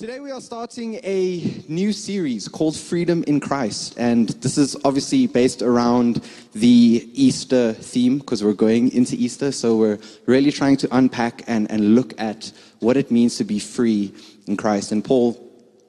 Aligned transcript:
Today 0.00 0.18
we 0.20 0.30
are 0.30 0.40
starting 0.40 0.94
a 1.02 1.62
new 1.68 1.92
series 1.92 2.48
called 2.48 2.74
Freedom 2.74 3.22
in 3.26 3.38
Christ. 3.38 3.96
And 3.98 4.30
this 4.40 4.56
is 4.56 4.74
obviously 4.82 5.26
based 5.26 5.60
around 5.60 6.24
the 6.54 7.06
Easter 7.12 7.74
theme 7.74 8.16
because 8.16 8.42
we're 8.42 8.54
going 8.54 8.92
into 8.92 9.14
Easter. 9.16 9.52
So 9.52 9.76
we're 9.76 9.98
really 10.24 10.52
trying 10.52 10.78
to 10.78 10.88
unpack 10.96 11.42
and, 11.46 11.70
and 11.70 11.94
look 11.94 12.18
at 12.18 12.50
what 12.78 12.96
it 12.96 13.10
means 13.10 13.36
to 13.36 13.44
be 13.44 13.58
free 13.58 14.14
in 14.46 14.56
Christ. 14.56 14.90
And 14.90 15.04
Paul 15.04 15.38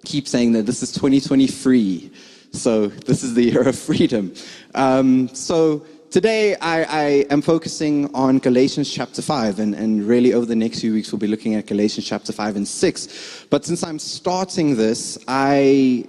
keeps 0.04 0.30
saying 0.30 0.52
that 0.52 0.66
this 0.66 0.84
is 0.84 0.92
2023. 0.92 2.12
So 2.52 2.88
this 2.88 3.24
is 3.24 3.34
the 3.34 3.44
year 3.44 3.66
of 3.66 3.80
freedom. 3.80 4.34
Um, 4.76 5.30
so 5.30 5.86
Today, 6.12 6.56
I, 6.56 6.84
I, 6.84 7.04
am 7.30 7.42
focusing 7.42 8.14
on 8.14 8.40
Galatians 8.40 8.92
chapter 8.92 9.22
5, 9.22 9.60
and, 9.60 9.74
and 9.74 10.06
really 10.06 10.34
over 10.34 10.46
the 10.46 10.58
next 10.58 10.82
few 10.82 10.92
weeks, 10.92 11.10
we'll 11.10 11.20
be 11.20 11.28
looking 11.28 11.56
at 11.56 11.68
Galatians 11.68 12.06
chapter 12.06 12.34
5 12.34 12.58
and 12.58 12.68
6. 12.68 13.46
But 13.50 13.64
since 13.64 13.82
I'm 13.82 13.98
starting 13.98 14.76
this, 14.76 15.18
I 15.30 16.06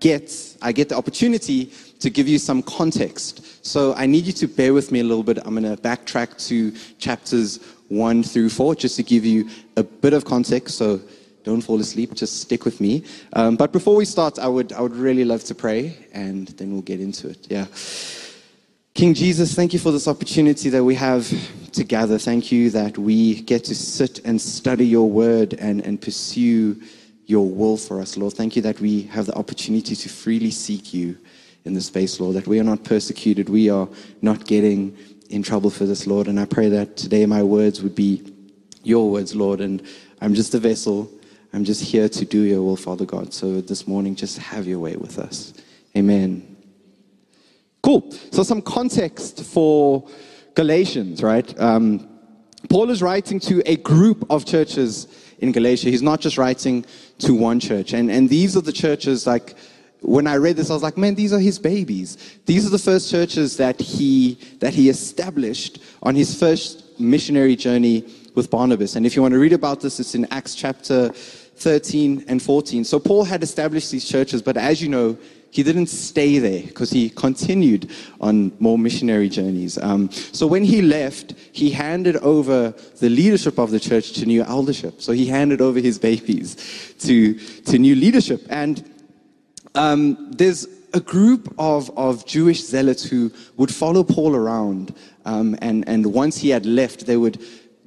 get, 0.00 0.56
I 0.62 0.72
get 0.72 0.88
the 0.88 0.96
opportunity 0.96 1.66
to 2.00 2.08
give 2.08 2.28
you 2.28 2.38
some 2.38 2.62
context. 2.62 3.62
So 3.62 3.92
I 3.92 4.06
need 4.06 4.24
you 4.24 4.32
to 4.32 4.46
bear 4.46 4.72
with 4.72 4.90
me 4.90 5.00
a 5.00 5.04
little 5.04 5.22
bit. 5.22 5.36
I'm 5.44 5.54
going 5.54 5.64
to 5.64 5.82
backtrack 5.82 6.42
to 6.48 6.70
chapters 6.96 7.60
1 7.88 8.22
through 8.22 8.48
4 8.48 8.74
just 8.74 8.96
to 8.96 9.02
give 9.02 9.26
you 9.26 9.50
a 9.76 9.82
bit 9.82 10.14
of 10.14 10.24
context. 10.24 10.78
So 10.78 10.98
don't 11.44 11.60
fall 11.60 11.78
asleep, 11.78 12.14
just 12.14 12.40
stick 12.40 12.64
with 12.64 12.80
me. 12.80 13.04
Um, 13.34 13.56
but 13.56 13.70
before 13.70 13.96
we 13.96 14.06
start, 14.06 14.38
I 14.38 14.48
would, 14.48 14.72
I 14.72 14.80
would 14.80 14.96
really 14.96 15.26
love 15.26 15.44
to 15.44 15.54
pray, 15.54 15.94
and 16.14 16.48
then 16.48 16.72
we'll 16.72 16.80
get 16.80 17.00
into 17.00 17.28
it. 17.28 17.48
Yeah. 17.50 17.66
King 18.94 19.14
Jesus, 19.14 19.54
thank 19.54 19.72
you 19.72 19.78
for 19.78 19.90
this 19.90 20.06
opportunity 20.06 20.68
that 20.68 20.84
we 20.84 20.94
have 20.94 21.26
to 21.72 21.82
gather. 21.82 22.18
Thank 22.18 22.52
you 22.52 22.68
that 22.70 22.98
we 22.98 23.40
get 23.40 23.64
to 23.64 23.74
sit 23.74 24.20
and 24.26 24.38
study 24.38 24.86
your 24.86 25.08
word 25.10 25.54
and, 25.54 25.80
and 25.80 26.00
pursue 26.00 26.78
your 27.24 27.48
will 27.48 27.78
for 27.78 28.02
us, 28.02 28.18
Lord. 28.18 28.34
Thank 28.34 28.54
you 28.54 28.60
that 28.62 28.80
we 28.80 29.04
have 29.04 29.24
the 29.24 29.34
opportunity 29.34 29.96
to 29.96 30.08
freely 30.10 30.50
seek 30.50 30.92
you 30.92 31.16
in 31.64 31.72
this 31.72 31.86
space, 31.86 32.20
Lord, 32.20 32.36
that 32.36 32.46
we 32.46 32.60
are 32.60 32.64
not 32.64 32.84
persecuted. 32.84 33.48
We 33.48 33.70
are 33.70 33.88
not 34.20 34.46
getting 34.46 34.94
in 35.30 35.42
trouble 35.42 35.70
for 35.70 35.86
this, 35.86 36.06
Lord. 36.06 36.28
And 36.28 36.38
I 36.38 36.44
pray 36.44 36.68
that 36.68 36.98
today 36.98 37.24
my 37.24 37.42
words 37.42 37.82
would 37.82 37.94
be 37.94 38.30
your 38.82 39.10
words, 39.10 39.34
Lord. 39.34 39.62
And 39.62 39.82
I'm 40.20 40.34
just 40.34 40.54
a 40.54 40.58
vessel. 40.58 41.10
I'm 41.54 41.64
just 41.64 41.82
here 41.82 42.10
to 42.10 42.24
do 42.26 42.42
your 42.42 42.62
will, 42.62 42.76
Father 42.76 43.06
God. 43.06 43.32
So 43.32 43.62
this 43.62 43.88
morning, 43.88 44.16
just 44.16 44.36
have 44.36 44.66
your 44.66 44.80
way 44.80 44.96
with 44.96 45.18
us. 45.18 45.54
Amen. 45.96 46.51
Cool. 47.82 48.10
So, 48.30 48.42
some 48.42 48.62
context 48.62 49.42
for 49.44 50.06
Galatians, 50.54 51.22
right? 51.22 51.58
Um, 51.60 52.08
Paul 52.68 52.90
is 52.90 53.02
writing 53.02 53.40
to 53.40 53.62
a 53.66 53.76
group 53.76 54.24
of 54.30 54.44
churches 54.44 55.08
in 55.40 55.50
Galatia. 55.50 55.90
He's 55.90 56.02
not 56.02 56.20
just 56.20 56.38
writing 56.38 56.84
to 57.18 57.34
one 57.34 57.58
church. 57.58 57.92
And, 57.92 58.10
and 58.10 58.28
these 58.28 58.56
are 58.56 58.60
the 58.60 58.72
churches, 58.72 59.26
like, 59.26 59.56
when 60.00 60.26
I 60.26 60.36
read 60.36 60.56
this, 60.56 60.70
I 60.70 60.74
was 60.74 60.82
like, 60.82 60.96
man, 60.96 61.14
these 61.14 61.32
are 61.32 61.38
his 61.38 61.58
babies. 61.58 62.38
These 62.46 62.66
are 62.66 62.70
the 62.70 62.78
first 62.78 63.10
churches 63.10 63.56
that 63.56 63.80
he, 63.80 64.38
that 64.58 64.74
he 64.74 64.88
established 64.88 65.80
on 66.02 66.14
his 66.14 66.38
first 66.38 66.98
missionary 66.98 67.56
journey 67.56 68.04
with 68.34 68.50
Barnabas. 68.50 68.96
And 68.96 69.06
if 69.06 69.14
you 69.14 69.22
want 69.22 69.32
to 69.32 69.38
read 69.38 69.52
about 69.52 69.80
this, 69.80 70.00
it's 70.00 70.14
in 70.14 70.26
Acts 70.30 70.54
chapter 70.54 71.10
13 71.10 72.24
and 72.28 72.42
14. 72.42 72.84
So 72.84 72.98
Paul 72.98 73.24
had 73.24 73.42
established 73.42 73.90
these 73.90 74.04
churches, 74.04 74.42
but 74.42 74.56
as 74.56 74.82
you 74.82 74.88
know, 74.88 75.16
he 75.52 75.62
didn't 75.62 75.88
stay 75.88 76.38
there 76.38 76.62
because 76.62 76.90
he 76.90 77.10
continued 77.10 77.90
on 78.22 78.52
more 78.58 78.78
missionary 78.78 79.28
journeys. 79.28 79.76
Um, 79.76 80.10
so 80.10 80.46
when 80.46 80.64
he 80.64 80.80
left, 80.80 81.34
he 81.52 81.70
handed 81.70 82.16
over 82.16 82.70
the 83.00 83.10
leadership 83.10 83.58
of 83.58 83.70
the 83.70 83.78
church 83.78 84.12
to 84.12 84.24
new 84.24 84.42
eldership. 84.42 85.02
So 85.02 85.12
he 85.12 85.26
handed 85.26 85.60
over 85.60 85.78
his 85.78 85.98
babies 85.98 86.94
to, 87.00 87.34
to 87.34 87.78
new 87.78 87.94
leadership. 87.94 88.46
And 88.48 88.82
um, 89.74 90.32
there's 90.32 90.66
a 90.94 91.00
group 91.00 91.54
of, 91.58 91.90
of 91.98 92.24
Jewish 92.24 92.64
zealots 92.64 93.04
who 93.04 93.30
would 93.58 93.72
follow 93.74 94.04
Paul 94.04 94.34
around. 94.34 94.94
Um, 95.26 95.58
and, 95.60 95.86
and 95.86 96.14
once 96.14 96.38
he 96.38 96.48
had 96.48 96.64
left, 96.64 97.04
they 97.04 97.18
would 97.18 97.38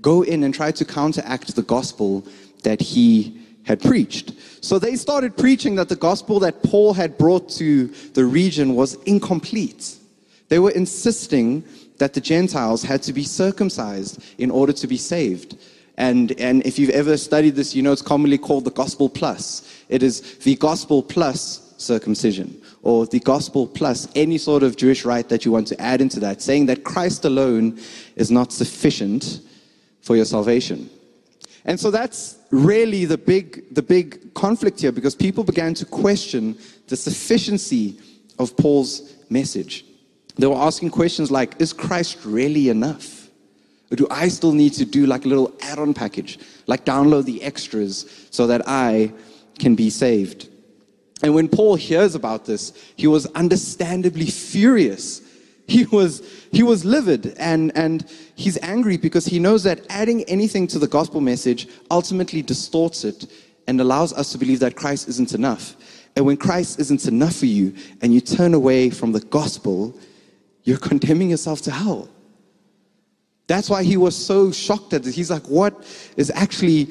go 0.01 0.21
in 0.21 0.43
and 0.43 0.53
try 0.53 0.71
to 0.71 0.85
counteract 0.85 1.55
the 1.55 1.63
gospel 1.63 2.27
that 2.61 2.79
he 2.79 3.41
had 3.65 3.81
preached. 3.81 4.33
So 4.61 4.79
they 4.79 4.95
started 4.95 5.35
preaching 5.35 5.75
that 5.75 5.89
the 5.89 5.95
gospel 5.95 6.39
that 6.39 6.63
Paul 6.63 6.93
had 6.93 7.17
brought 7.17 7.49
to 7.51 7.87
the 8.13 8.25
region 8.25 8.75
was 8.75 8.95
incomplete. 9.03 9.97
They 10.49 10.59
were 10.59 10.71
insisting 10.71 11.63
that 11.97 12.13
the 12.13 12.21
Gentiles 12.21 12.83
had 12.83 13.01
to 13.03 13.13
be 13.13 13.23
circumcised 13.23 14.23
in 14.37 14.51
order 14.51 14.73
to 14.73 14.87
be 14.87 14.97
saved. 14.97 15.57
And, 15.97 16.33
and 16.39 16.65
if 16.65 16.77
you've 16.77 16.89
ever 16.89 17.17
studied 17.17 17.55
this, 17.55 17.73
you 17.75 17.81
know 17.81 17.91
it's 17.91 18.01
commonly 18.01 18.37
called 18.37 18.65
the 18.65 18.71
gospel 18.71 19.09
plus. 19.09 19.83
It 19.89 20.03
is 20.03 20.37
the 20.39 20.55
gospel 20.55 21.01
plus 21.01 21.73
circumcision, 21.77 22.61
or 22.83 23.05
the 23.05 23.19
gospel 23.19 23.67
plus 23.67 24.07
any 24.15 24.37
sort 24.37 24.63
of 24.63 24.75
Jewish 24.75 25.05
rite 25.05 25.29
that 25.29 25.45
you 25.45 25.51
want 25.51 25.67
to 25.67 25.81
add 25.81 26.01
into 26.01 26.19
that, 26.21 26.41
saying 26.41 26.65
that 26.67 26.83
Christ 26.83 27.25
alone 27.25 27.79
is 28.15 28.31
not 28.31 28.51
sufficient 28.51 29.41
for 30.01 30.15
your 30.15 30.25
salvation. 30.25 30.89
And 31.65 31.79
so 31.79 31.89
that's 31.89 32.37
really 32.51 33.05
the 33.05 33.17
big, 33.17 33.73
the 33.73 33.81
big 33.81 34.33
conflict 34.33 34.79
here 34.79 34.91
because 34.91 35.15
people 35.15 35.43
began 35.43 35.73
to 35.75 35.85
question 35.85 36.57
the 36.87 36.95
sufficiency 36.95 37.99
of 38.37 38.55
Paul's 38.55 39.13
message. 39.29 39.85
They 40.35 40.47
were 40.47 40.55
asking 40.55 40.91
questions 40.91 41.31
like, 41.31 41.59
is 41.59 41.73
Christ 41.73 42.19
really 42.23 42.69
enough? 42.69 43.29
Or 43.91 43.95
do 43.95 44.07
I 44.11 44.27
still 44.27 44.51
need 44.51 44.73
to 44.73 44.85
do 44.85 45.05
like 45.05 45.25
a 45.25 45.27
little 45.27 45.53
add 45.61 45.79
on 45.79 45.93
package, 45.93 46.39
like 46.67 46.85
download 46.85 47.25
the 47.25 47.41
extras 47.41 48.27
so 48.29 48.47
that 48.47 48.61
I 48.67 49.11
can 49.57 49.75
be 49.75 49.89
saved? 49.89 50.49
And 51.23 51.33
when 51.33 51.47
Paul 51.47 51.75
hears 51.75 52.13
about 52.13 52.45
this, 52.45 52.73
he 52.95 53.07
was 53.07 53.25
understandably 53.27 54.25
furious 54.25 55.21
he 55.67 55.85
was, 55.85 56.21
he 56.51 56.63
was 56.63 56.85
livid 56.85 57.35
and, 57.37 57.75
and 57.75 58.09
he's 58.35 58.57
angry 58.61 58.97
because 58.97 59.25
he 59.25 59.39
knows 59.39 59.63
that 59.63 59.81
adding 59.89 60.23
anything 60.23 60.67
to 60.67 60.79
the 60.79 60.87
gospel 60.87 61.21
message 61.21 61.67
ultimately 61.89 62.41
distorts 62.41 63.03
it 63.03 63.25
and 63.67 63.81
allows 63.81 64.13
us 64.13 64.31
to 64.31 64.37
believe 64.37 64.59
that 64.59 64.75
Christ 64.75 65.07
isn't 65.07 65.33
enough. 65.33 65.75
And 66.15 66.25
when 66.25 66.37
Christ 66.37 66.79
isn't 66.79 67.07
enough 67.07 67.35
for 67.35 67.47
you 67.47 67.73
and 68.01 68.13
you 68.13 68.21
turn 68.21 68.53
away 68.53 68.89
from 68.89 69.11
the 69.11 69.19
gospel, 69.19 69.97
you're 70.63 70.77
condemning 70.91 71.31
yourself 71.31 71.61
to 71.63 71.71
hell. 71.71 72.09
That's 73.47 73.69
why 73.69 73.83
he 73.83 73.97
was 73.97 74.15
so 74.15 74.51
shocked 74.51 74.93
at 74.93 75.03
this. 75.03 75.15
He's 75.15 75.29
like, 75.29 75.47
what 75.47 75.85
is 76.17 76.31
actually 76.31 76.89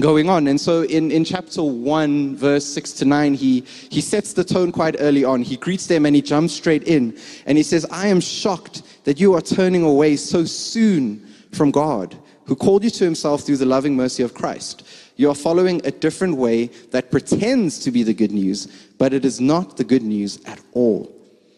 going 0.00 0.28
on. 0.28 0.48
And 0.48 0.60
so 0.60 0.82
in, 0.82 1.10
in 1.10 1.24
chapter 1.24 1.62
1, 1.62 2.36
verse 2.36 2.64
6 2.66 2.92
to 2.94 3.04
9, 3.04 3.34
he, 3.34 3.60
he 3.90 4.00
sets 4.00 4.32
the 4.32 4.44
tone 4.44 4.72
quite 4.72 4.96
early 4.98 5.24
on. 5.24 5.42
He 5.42 5.56
greets 5.56 5.86
them 5.86 6.04
and 6.06 6.16
he 6.16 6.22
jumps 6.22 6.52
straight 6.52 6.84
in. 6.84 7.16
And 7.46 7.56
he 7.56 7.62
says, 7.62 7.86
I 7.90 8.08
am 8.08 8.20
shocked 8.20 8.82
that 9.04 9.20
you 9.20 9.34
are 9.34 9.40
turning 9.40 9.84
away 9.84 10.16
so 10.16 10.44
soon 10.44 11.24
from 11.52 11.70
God, 11.70 12.16
who 12.46 12.56
called 12.56 12.82
you 12.82 12.90
to 12.90 13.04
himself 13.04 13.42
through 13.42 13.58
the 13.58 13.66
loving 13.66 13.94
mercy 13.94 14.22
of 14.22 14.34
Christ. 14.34 14.84
You 15.16 15.30
are 15.30 15.34
following 15.34 15.80
a 15.84 15.92
different 15.92 16.36
way 16.36 16.66
that 16.90 17.12
pretends 17.12 17.78
to 17.80 17.92
be 17.92 18.02
the 18.02 18.14
good 18.14 18.32
news, 18.32 18.66
but 18.98 19.12
it 19.12 19.24
is 19.24 19.40
not 19.40 19.76
the 19.76 19.84
good 19.84 20.02
news 20.02 20.44
at 20.44 20.60
all. 20.72 21.13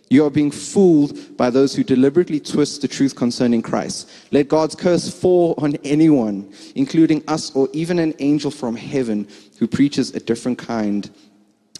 You 0.08 0.24
are 0.24 0.30
being 0.30 0.52
fooled 0.52 1.36
by 1.36 1.50
those 1.50 1.74
who 1.74 1.82
deliberately 1.82 2.38
twist 2.38 2.80
the 2.80 2.88
truth 2.88 3.16
concerning 3.16 3.60
Christ. 3.60 4.08
Let 4.30 4.48
God's 4.48 4.76
curse 4.76 5.12
fall 5.12 5.54
on 5.58 5.76
anyone, 5.82 6.52
including 6.76 7.24
us 7.26 7.54
or 7.56 7.68
even 7.72 7.98
an 7.98 8.14
angel 8.20 8.52
from 8.52 8.76
heaven 8.76 9.26
who 9.58 9.66
preaches 9.66 10.14
a 10.14 10.20
different 10.20 10.58
kind 10.58 11.10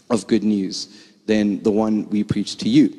of 0.09 0.27
good 0.27 0.43
news 0.43 1.07
than 1.25 1.63
the 1.63 1.71
one 1.71 2.09
we 2.09 2.23
preach 2.23 2.57
to 2.57 2.69
you. 2.69 2.93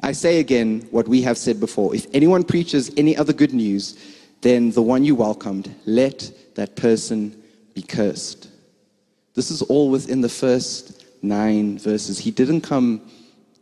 I 0.00 0.12
say 0.12 0.38
again 0.38 0.86
what 0.90 1.08
we 1.08 1.22
have 1.22 1.38
said 1.38 1.58
before. 1.58 1.94
If 1.94 2.06
anyone 2.12 2.44
preaches 2.44 2.92
any 2.96 3.16
other 3.16 3.32
good 3.32 3.52
news 3.52 3.98
than 4.40 4.70
the 4.70 4.82
one 4.82 5.04
you 5.04 5.14
welcomed, 5.14 5.74
let 5.84 6.30
that 6.54 6.76
person 6.76 7.42
be 7.74 7.82
cursed. 7.82 8.48
This 9.34 9.50
is 9.50 9.62
all 9.62 9.90
within 9.90 10.20
the 10.20 10.28
first 10.28 11.04
nine 11.22 11.78
verses. 11.78 12.18
He 12.18 12.30
didn't 12.30 12.62
come 12.62 13.00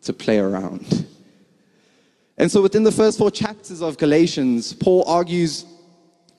to 0.08 0.12
play 0.14 0.38
around. 0.38 1.06
And 2.38 2.50
so 2.50 2.62
within 2.62 2.82
the 2.82 2.92
first 2.92 3.18
four 3.18 3.30
chapters 3.30 3.82
of 3.82 3.98
Galatians, 3.98 4.72
Paul 4.72 5.04
argues 5.06 5.66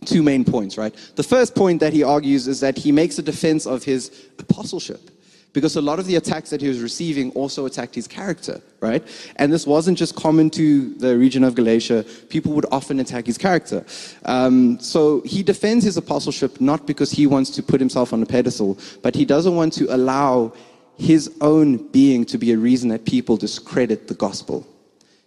two 0.05 0.23
main 0.23 0.43
points, 0.43 0.77
right? 0.77 0.93
The 1.15 1.23
first 1.23 1.53
point 1.55 1.79
that 1.81 1.93
he 1.93 2.03
argues 2.03 2.47
is 2.47 2.59
that 2.61 2.77
he 2.77 2.91
makes 2.91 3.19
a 3.19 3.21
defense 3.21 3.67
of 3.67 3.83
his 3.83 4.11
apostleship. 4.39 5.11
Because 5.51 5.75
a 5.75 5.81
lot 5.81 5.97
of 5.99 6.05
the 6.05 6.15
attacks 6.15 6.51
that 6.51 6.61
he 6.61 6.67
was 6.67 6.79
receiving 6.79 7.31
also 7.31 7.65
attacked 7.65 7.95
his 7.95 8.07
character, 8.07 8.61
right? 8.81 9.03
And 9.37 9.51
this 9.51 9.65
wasn't 9.65 9.97
just 9.97 10.15
common 10.15 10.49
to 10.51 10.93
the 10.95 11.17
region 11.17 11.43
of 11.43 11.55
Galatia. 11.55 12.05
People 12.29 12.53
would 12.53 12.67
often 12.71 12.99
attack 12.99 13.25
his 13.25 13.37
character. 13.37 13.83
Um, 14.25 14.79
so 14.79 15.21
he 15.21 15.41
defends 15.41 15.83
his 15.83 15.97
apostleship 15.97 16.61
not 16.61 16.85
because 16.85 17.11
he 17.11 17.25
wants 17.25 17.49
to 17.51 17.63
put 17.63 17.79
himself 17.79 18.13
on 18.13 18.21
a 18.21 18.27
pedestal, 18.27 18.77
but 19.01 19.15
he 19.15 19.25
doesn't 19.25 19.55
want 19.55 19.73
to 19.73 19.93
allow 19.93 20.53
his 20.99 21.31
own 21.39 21.77
being 21.91 22.25
to 22.25 22.37
be 22.37 22.51
a 22.51 22.57
reason 22.57 22.89
that 22.89 23.05
people 23.05 23.37
discredit 23.37 24.07
the 24.07 24.13
gospel. 24.13 24.67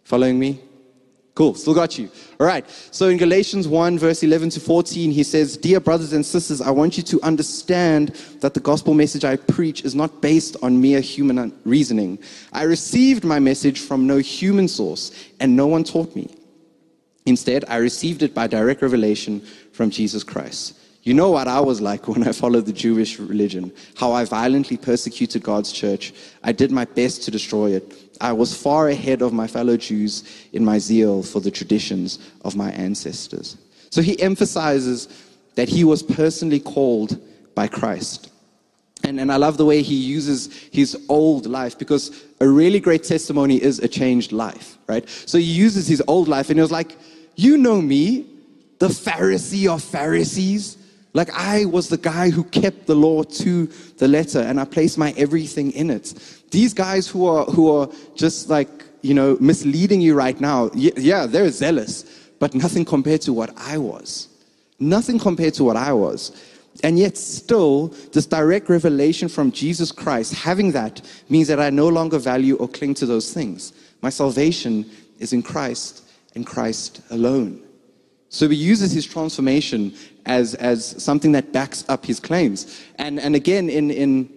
Following 0.04 0.38
me? 0.38 0.60
Cool, 1.34 1.54
still 1.54 1.72
got 1.72 1.98
you. 1.98 2.10
All 2.38 2.46
right. 2.46 2.68
So 2.90 3.08
in 3.08 3.16
Galatians 3.16 3.66
1, 3.66 3.98
verse 3.98 4.22
11 4.22 4.50
to 4.50 4.60
14, 4.60 5.10
he 5.10 5.22
says, 5.22 5.56
Dear 5.56 5.80
brothers 5.80 6.12
and 6.12 6.26
sisters, 6.26 6.60
I 6.60 6.70
want 6.70 6.98
you 6.98 7.02
to 7.04 7.22
understand 7.22 8.08
that 8.40 8.52
the 8.52 8.60
gospel 8.60 8.92
message 8.92 9.24
I 9.24 9.36
preach 9.36 9.82
is 9.82 9.94
not 9.94 10.20
based 10.20 10.58
on 10.62 10.78
mere 10.78 11.00
human 11.00 11.58
reasoning. 11.64 12.18
I 12.52 12.64
received 12.64 13.24
my 13.24 13.38
message 13.38 13.80
from 13.80 14.06
no 14.06 14.18
human 14.18 14.68
source, 14.68 15.10
and 15.40 15.56
no 15.56 15.66
one 15.66 15.84
taught 15.84 16.14
me. 16.14 16.34
Instead, 17.24 17.64
I 17.66 17.76
received 17.76 18.22
it 18.22 18.34
by 18.34 18.46
direct 18.46 18.82
revelation 18.82 19.40
from 19.72 19.88
Jesus 19.88 20.22
Christ. 20.22 20.78
You 21.02 21.14
know 21.14 21.30
what 21.30 21.48
I 21.48 21.60
was 21.60 21.80
like 21.80 22.06
when 22.12 22.26
I 22.26 22.32
followed 22.32 22.66
the 22.66 22.72
Jewish 22.72 23.18
religion, 23.18 23.72
how 23.96 24.12
I 24.12 24.24
violently 24.24 24.76
persecuted 24.76 25.42
God's 25.42 25.72
church. 25.72 26.12
I 26.42 26.52
did 26.52 26.70
my 26.70 26.84
best 26.84 27.22
to 27.24 27.30
destroy 27.30 27.72
it. 27.72 27.94
I 28.20 28.32
was 28.32 28.56
far 28.56 28.88
ahead 28.88 29.20
of 29.20 29.32
my 29.32 29.46
fellow 29.46 29.76
Jews 29.76 30.46
in 30.52 30.64
my 30.64 30.78
zeal 30.78 31.22
for 31.22 31.40
the 31.40 31.50
traditions 31.50 32.18
of 32.44 32.54
my 32.54 32.70
ancestors. 32.70 33.56
So 33.90 34.00
he 34.00 34.20
emphasizes 34.22 35.08
that 35.56 35.68
he 35.68 35.84
was 35.84 36.02
personally 36.02 36.60
called 36.60 37.20
by 37.54 37.66
Christ. 37.66 38.30
And, 39.04 39.18
and 39.18 39.32
I 39.32 39.36
love 39.36 39.56
the 39.56 39.64
way 39.64 39.82
he 39.82 39.96
uses 39.96 40.52
his 40.72 40.96
old 41.08 41.46
life 41.46 41.76
because 41.76 42.24
a 42.40 42.48
really 42.48 42.78
great 42.78 43.02
testimony 43.02 43.60
is 43.60 43.80
a 43.80 43.88
changed 43.88 44.30
life, 44.30 44.78
right? 44.86 45.08
So 45.08 45.38
he 45.38 45.44
uses 45.44 45.88
his 45.88 46.02
old 46.06 46.28
life 46.28 46.48
and 46.50 46.58
he 46.58 46.62
was 46.62 46.70
like, 46.70 46.96
You 47.34 47.56
know 47.56 47.82
me, 47.82 48.26
the 48.78 48.88
Pharisee 48.88 49.68
of 49.68 49.82
Pharisees. 49.82 50.78
Like 51.14 51.30
I 51.34 51.66
was 51.66 51.88
the 51.88 51.98
guy 51.98 52.30
who 52.30 52.44
kept 52.44 52.86
the 52.86 52.94
law 52.94 53.22
to 53.22 53.66
the 53.98 54.08
letter 54.08 54.40
and 54.40 54.58
I 54.58 54.64
placed 54.64 54.96
my 54.96 55.12
everything 55.16 55.72
in 55.72 55.90
it. 55.90 56.14
These 56.50 56.72
guys 56.72 57.06
who 57.06 57.26
are, 57.26 57.44
who 57.44 57.70
are 57.70 57.88
just 58.14 58.48
like, 58.48 58.68
you 59.02 59.14
know, 59.14 59.36
misleading 59.40 60.00
you 60.00 60.14
right 60.14 60.40
now, 60.40 60.70
yeah, 60.74 61.26
they're 61.26 61.50
zealous, 61.50 62.04
but 62.38 62.54
nothing 62.54 62.84
compared 62.84 63.20
to 63.22 63.32
what 63.32 63.52
I 63.56 63.78
was. 63.78 64.28
Nothing 64.78 65.18
compared 65.18 65.54
to 65.54 65.64
what 65.64 65.76
I 65.76 65.92
was. 65.92 66.32
And 66.82 66.98
yet, 66.98 67.18
still, 67.18 67.88
this 68.12 68.24
direct 68.24 68.68
revelation 68.68 69.28
from 69.28 69.52
Jesus 69.52 69.92
Christ, 69.92 70.32
having 70.32 70.72
that 70.72 71.02
means 71.28 71.48
that 71.48 71.60
I 71.60 71.68
no 71.70 71.88
longer 71.88 72.18
value 72.18 72.56
or 72.56 72.66
cling 72.66 72.94
to 72.94 73.06
those 73.06 73.32
things. 73.32 73.74
My 74.00 74.08
salvation 74.08 74.90
is 75.18 75.32
in 75.32 75.42
Christ 75.42 76.02
and 76.34 76.46
Christ 76.46 77.02
alone. 77.10 77.62
So 78.30 78.48
he 78.48 78.56
uses 78.56 78.92
his 78.92 79.04
transformation 79.04 79.94
as, 80.26 80.54
as 80.54 81.02
something 81.02 81.32
that 81.32 81.52
backs 81.52 81.84
up 81.88 82.06
his 82.06 82.20
claims. 82.20 82.80
And, 82.96 83.18
and 83.18 83.34
again, 83.34 83.68
in, 83.68 83.90
in 83.90 84.32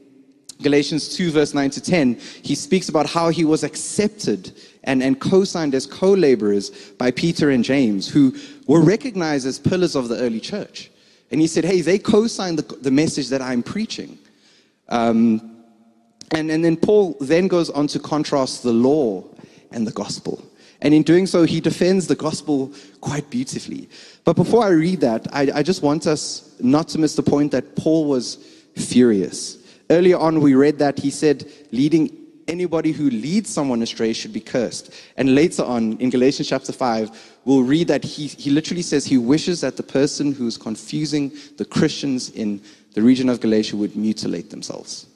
Galatians 0.62 1.16
2, 1.16 1.32
verse 1.32 1.54
9 1.54 1.70
to 1.72 1.82
10, 1.82 2.16
he 2.42 2.56
speaks 2.56 2.90
about 2.90 3.08
how 3.08 3.30
he 3.30 3.44
was 3.44 3.64
accepted 3.64 4.54
and, 4.84 5.04
and 5.04 5.20
co 5.20 5.44
signed 5.44 5.76
as 5.76 5.86
co 5.86 6.14
laborers 6.14 6.70
by 6.92 7.12
Peter 7.12 7.50
and 7.50 7.64
James, 7.64 8.08
who 8.08 8.36
were 8.68 8.82
recognized 8.82 9.46
as 9.46 9.60
pillars 9.60 9.96
of 9.96 10.08
the 10.08 10.18
early 10.18 10.40
church. 10.40 10.92
And 11.32 11.42
he 11.42 11.48
said, 11.48 11.66
Hey, 11.66 11.82
they 11.82 12.00
co 12.00 12.28
signed 12.28 12.60
the, 12.60 12.76
the 12.78 12.92
message 12.92 13.30
that 13.30 13.42
I'm 13.42 13.64
preaching. 13.64 14.18
Um, 14.90 15.56
and, 16.32 16.50
and 16.50 16.64
then 16.64 16.78
Paul 16.78 17.18
then 17.20 17.48
goes 17.48 17.70
on 17.70 17.88
to 17.88 18.00
contrast 18.00 18.64
the 18.64 18.74
law 18.74 19.24
and 19.72 19.86
the 19.86 19.92
gospel. 19.92 20.44
And 20.86 20.94
in 20.94 21.02
doing 21.02 21.26
so, 21.26 21.46
he 21.46 21.60
defends 21.60 22.06
the 22.06 22.16
gospel 22.16 22.72
quite 23.02 23.28
beautifully. 23.32 23.90
But 24.24 24.36
before 24.36 24.64
I 24.64 24.70
read 24.70 25.02
that, 25.02 25.26
I, 25.34 25.50
I, 25.56 25.64
just 25.64 25.82
want 25.82 26.06
us 26.06 26.56
not 26.60 26.88
to 26.90 27.00
miss 27.00 27.16
the 27.16 27.24
point 27.24 27.52
that 27.54 27.76
Paul 27.76 28.06
was 28.06 28.36
furious. 28.76 29.58
Earlier 29.90 30.20
on, 30.20 30.42
we 30.42 30.54
read 30.54 30.78
that 30.78 31.00
he 31.00 31.10
said, 31.10 31.52
leading 31.72 32.16
anybody 32.48 32.92
who 32.92 33.10
leads 33.10 33.50
someone 33.50 33.82
astray 33.82 34.14
should 34.14 34.32
be 34.32 34.40
cursed. 34.40 34.94
And 35.18 35.34
later 35.34 35.64
on, 35.64 35.98
in 35.98 36.12
Galatians 36.12 36.50
chapter 36.50 36.72
5, 36.72 37.40
we'll 37.46 37.64
read 37.64 37.88
that 37.88 38.04
he, 38.04 38.28
he 38.28 38.52
literally 38.52 38.84
says 38.84 39.08
he 39.08 39.18
wishes 39.18 39.62
that 39.62 39.78
the 39.78 39.84
person 39.84 40.34
who's 40.34 40.56
confusing 40.56 41.32
the 41.58 41.66
Christians 41.66 42.30
in 42.30 42.62
the 42.94 43.02
region 43.02 43.28
of 43.30 43.42
Galatia 43.42 43.76
would 43.76 43.96
mutilate 43.96 44.52
themselves. 44.52 45.08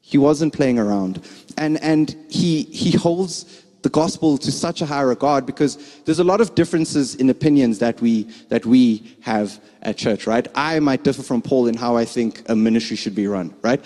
He 0.00 0.16
wasn't 0.16 0.52
playing 0.52 0.78
around. 0.78 1.22
And, 1.58 1.82
and 1.82 2.16
he, 2.28 2.62
he 2.64 2.96
holds 2.96 3.61
the 3.82 3.88
gospel 3.88 4.38
to 4.38 4.52
such 4.52 4.80
a 4.80 4.86
high 4.86 5.02
regard 5.02 5.44
because 5.44 6.00
there's 6.04 6.20
a 6.20 6.24
lot 6.24 6.40
of 6.40 6.54
differences 6.54 7.16
in 7.16 7.30
opinions 7.30 7.78
that 7.80 8.00
we 8.00 8.24
that 8.48 8.64
we 8.64 9.16
have 9.20 9.60
at 9.82 9.96
church, 9.96 10.26
right? 10.26 10.46
I 10.54 10.78
might 10.80 11.02
differ 11.02 11.22
from 11.22 11.42
Paul 11.42 11.66
in 11.66 11.76
how 11.76 11.96
I 11.96 12.04
think 12.04 12.48
a 12.48 12.54
ministry 12.54 12.96
should 12.96 13.14
be 13.14 13.26
run, 13.26 13.54
right? 13.62 13.84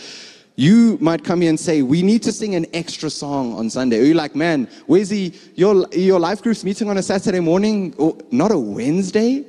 You 0.57 0.97
might 1.03 1.23
come 1.23 1.43
here 1.43 1.51
and 1.51 1.61
say, 1.61 1.83
we 1.83 2.03
need 2.03 2.23
to 2.23 2.33
sing 2.33 2.55
an 2.55 2.67
extra 2.73 3.11
song 3.11 3.53
on 3.55 3.69
Sunday. 3.69 4.01
Or 4.01 4.05
you're 4.05 4.15
like, 4.15 4.35
man, 4.35 4.69
where's 4.87 5.11
the, 5.11 5.33
your, 5.55 5.87
your 5.93 6.19
life 6.19 6.43
group's 6.43 6.65
meeting 6.65 6.89
on 6.89 6.97
a 6.97 7.03
Saturday 7.03 7.41
morning 7.41 7.95
or 7.99 8.17
not 8.31 8.51
a 8.51 8.59
Wednesday? 8.59 9.45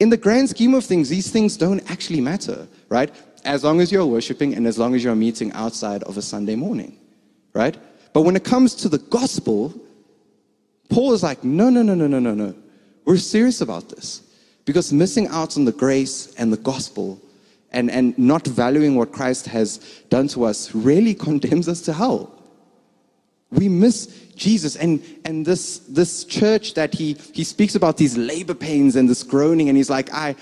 In 0.00 0.10
the 0.10 0.16
grand 0.16 0.50
scheme 0.50 0.74
of 0.74 0.84
things, 0.84 1.08
these 1.08 1.30
things 1.30 1.56
don't 1.56 1.88
actually 1.88 2.20
matter, 2.20 2.66
right? 2.88 3.14
As 3.44 3.62
long 3.62 3.80
as 3.80 3.92
you're 3.92 4.04
worshiping 4.04 4.54
and 4.54 4.66
as 4.66 4.78
long 4.78 4.96
as 4.96 5.04
you're 5.04 5.14
meeting 5.14 5.52
outside 5.52 6.02
of 6.02 6.16
a 6.16 6.22
Sunday 6.22 6.56
morning, 6.56 6.98
right? 7.54 7.76
But 8.12 8.22
when 8.22 8.36
it 8.36 8.44
comes 8.44 8.74
to 8.76 8.88
the 8.88 8.98
gospel, 8.98 9.74
Paul 10.88 11.12
is 11.14 11.22
like, 11.22 11.42
no, 11.42 11.70
no, 11.70 11.82
no, 11.82 11.94
no, 11.94 12.06
no, 12.06 12.18
no, 12.18 12.34
no. 12.34 12.54
We're 13.04 13.16
serious 13.16 13.60
about 13.60 13.88
this. 13.88 14.22
Because 14.64 14.92
missing 14.92 15.26
out 15.28 15.56
on 15.56 15.64
the 15.64 15.72
grace 15.72 16.34
and 16.34 16.52
the 16.52 16.58
gospel 16.58 17.20
and, 17.72 17.90
and 17.90 18.16
not 18.18 18.46
valuing 18.46 18.94
what 18.94 19.12
Christ 19.12 19.46
has 19.46 19.78
done 20.10 20.28
to 20.28 20.44
us 20.44 20.74
really 20.74 21.14
condemns 21.28 21.68
us 21.68 21.80
to 21.82 21.92
hell. 21.92 22.38
We 23.50 23.68
miss 23.68 24.06
Jesus 24.34 24.76
and, 24.76 25.02
and 25.24 25.44
this, 25.44 25.80
this 25.80 26.24
church 26.24 26.74
that 26.74 26.94
he, 26.94 27.14
he 27.34 27.44
speaks 27.44 27.74
about 27.74 27.96
these 27.96 28.16
labor 28.16 28.54
pains 28.54 28.96
and 28.96 29.08
this 29.08 29.22
groaning, 29.22 29.68
and 29.68 29.76
he's 29.76 29.90
like, 29.90 30.12
I, 30.12 30.36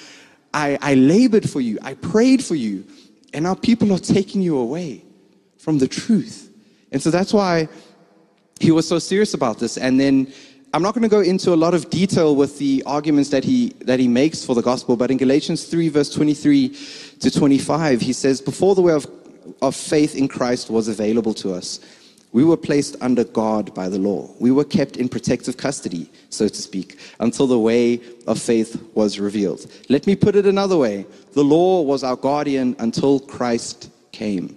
I, 0.54 0.78
I 0.80 0.94
labored 0.94 1.48
for 1.48 1.60
you, 1.60 1.78
I 1.82 1.94
prayed 1.94 2.44
for 2.44 2.54
you, 2.54 2.84
and 3.32 3.44
now 3.44 3.54
people 3.54 3.92
are 3.92 3.98
taking 3.98 4.42
you 4.42 4.58
away 4.58 5.04
from 5.58 5.78
the 5.78 5.88
truth. 5.88 6.49
And 6.92 7.02
so 7.02 7.10
that's 7.10 7.32
why 7.32 7.68
he 8.60 8.70
was 8.70 8.86
so 8.86 8.98
serious 8.98 9.34
about 9.34 9.58
this. 9.58 9.78
And 9.78 9.98
then 9.98 10.32
I'm 10.72 10.82
not 10.82 10.94
going 10.94 11.02
to 11.02 11.08
go 11.08 11.20
into 11.20 11.52
a 11.52 11.56
lot 11.56 11.74
of 11.74 11.90
detail 11.90 12.36
with 12.36 12.58
the 12.58 12.82
arguments 12.86 13.30
that 13.30 13.42
he, 13.42 13.70
that 13.80 13.98
he 13.98 14.06
makes 14.06 14.44
for 14.44 14.54
the 14.54 14.62
gospel, 14.62 14.96
but 14.96 15.10
in 15.10 15.16
Galatians 15.16 15.64
3, 15.64 15.88
verse 15.88 16.10
23 16.10 16.68
to 17.20 17.30
25, 17.30 18.00
he 18.00 18.12
says, 18.12 18.40
Before 18.40 18.74
the 18.74 18.82
way 18.82 18.92
of, 18.92 19.06
of 19.62 19.74
faith 19.74 20.14
in 20.14 20.28
Christ 20.28 20.70
was 20.70 20.86
available 20.86 21.34
to 21.34 21.52
us, 21.52 21.80
we 22.32 22.44
were 22.44 22.56
placed 22.56 22.96
under 23.00 23.24
God 23.24 23.74
by 23.74 23.88
the 23.88 23.98
law. 23.98 24.30
We 24.38 24.52
were 24.52 24.64
kept 24.64 24.96
in 24.96 25.08
protective 25.08 25.56
custody, 25.56 26.08
so 26.28 26.46
to 26.46 26.62
speak, 26.62 27.00
until 27.18 27.48
the 27.48 27.58
way 27.58 28.00
of 28.28 28.40
faith 28.40 28.80
was 28.94 29.18
revealed. 29.18 29.66
Let 29.88 30.06
me 30.06 30.14
put 30.14 30.36
it 30.36 30.46
another 30.46 30.76
way 30.76 31.06
the 31.32 31.42
law 31.42 31.82
was 31.82 32.04
our 32.04 32.16
guardian 32.16 32.76
until 32.78 33.18
Christ 33.18 33.90
came. 34.12 34.56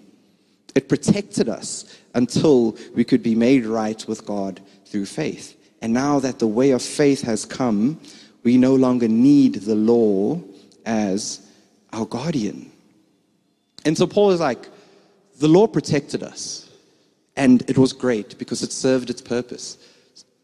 It 0.76 0.90
protected 0.90 1.50
us 1.50 2.00
until 2.13 2.77
we 2.96 3.03
could 3.03 3.24
be 3.24 3.36
made 3.36 3.65
right 3.65 4.08
with 4.08 4.25
God 4.25 4.62
through 4.86 5.05
faith. 5.05 5.58
And 5.82 5.93
now 5.93 6.20
that 6.20 6.39
the 6.39 6.48
way 6.48 6.72
of 6.72 6.82
faith 6.82 7.22
has 7.24 7.46
come, 7.46 8.00
we 8.43 8.58
no 8.58 8.75
longer 8.75 9.08
need 9.08 9.55
the 9.55 9.75
law 9.75 10.41
as 10.86 11.46
our 11.91 12.05
guardian. 12.05 12.72
And 13.86 13.98
so 13.98 14.08
Paul 14.08 14.32
is 14.32 14.39
like, 14.39 14.67
the 15.39 15.48
law 15.48 15.67
protected 15.67 16.24
us, 16.24 16.70
and 17.36 17.67
it 17.70 17.77
was 17.77 17.91
great 17.91 18.38
because 18.38 18.62
it 18.62 18.72
served 18.72 19.10
its 19.10 19.22
purpose. 19.22 19.77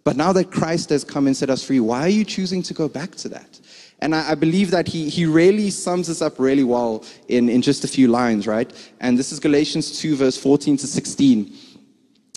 But 0.04 0.18
now 0.18 0.34
that 0.34 0.52
Christ 0.52 0.90
has 0.90 1.04
come 1.04 1.28
and 1.28 1.38
set 1.38 1.50
us 1.50 1.64
free, 1.64 1.80
why 1.80 2.02
are 2.02 2.10
you 2.10 2.26
choosing 2.26 2.64
to 2.64 2.74
go 2.74 2.90
back 2.90 3.12
to 3.16 3.30
that? 3.30 3.60
And 4.02 4.16
I, 4.16 4.32
I, 4.32 4.36
believe 4.36 4.72
that 4.72 4.88
he, 4.88 5.10
he 5.10 5.26
really 5.26 5.70
sums 5.70 6.08
this 6.08 6.22
up 6.22 6.40
really 6.40 6.64
well 6.64 7.04
in, 7.28 7.50
in 7.50 7.62
just 7.62 7.84
a 7.84 7.88
few 7.88 8.08
lines, 8.08 8.48
right? 8.48 8.72
And 9.02 9.18
this 9.18 9.32
is 9.32 9.40
Galatians 9.40 10.00
2, 10.00 10.16
verse 10.16 10.38
14 10.38 10.78
to 10.78 10.88
16. 10.88 11.54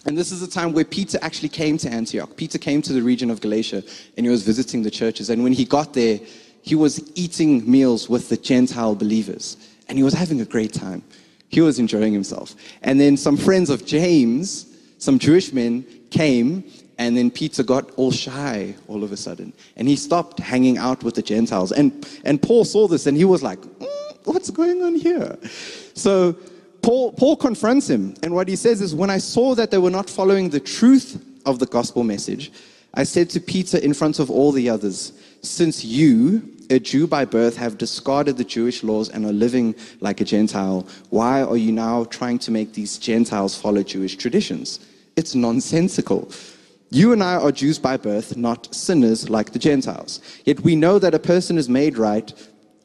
And 0.05 0.19
this 0.19 0.33
is 0.33 0.43
a 0.43 0.51
time 0.51 0.73
where 0.73 0.85
Peter 0.85 1.19
actually 1.23 1.49
came 1.49 1.79
to 1.79 1.89
Antioch. 1.89 2.37
Peter 2.37 2.59
came 2.59 2.83
to 2.83 2.93
the 2.93 3.03
region 3.03 3.31
of 3.31 3.41
Galatia 3.41 3.85
and 4.17 4.27
he 4.27 4.31
was 4.31 4.43
visiting 4.43 4.83
the 4.83 4.91
churches. 4.91 5.31
And 5.31 5.45
when 5.45 5.53
he 5.53 5.65
got 5.65 5.95
there, 5.95 6.19
he 6.63 6.75
was 6.75 7.13
eating 7.15 7.69
meals 7.71 8.09
with 8.09 8.29
the 8.29 8.37
Gentile 8.37 8.97
believers. 8.97 9.57
And 9.89 9.97
he 9.97 10.03
was 10.03 10.15
having 10.15 10.41
a 10.41 10.45
great 10.45 10.73
time. 10.73 11.05
He 11.49 11.61
was 11.61 11.79
enjoying 11.79 12.13
himself. 12.13 12.57
And 12.83 12.99
then 12.99 13.17
some 13.17 13.37
friends 13.37 13.71
of 13.71 13.87
James, 13.87 14.72
some 15.03 15.19
Jewish 15.19 15.53
men, 15.53 15.85
came 16.11 16.63
and 16.97 17.17
then 17.17 17.29
Peter 17.29 17.65
got 17.65 17.91
all 17.93 18.13
shy 18.13 18.77
all 18.87 19.03
of 19.03 19.11
a 19.11 19.17
sudden. 19.17 19.53
And 19.77 19.89
he 19.89 19.97
stopped 19.97 20.39
hanging 20.39 20.79
out 20.79 21.03
with 21.03 21.17
the 21.17 21.23
Gentiles. 21.23 21.73
And, 21.73 22.07
and 22.25 22.41
Paul 22.41 22.65
saw 22.65 22.87
this 22.87 23.09
and 23.09 23.17
he 23.17 23.25
was 23.25 23.43
like, 23.43 23.59
mm, 23.59 24.17
what's 24.25 24.51
going 24.51 24.85
on 24.85 24.95
here? 24.95 25.37
So 25.95 26.37
Paul, 26.83 27.13
Paul 27.15 27.35
confronts 27.35 27.91
him. 27.91 28.15
And 28.23 28.33
what 28.33 28.47
he 28.47 28.55
says 28.55 28.81
is, 28.81 28.95
when 28.95 29.11
I 29.11 29.19
saw 29.19 29.57
that 29.57 29.73
they 29.73 29.79
were 29.79 29.91
not 29.91 30.09
following 30.09 30.51
the 30.51 30.61
truth 30.61 31.21
of 31.47 31.59
the 31.59 31.67
gospel 31.67 32.05
message, 32.05 32.53
I 32.95 33.03
said 33.03 33.29
to 33.31 33.41
Peter 33.41 33.79
in 33.79 33.95
front 33.95 34.21
of 34.21 34.31
all 34.31 34.53
the 34.53 34.69
others, 34.69 35.13
since 35.43 35.85
you, 35.85 36.49
a 36.71 36.79
Jew 36.79 37.09
by 37.09 37.25
birth, 37.25 37.57
have 37.57 37.79
discarded 37.79 38.37
the 38.37 38.45
Jewish 38.45 38.85
laws 38.85 39.09
and 39.09 39.27
are 39.27 39.33
living 39.33 39.75
like 40.01 40.21
a 40.21 40.25
Gentile, 40.25 40.87
why 41.11 41.43
are 41.43 41.57
you 41.57 41.73
now 41.73 42.05
trying 42.05 42.39
to 42.41 42.53
make 42.53 42.75
these 42.75 42.99
Gentiles 42.99 43.57
follow 43.57 43.83
Jewish 43.83 44.17
traditions? 44.17 44.79
It's 45.17 45.35
nonsensical. 45.35 46.31
You 46.91 47.13
and 47.13 47.23
I 47.23 47.37
are 47.37 47.53
Jews 47.53 47.79
by 47.79 47.97
birth, 47.97 48.37
not 48.37 48.75
sinners 48.75 49.31
like 49.31 49.53
the 49.53 49.59
Gentiles. 49.59 50.21
Yet 50.45 50.61
we 50.61 50.77
know 50.77 50.99
that 50.99 51.15
a 51.15 51.19
person 51.19 51.57
is 51.57 51.69
made 51.69 51.97
right 51.97 52.33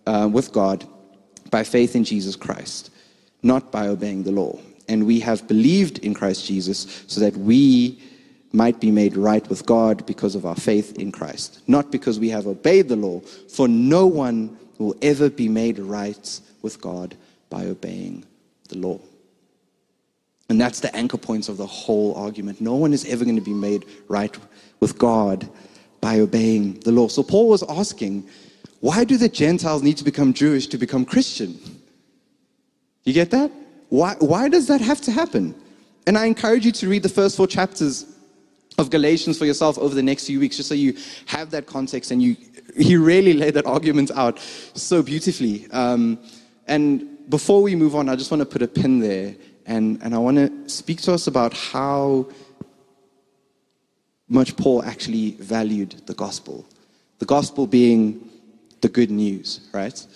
uh, 0.06 0.30
with 0.32 0.54
God 0.54 0.88
by 1.52 1.64
faith 1.64 1.96
in 1.96 2.04
Jesus 2.04 2.36
Christ, 2.36 2.90
not 3.44 3.72
by 3.72 3.88
obeying 3.88 4.24
the 4.24 4.32
law. 4.32 4.58
And 4.88 5.06
we 5.06 5.20
have 5.20 5.48
believed 5.48 6.00
in 6.00 6.14
Christ 6.14 6.46
Jesus 6.46 7.04
so 7.08 7.20
that 7.20 7.36
we 7.36 8.02
might 8.54 8.80
be 8.80 8.92
made 8.92 9.18
right 9.18 9.48
with 9.50 9.66
God 9.66 10.06
because 10.06 10.36
of 10.36 10.46
our 10.46 10.56
faith 10.56 10.98
in 10.98 11.12
Christ, 11.12 11.62
not 11.68 11.92
because 11.92 12.20
we 12.20 12.30
have 12.30 12.48
obeyed 12.48 12.88
the 12.88 12.96
law, 12.96 13.20
for 13.20 13.68
no 13.68 14.08
one 14.08 14.58
will 14.78 14.96
ever 15.02 15.30
be 15.30 15.50
made 15.50 15.80
right 15.80 16.40
with 16.62 16.80
God 16.80 17.16
by 17.50 17.66
obeying 17.66 18.26
the 18.70 18.78
law. 18.78 19.00
And 20.50 20.60
that's 20.60 20.80
the 20.80 20.96
anchor 20.96 21.18
points 21.18 21.50
of 21.50 21.58
the 21.58 21.66
whole 21.66 22.16
argument. 22.16 22.62
No 22.62 22.76
one 22.76 22.94
is 22.94 23.06
ever 23.06 23.26
going 23.26 23.36
to 23.36 23.42
be 23.42 23.54
made 23.54 23.86
right 24.08 24.36
with 24.80 24.98
God 24.98 25.50
by 26.00 26.20
obeying 26.20 26.80
the 26.82 26.92
law. 26.92 27.08
So 27.10 27.24
Paul 27.24 27.50
was 27.50 27.64
asking, 27.64 28.28
why 28.80 29.04
do 29.04 29.18
the 29.18 29.28
Gentiles 29.28 29.84
need 29.84 29.98
to 29.98 30.04
become 30.04 30.34
Jewish 30.34 30.68
to 30.68 30.78
become 30.78 31.04
Christian? 31.04 31.60
You 33.04 33.14
get 33.14 33.32
that? 33.32 33.52
Why, 33.90 34.16
why 34.20 34.48
does 34.50 34.68
that 34.68 34.82
have 34.82 35.02
to 35.02 35.12
happen? 35.12 35.56
And 36.06 36.18
I 36.18 36.26
encourage 36.26 36.66
you 36.66 36.72
to 36.74 36.88
read 36.88 37.04
the 37.04 37.10
first 37.10 37.36
four 37.36 37.48
chapters 37.48 38.06
of 38.78 38.90
Galatians 38.90 39.38
for 39.38 39.46
yourself 39.46 39.78
over 39.78 39.96
the 39.96 40.04
next 40.04 40.28
few 40.28 40.40
weeks, 40.40 40.58
just 40.58 40.70
so 40.70 40.76
you 40.76 40.96
have 41.26 41.50
that 41.52 41.66
context 41.66 42.12
and 42.12 42.22
you 42.22 42.38
he 42.76 42.96
really 42.96 43.34
laid 43.34 43.56
that 43.56 43.66
argument 43.66 44.12
out 44.12 44.40
so 44.40 45.02
beautifully. 45.02 45.68
Um, 45.72 46.20
and 46.68 47.08
before 47.30 47.62
we 47.64 47.76
move 47.76 47.96
on, 47.96 48.08
I 48.08 48.16
just 48.16 48.30
want 48.30 48.42
to 48.42 48.46
put 48.46 48.62
a 48.62 48.68
pin 48.68 49.00
there 49.00 49.36
and, 49.68 50.02
and 50.02 50.16
I 50.16 50.18
want 50.18 50.38
to 50.38 50.70
speak 50.70 51.02
to 51.02 51.14
us 51.14 51.28
about 51.28 51.54
how 51.54 52.28
much 54.30 54.56
Paul 54.56 54.82
actually 54.84 55.32
valued 55.32 56.02
the 56.08 56.14
gospel. 56.14 56.66
The 57.20 57.26
gospel 57.26 57.68
being 57.68 58.30
the 58.82 58.88
good 58.88 59.12
news, 59.12 59.68
right? 59.74 60.08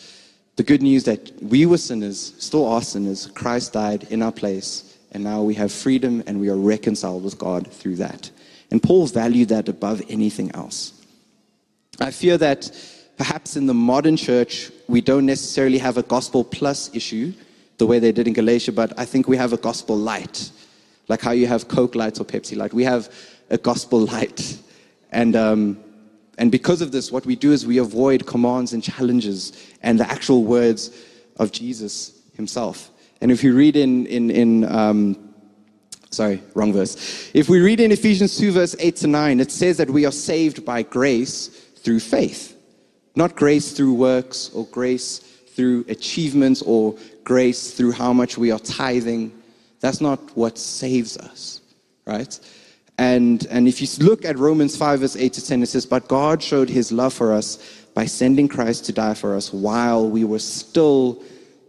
The 0.56 0.64
good 0.64 0.82
news 0.82 1.04
that 1.04 1.32
we 1.42 1.66
were 1.66 1.78
sinners, 1.78 2.34
still 2.40 2.66
are 2.66 2.82
sinners. 2.82 3.28
Christ 3.28 3.74
died 3.74 4.08
in 4.10 4.22
our 4.22 4.32
place, 4.32 4.98
and 5.12 5.24
now 5.24 5.42
we 5.42 5.54
have 5.56 5.72
freedom 5.72 6.24
and 6.28 6.40
we 6.40 6.50
are 6.50 6.58
reconciled 6.58 7.24
with 7.24 7.38
God 7.38 7.68
through 7.68 7.98
that. 7.98 8.32
And 8.70 8.82
Paul 8.82 9.06
valued 9.08 9.50
that 9.50 9.68
above 9.68 10.02
anything 10.08 10.52
else. 10.54 10.94
I 12.00 12.12
fear 12.12 12.38
that 12.38 12.72
perhaps 13.18 13.58
in 13.58 13.66
the 13.66 13.74
modern 13.74 14.16
church, 14.16 14.72
we 14.88 15.02
don't 15.02 15.26
necessarily 15.26 15.78
have 15.78 15.98
a 15.98 16.04
gospel 16.04 16.46
plus 16.46 16.90
issue 16.96 17.34
the 17.82 17.88
way 17.88 17.98
they 17.98 18.12
did 18.12 18.28
in 18.28 18.34
Galatia, 18.34 18.72
but 18.72 18.94
I 18.96 19.06
think 19.06 19.28
we 19.28 19.36
have 19.38 19.54
a 19.54 19.58
gospel 19.58 19.98
light, 19.98 20.52
like 21.08 21.20
how 21.20 21.32
you 21.32 21.48
have 21.48 21.68
Coke 21.68 21.96
lights 21.96 22.20
or 22.20 22.26
Pepsi 22.26 22.56
Light. 22.56 22.76
We 22.76 22.84
have 22.84 23.12
a 23.50 23.58
gospel 23.58 24.02
light. 24.16 24.60
And, 25.12 25.36
um, 25.36 25.84
and 26.38 26.52
because 26.52 26.82
of 26.82 26.92
this, 26.92 27.12
what 27.12 27.26
we 27.26 27.36
do 27.36 27.52
is 27.52 27.66
we 27.66 27.80
avoid 27.80 28.28
commands 28.28 28.74
and 28.74 28.84
challenges 28.84 29.54
and 29.82 30.00
the 30.00 30.08
actual 30.08 30.44
words 30.44 30.96
of 31.38 31.52
Jesus 31.52 32.22
himself. 32.36 32.92
And 33.20 33.32
if 33.32 33.44
you 33.44 33.56
read 33.56 33.76
in, 33.76 34.06
in, 34.06 34.30
in 34.30 34.64
um, 34.66 35.34
sorry, 36.12 36.40
wrong 36.54 36.72
verse. 36.74 37.32
If 37.34 37.50
we 37.50 37.62
read 37.62 37.80
in 37.80 37.92
Ephesians 37.92 38.38
2, 38.38 38.52
verse 38.52 38.76
8 38.78 38.96
to 38.98 39.08
9, 39.08 39.40
it 39.40 39.52
says 39.52 39.78
that 39.78 39.90
we 39.90 40.06
are 40.06 40.12
saved 40.12 40.64
by 40.64 40.84
grace 40.84 41.48
through 41.78 42.02
faith, 42.02 42.56
not 43.16 43.36
grace 43.36 43.72
through 43.72 43.94
works 43.96 44.52
or 44.54 44.68
grace 44.68 45.31
through 45.56 45.86
achievements 45.88 46.62
or 46.62 46.96
grace 47.24 47.72
through 47.72 47.92
how 47.92 48.14
much 48.14 48.38
we 48.38 48.52
are 48.52 48.60
tithing. 48.60 49.32
That's 49.80 50.02
not 50.02 50.20
what 50.36 50.58
saves 50.58 51.18
us, 51.18 51.62
right? 52.06 52.40
And, 52.98 53.46
and 53.50 53.68
if 53.68 53.82
you 53.82 54.06
look 54.06 54.26
at 54.26 54.38
Romans 54.38 54.78
5, 54.78 55.00
verse 55.00 55.16
8 55.16 55.34
to 55.34 55.46
10, 55.46 55.64
it 55.64 55.68
says, 55.68 55.86
But 55.86 56.08
God 56.08 56.42
showed 56.44 56.70
his 56.70 56.92
love 56.92 57.14
for 57.14 57.34
us 57.34 57.58
by 57.94 58.06
sending 58.06 58.48
Christ 58.48 58.86
to 58.86 58.94
die 58.94 59.16
for 59.16 59.36
us 59.36 59.52
while 59.52 60.08
we 60.08 60.24
were 60.24 60.40
still 60.40 61.22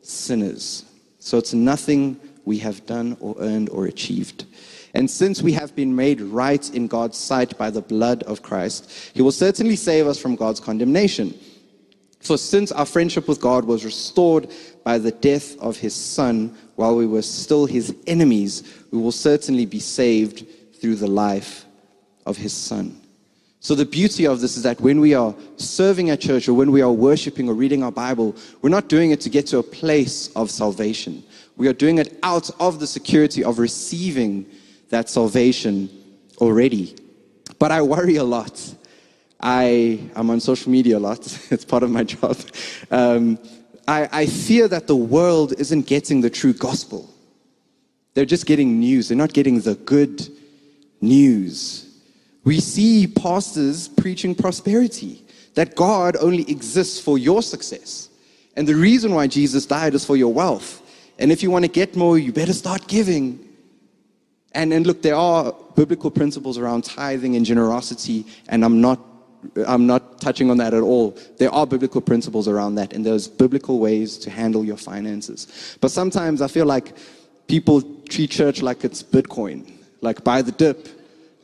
sinners. 0.03 0.85
So 1.19 1.39
it's 1.39 1.55
nothing 1.55 2.21
we 2.45 2.59
have 2.59 2.85
done 2.87 3.17
or 3.21 3.37
earned 3.39 3.71
or 3.71 3.87
achieved. 3.87 4.45
And 4.95 5.11
since 5.11 5.41
we 5.41 5.53
have 5.53 5.75
been 5.75 5.97
made 5.97 6.21
right 6.21 6.69
in 6.75 6.87
God's 6.87 7.17
sight 7.17 7.57
by 7.57 7.71
the 7.71 7.81
blood 7.81 8.23
of 8.25 8.43
Christ, 8.43 8.91
he 9.15 9.23
will 9.23 9.33
certainly 9.33 9.77
save 9.77 10.07
us 10.07 10.19
from 10.19 10.37
God's 10.37 10.61
condemnation. 10.61 11.39
For 12.23 12.39
since 12.39 12.71
our 12.71 12.87
friendship 12.87 13.27
with 13.27 13.41
God 13.41 13.65
was 13.65 13.85
restored 13.85 14.49
by 14.85 14.99
the 14.99 15.11
death 15.11 15.59
of 15.59 15.77
his 15.77 15.95
Son 15.95 16.57
while 16.77 16.97
we 16.97 17.07
were 17.07 17.23
still 17.23 17.67
his 17.67 17.95
enemies, 18.07 18.63
we 18.93 18.99
will 18.99 19.13
certainly 19.13 19.67
be 19.67 19.81
saved 19.81 20.47
through 20.81 20.97
the 20.97 21.09
life 21.09 21.65
of 22.25 22.37
his 22.37 22.53
Son. 22.53 22.99
So, 23.59 23.75
the 23.75 23.85
beauty 23.85 24.27
of 24.27 24.41
this 24.41 24.57
is 24.57 24.63
that 24.65 24.81
when 24.81 25.01
we 25.01 25.15
are 25.15 25.35
serving 25.57 26.11
at 26.11 26.21
church 26.21 26.49
or 26.49 26.55
when 26.55 26.73
we 26.73 26.81
are 26.83 26.91
worshiping 26.91 27.49
or 27.49 27.55
reading 27.55 27.85
our 27.85 27.93
Bible, 27.93 28.35
we're 28.61 28.71
not 28.71 28.89
doing 28.89 29.13
it 29.13 29.21
to 29.21 29.31
get 29.31 29.47
to 29.49 29.59
a 29.59 29.63
place 29.63 30.29
of 30.35 30.51
salvation. 30.51 31.23
We 31.57 31.69
are 31.69 31.73
doing 31.73 31.99
it 31.99 32.19
out 32.23 32.51
of 32.59 32.81
the 32.81 32.87
security 32.87 33.45
of 33.45 33.59
receiving 33.59 34.47
that 34.89 35.09
salvation 35.09 35.89
already. 36.39 36.97
But 37.59 37.71
I 37.71 37.83
worry 37.83 38.17
a 38.17 38.25
lot. 38.25 38.75
I 39.43 39.99
am 40.15 40.31
on 40.31 40.39
social 40.39 40.71
media 40.71 40.99
a 40.99 41.01
lot, 41.01 41.21
it's 41.51 41.65
part 41.65 41.83
of 41.83 41.91
my 41.91 42.05
job. 42.05 42.37
Um, 42.91 43.39
I, 43.89 44.09
I 44.13 44.27
fear 44.27 44.69
that 44.69 44.87
the 44.87 44.97
world 44.97 45.55
isn't 45.59 45.87
getting 45.87 46.21
the 46.21 46.31
true 46.31 46.53
gospel. 46.53 47.11
They're 48.15 48.25
just 48.25 48.47
getting 48.47 48.79
news, 48.79 49.09
they're 49.09 49.19
not 49.19 49.33
getting 49.33 49.61
the 49.61 49.75
good 49.75 50.29
news. 51.01 51.89
We 52.45 52.61
see 52.61 53.07
pastors 53.07 53.89
preaching 53.89 54.35
prosperity, 54.35 55.25
that 55.55 55.75
God 55.75 56.17
only 56.21 56.49
exists 56.51 57.01
for 57.01 57.19
your 57.19 57.43
success. 57.43 58.09
And 58.57 58.67
the 58.67 58.75
reason 58.75 59.15
why 59.15 59.27
Jesus 59.27 59.67
died 59.67 59.95
is 59.95 60.05
for 60.05 60.17
your 60.17 60.33
wealth. 60.33 60.83
And 61.19 61.31
if 61.31 61.43
you 61.43 61.51
want 61.51 61.65
to 61.65 61.71
get 61.71 61.95
more, 61.97 62.19
you 62.19 62.33
better 62.33 62.53
start 62.53 62.87
giving. 62.87 63.39
And, 64.53 64.73
and 64.73 64.87
look, 64.87 65.03
there 65.03 65.15
are 65.15 65.55
biblical 65.75 66.11
principles 66.11 66.59
around 66.59 66.85
tithing 66.85 67.37
and 67.37 67.47
generosity, 67.47 68.27
and 68.49 68.65
I'm 68.65 68.81
not 68.81 68.99
I'm 69.67 69.87
not 69.87 70.21
touching 70.21 70.51
on 70.51 70.57
that 70.59 70.75
at 70.75 70.83
all. 70.83 71.17
There 71.39 71.53
are 71.53 71.67
biblical 71.67 72.01
principles 72.01 72.49
around 72.49 72.77
that, 72.77 72.93
and 72.93 73.05
there's 73.05 73.29
biblical 73.29 73.79
ways 73.79 74.17
to 74.19 74.31
handle 74.31 74.65
your 74.65 74.77
finances. 74.77 75.77
But 75.81 75.91
sometimes 75.91 76.41
I 76.43 76.49
feel 76.49 76.67
like 76.67 76.97
people 77.49 77.83
treat 78.09 78.31
church 78.31 78.63
like 78.63 78.85
it's 78.85 79.03
Bitcoin, 79.03 79.71
like 80.01 80.25
buy 80.25 80.43
the 80.43 80.53
dip, 80.53 80.89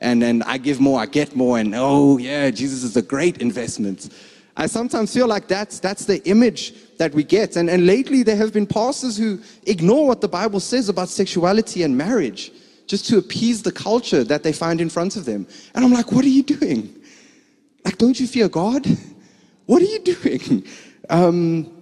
and 0.00 0.22
then 0.22 0.42
I 0.42 0.58
give 0.58 0.80
more, 0.80 1.00
I 1.00 1.06
get 1.06 1.34
more, 1.34 1.58
and 1.58 1.74
oh 1.74 2.18
yeah, 2.18 2.50
Jesus 2.50 2.84
is 2.84 2.96
a 2.96 3.02
great 3.02 3.38
investment. 3.38 4.10
I 4.56 4.66
sometimes 4.66 5.14
feel 5.14 5.28
like 5.28 5.46
that's, 5.46 5.78
that's 5.78 6.04
the 6.04 6.20
image 6.28 6.74
that 6.98 7.14
we 7.14 7.22
get. 7.22 7.54
And, 7.54 7.70
and 7.70 7.86
lately, 7.86 8.24
there 8.24 8.34
have 8.36 8.52
been 8.52 8.66
pastors 8.66 9.16
who 9.16 9.40
ignore 9.66 10.08
what 10.08 10.20
the 10.20 10.28
Bible 10.28 10.58
says 10.58 10.88
about 10.88 11.08
sexuality 11.08 11.84
and 11.84 11.96
marriage 11.96 12.50
just 12.88 13.06
to 13.06 13.18
appease 13.18 13.62
the 13.62 13.70
culture 13.70 14.24
that 14.24 14.42
they 14.42 14.52
find 14.52 14.80
in 14.80 14.88
front 14.88 15.14
of 15.14 15.26
them. 15.26 15.46
And 15.74 15.84
I'm 15.84 15.92
like, 15.92 16.10
what 16.10 16.24
are 16.24 16.28
you 16.28 16.42
doing? 16.42 16.92
Like, 17.88 17.96
don't 17.96 18.20
you 18.20 18.26
fear 18.26 18.50
God? 18.50 18.86
What 19.64 19.80
are 19.82 19.90
you 19.96 20.00
doing? 20.00 20.66
Um, 21.10 21.72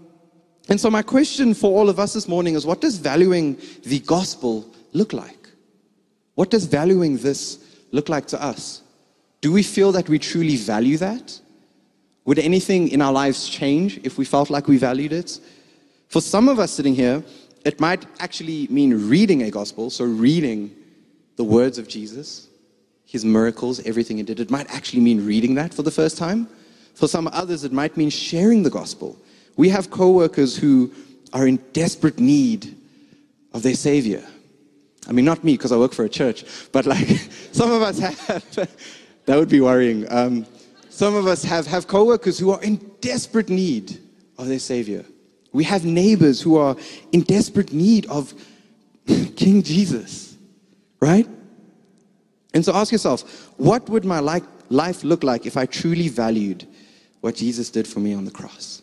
and 0.69 0.81
so, 0.81 0.89
my 0.89 1.03
question 1.03 1.53
for 1.53 1.77
all 1.77 1.89
of 1.89 1.99
us 1.99 2.13
this 2.13 2.29
morning 2.29 2.55
is 2.55 2.65
what 2.65 2.81
does 2.81 2.97
valuing 2.97 3.57
the 3.83 3.99
gospel 3.99 4.65
look 4.93 5.13
like? 5.13 5.49
What 6.37 6.49
does 6.49 6.67
valuing 6.67 7.17
this 7.17 7.59
look 7.91 8.09
like 8.09 8.27
to 8.29 8.41
us? 8.41 8.83
Do 9.41 9.51
we 9.51 9.65
feel 9.65 9.91
that 9.93 10.09
we 10.09 10.21
truly 10.21 10.55
value 10.55 10.97
that? 10.99 11.41
Would 12.25 12.39
anything 12.39 12.87
in 12.87 13.03
our 13.03 13.13
lives 13.13 13.49
change 13.49 13.99
if 14.05 14.17
we 14.17 14.25
felt 14.25 14.49
like 14.49 14.69
we 14.69 14.77
valued 14.77 15.13
it? 15.13 15.41
For 16.07 16.21
some 16.21 16.49
of 16.49 16.61
us 16.61 16.71
sitting 16.71 16.95
here, 16.95 17.25
it 17.65 17.81
might 17.81 18.07
actually 18.21 18.69
mean 18.69 19.09
reading 19.09 19.43
a 19.43 19.51
gospel, 19.51 19.91
so 19.91 20.05
reading 20.05 20.71
the 21.35 21.43
words 21.43 21.79
of 21.79 21.89
Jesus, 21.89 22.46
his 23.07 23.25
miracles, 23.25 23.81
everything 23.87 24.19
he 24.19 24.23
did. 24.23 24.41
It 24.41 24.51
might 24.51 24.69
actually 24.75 25.01
mean 25.01 25.25
reading 25.25 25.55
that 25.55 25.73
for 25.73 25.83
the 25.83 25.91
first 25.91 26.19
time. 26.19 26.49
For 26.95 27.09
some 27.09 27.29
others, 27.33 27.65
it 27.65 27.73
might 27.73 27.97
mean 27.97 28.11
sharing 28.11 28.63
the 28.63 28.71
gospel. 28.71 29.17
We 29.57 29.69
have 29.71 29.91
coworkers 29.91 30.57
who 30.57 30.93
are 31.33 31.47
in 31.47 31.57
desperate 31.73 32.19
need 32.19 32.77
of 33.53 33.63
their 33.63 33.75
Savior. 33.75 34.25
I 35.09 35.13
mean, 35.13 35.25
not 35.25 35.45
me 35.45 35.55
because 35.55 35.73
I 35.73 35.77
work 35.77 35.93
for 35.93 36.05
a 36.05 36.09
church, 36.09 36.45
but 36.73 36.85
like 36.85 37.07
some 37.53 37.71
of 37.71 37.81
us 37.83 37.99
have. 37.99 38.69
that 39.27 39.37
would 39.37 39.49
be 39.49 39.61
worrying. 39.61 40.11
Um, 40.11 40.47
some 40.89 41.15
of 41.15 41.27
us 41.27 41.43
have, 41.45 41.67
have 41.67 41.87
coworkers 41.87 42.39
who 42.39 42.51
are 42.51 42.63
in 42.63 42.77
desperate 43.01 43.51
need 43.51 44.01
of 44.39 44.49
their 44.49 44.59
Savior. 44.59 45.05
We 45.53 45.65
have 45.65 45.85
neighbors 45.85 46.41
who 46.41 46.57
are 46.57 46.77
in 47.13 47.21
desperate 47.23 47.73
need 47.73 48.07
of 48.07 48.33
King 49.07 49.63
Jesus, 49.63 50.37
right? 51.01 51.29
And 52.57 52.65
so 52.65 52.75
ask 52.75 52.91
yourself, 52.91 53.53
what 53.59 53.87
would 53.91 54.07
my 54.07 54.19
life 54.19 55.05
look 55.05 55.23
like 55.23 55.45
if 55.45 55.59
I 55.59 55.67
truly 55.67 56.09
valued 56.09 56.67
what 57.21 57.35
Jesus 57.35 57.69
did 57.69 57.87
for 57.87 58.01
me 58.01 58.15
on 58.15 58.25
the 58.25 58.31
cross? 58.31 58.81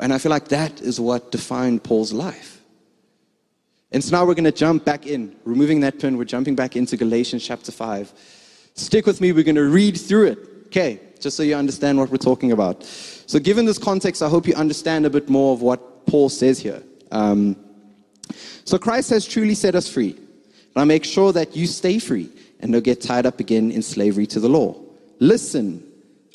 And 0.00 0.12
I 0.12 0.18
feel 0.18 0.30
like 0.30 0.48
that 0.48 0.80
is 0.80 0.98
what 0.98 1.30
defined 1.30 1.84
Paul's 1.84 2.12
life. 2.12 2.60
And 3.92 4.02
so 4.02 4.16
now 4.16 4.26
we're 4.26 4.34
going 4.34 4.42
to 4.42 4.50
jump 4.50 4.84
back 4.84 5.06
in, 5.06 5.36
removing 5.44 5.78
that 5.82 6.00
pin, 6.00 6.18
we're 6.18 6.24
jumping 6.24 6.56
back 6.56 6.74
into 6.74 6.96
Galatians 6.96 7.46
chapter 7.46 7.70
5. 7.70 8.12
Stick 8.74 9.06
with 9.06 9.20
me, 9.20 9.30
we're 9.30 9.44
going 9.44 9.54
to 9.54 9.70
read 9.70 9.96
through 9.96 10.26
it. 10.26 10.38
Okay, 10.66 10.98
just 11.20 11.36
so 11.36 11.44
you 11.44 11.54
understand 11.54 11.96
what 11.96 12.10
we're 12.10 12.16
talking 12.16 12.50
about. 12.50 12.82
So, 12.82 13.38
given 13.38 13.66
this 13.66 13.78
context, 13.78 14.20
I 14.20 14.28
hope 14.28 14.48
you 14.48 14.54
understand 14.54 15.06
a 15.06 15.10
bit 15.10 15.28
more 15.28 15.52
of 15.52 15.62
what 15.62 16.06
Paul 16.06 16.28
says 16.28 16.58
here. 16.58 16.82
Um, 17.12 17.54
so, 18.64 18.78
Christ 18.78 19.10
has 19.10 19.24
truly 19.24 19.54
set 19.54 19.76
us 19.76 19.88
free. 19.88 20.18
And 20.76 20.82
I 20.82 20.84
make 20.84 21.04
sure 21.06 21.32
that 21.32 21.56
you 21.56 21.66
stay 21.66 21.98
free 21.98 22.28
and 22.60 22.70
don't 22.70 22.84
get 22.84 23.00
tied 23.00 23.24
up 23.24 23.40
again 23.40 23.70
in 23.70 23.80
slavery 23.80 24.26
to 24.26 24.38
the 24.38 24.48
law. 24.50 24.76
Listen, 25.18 25.82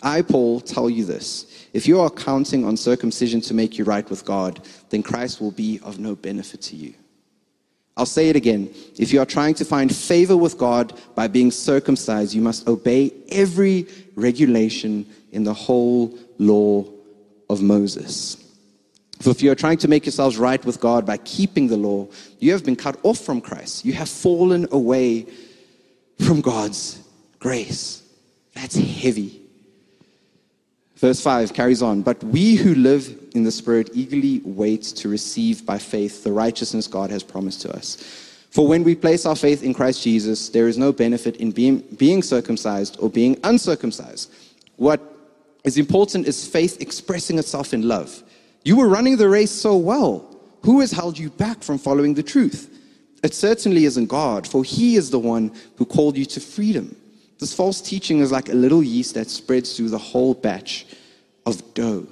I, 0.02 0.24
Paul, 0.24 0.62
tell 0.62 0.90
you 0.90 1.06
this. 1.06 1.68
If 1.74 1.88
you 1.88 2.00
are 2.00 2.10
counting 2.10 2.66
on 2.66 2.76
circumcision 2.76 3.42
to 3.42 3.54
make 3.54 3.78
you 3.78 3.84
right 3.84 4.10
with 4.10 4.26
God, 4.26 4.68
then 4.90 5.04
Christ 5.04 5.42
will 5.42 5.52
be 5.52 5.80
of 5.84 6.00
no 6.00 6.16
benefit 6.16 6.60
to 6.64 6.76
you. 6.76 6.96
I'll 7.96 8.08
say 8.08 8.30
it 8.30 8.36
again. 8.36 8.74
If 8.98 9.14
you 9.14 9.22
are 9.22 9.28
trying 9.28 9.54
to 9.56 9.66
find 9.66 9.96
favor 9.96 10.36
with 10.36 10.58
God 10.58 11.00
by 11.14 11.28
being 11.28 11.52
circumcised, 11.52 12.34
you 12.34 12.42
must 12.42 12.68
obey 12.68 13.14
every 13.30 13.86
regulation 14.16 15.06
in 15.32 15.44
the 15.44 15.54
whole 15.54 16.18
law 16.40 16.84
of 17.48 17.62
Moses. 17.62 18.41
If 19.28 19.42
you 19.42 19.52
are 19.52 19.56
trying 19.56 19.78
to 19.80 19.88
make 19.88 20.06
yourselves 20.06 20.38
right 20.38 20.64
with 20.66 20.80
God 20.80 21.06
by 21.06 21.18
keeping 21.18 21.68
the 21.68 21.78
law, 21.78 22.08
you 22.40 22.52
have 22.52 22.64
been 22.64 22.76
cut 22.76 22.98
off 23.04 23.20
from 23.20 23.42
Christ. 23.42 23.86
You 23.86 23.94
have 23.94 24.10
fallen 24.10 24.68
away 24.72 25.28
from 26.20 26.42
God's 26.42 27.00
grace. 27.40 28.04
That's 28.54 28.76
heavy. 28.76 29.42
Verse 30.96 31.20
5 31.20 31.54
carries 31.54 31.82
on, 31.82 32.04
but 32.04 32.24
we 32.24 32.56
who 32.56 32.76
live 32.76 33.18
in 33.34 33.44
the 33.44 33.52
Spirit 33.52 33.90
eagerly 33.94 34.40
wait 34.44 34.84
to 34.84 35.10
receive 35.10 35.66
by 35.66 35.80
faith 35.80 36.24
the 36.24 36.32
righteousness 36.32 36.86
God 36.86 37.10
has 37.10 37.24
promised 37.24 37.62
to 37.62 37.76
us. 37.76 37.98
For 38.52 38.68
when 38.68 38.84
we 38.84 38.96
place 38.96 39.26
our 39.26 39.36
faith 39.36 39.64
in 39.64 39.74
Christ 39.74 40.04
Jesus, 40.04 40.50
there 40.50 40.68
is 40.68 40.78
no 40.78 40.92
benefit 40.92 41.38
in 41.38 41.52
being, 41.52 41.80
being 41.98 42.22
circumcised 42.22 42.98
or 43.00 43.10
being 43.10 43.40
uncircumcised. 43.44 44.32
What 44.76 45.02
is 45.64 45.78
important 45.78 46.28
is 46.28 46.46
faith 46.46 46.80
expressing 46.82 47.40
itself 47.40 47.74
in 47.74 47.88
love. 47.88 48.22
You 48.64 48.78
were 48.78 48.88
running 48.88 49.18
the 49.18 49.30
race 49.30 49.52
so 49.52 49.78
well. 49.78 50.28
Who 50.64 50.80
has 50.82 50.92
held 50.92 51.18
you 51.18 51.30
back 51.30 51.64
from 51.64 51.78
following 51.78 52.14
the 52.14 52.24
truth? 52.24 52.68
It 53.24 53.34
certainly 53.34 53.86
isn't 53.86 54.08
God, 54.08 54.48
for 54.48 54.64
He 54.64 54.96
is 54.96 55.10
the 55.10 55.20
one 55.20 55.52
who 55.78 55.86
called 55.86 56.18
you 56.18 56.26
to 56.26 56.40
freedom. 56.40 56.96
This 57.40 57.54
false 57.54 57.82
teaching 57.82 58.20
is 58.20 58.32
like 58.32 58.50
a 58.50 58.54
little 58.54 58.84
yeast 58.84 59.16
that 59.16 59.30
spreads 59.30 59.76
through 59.76 59.90
the 59.90 59.98
whole 59.98 60.34
batch 60.34 60.86
of 61.46 61.74
dough. 61.74 62.08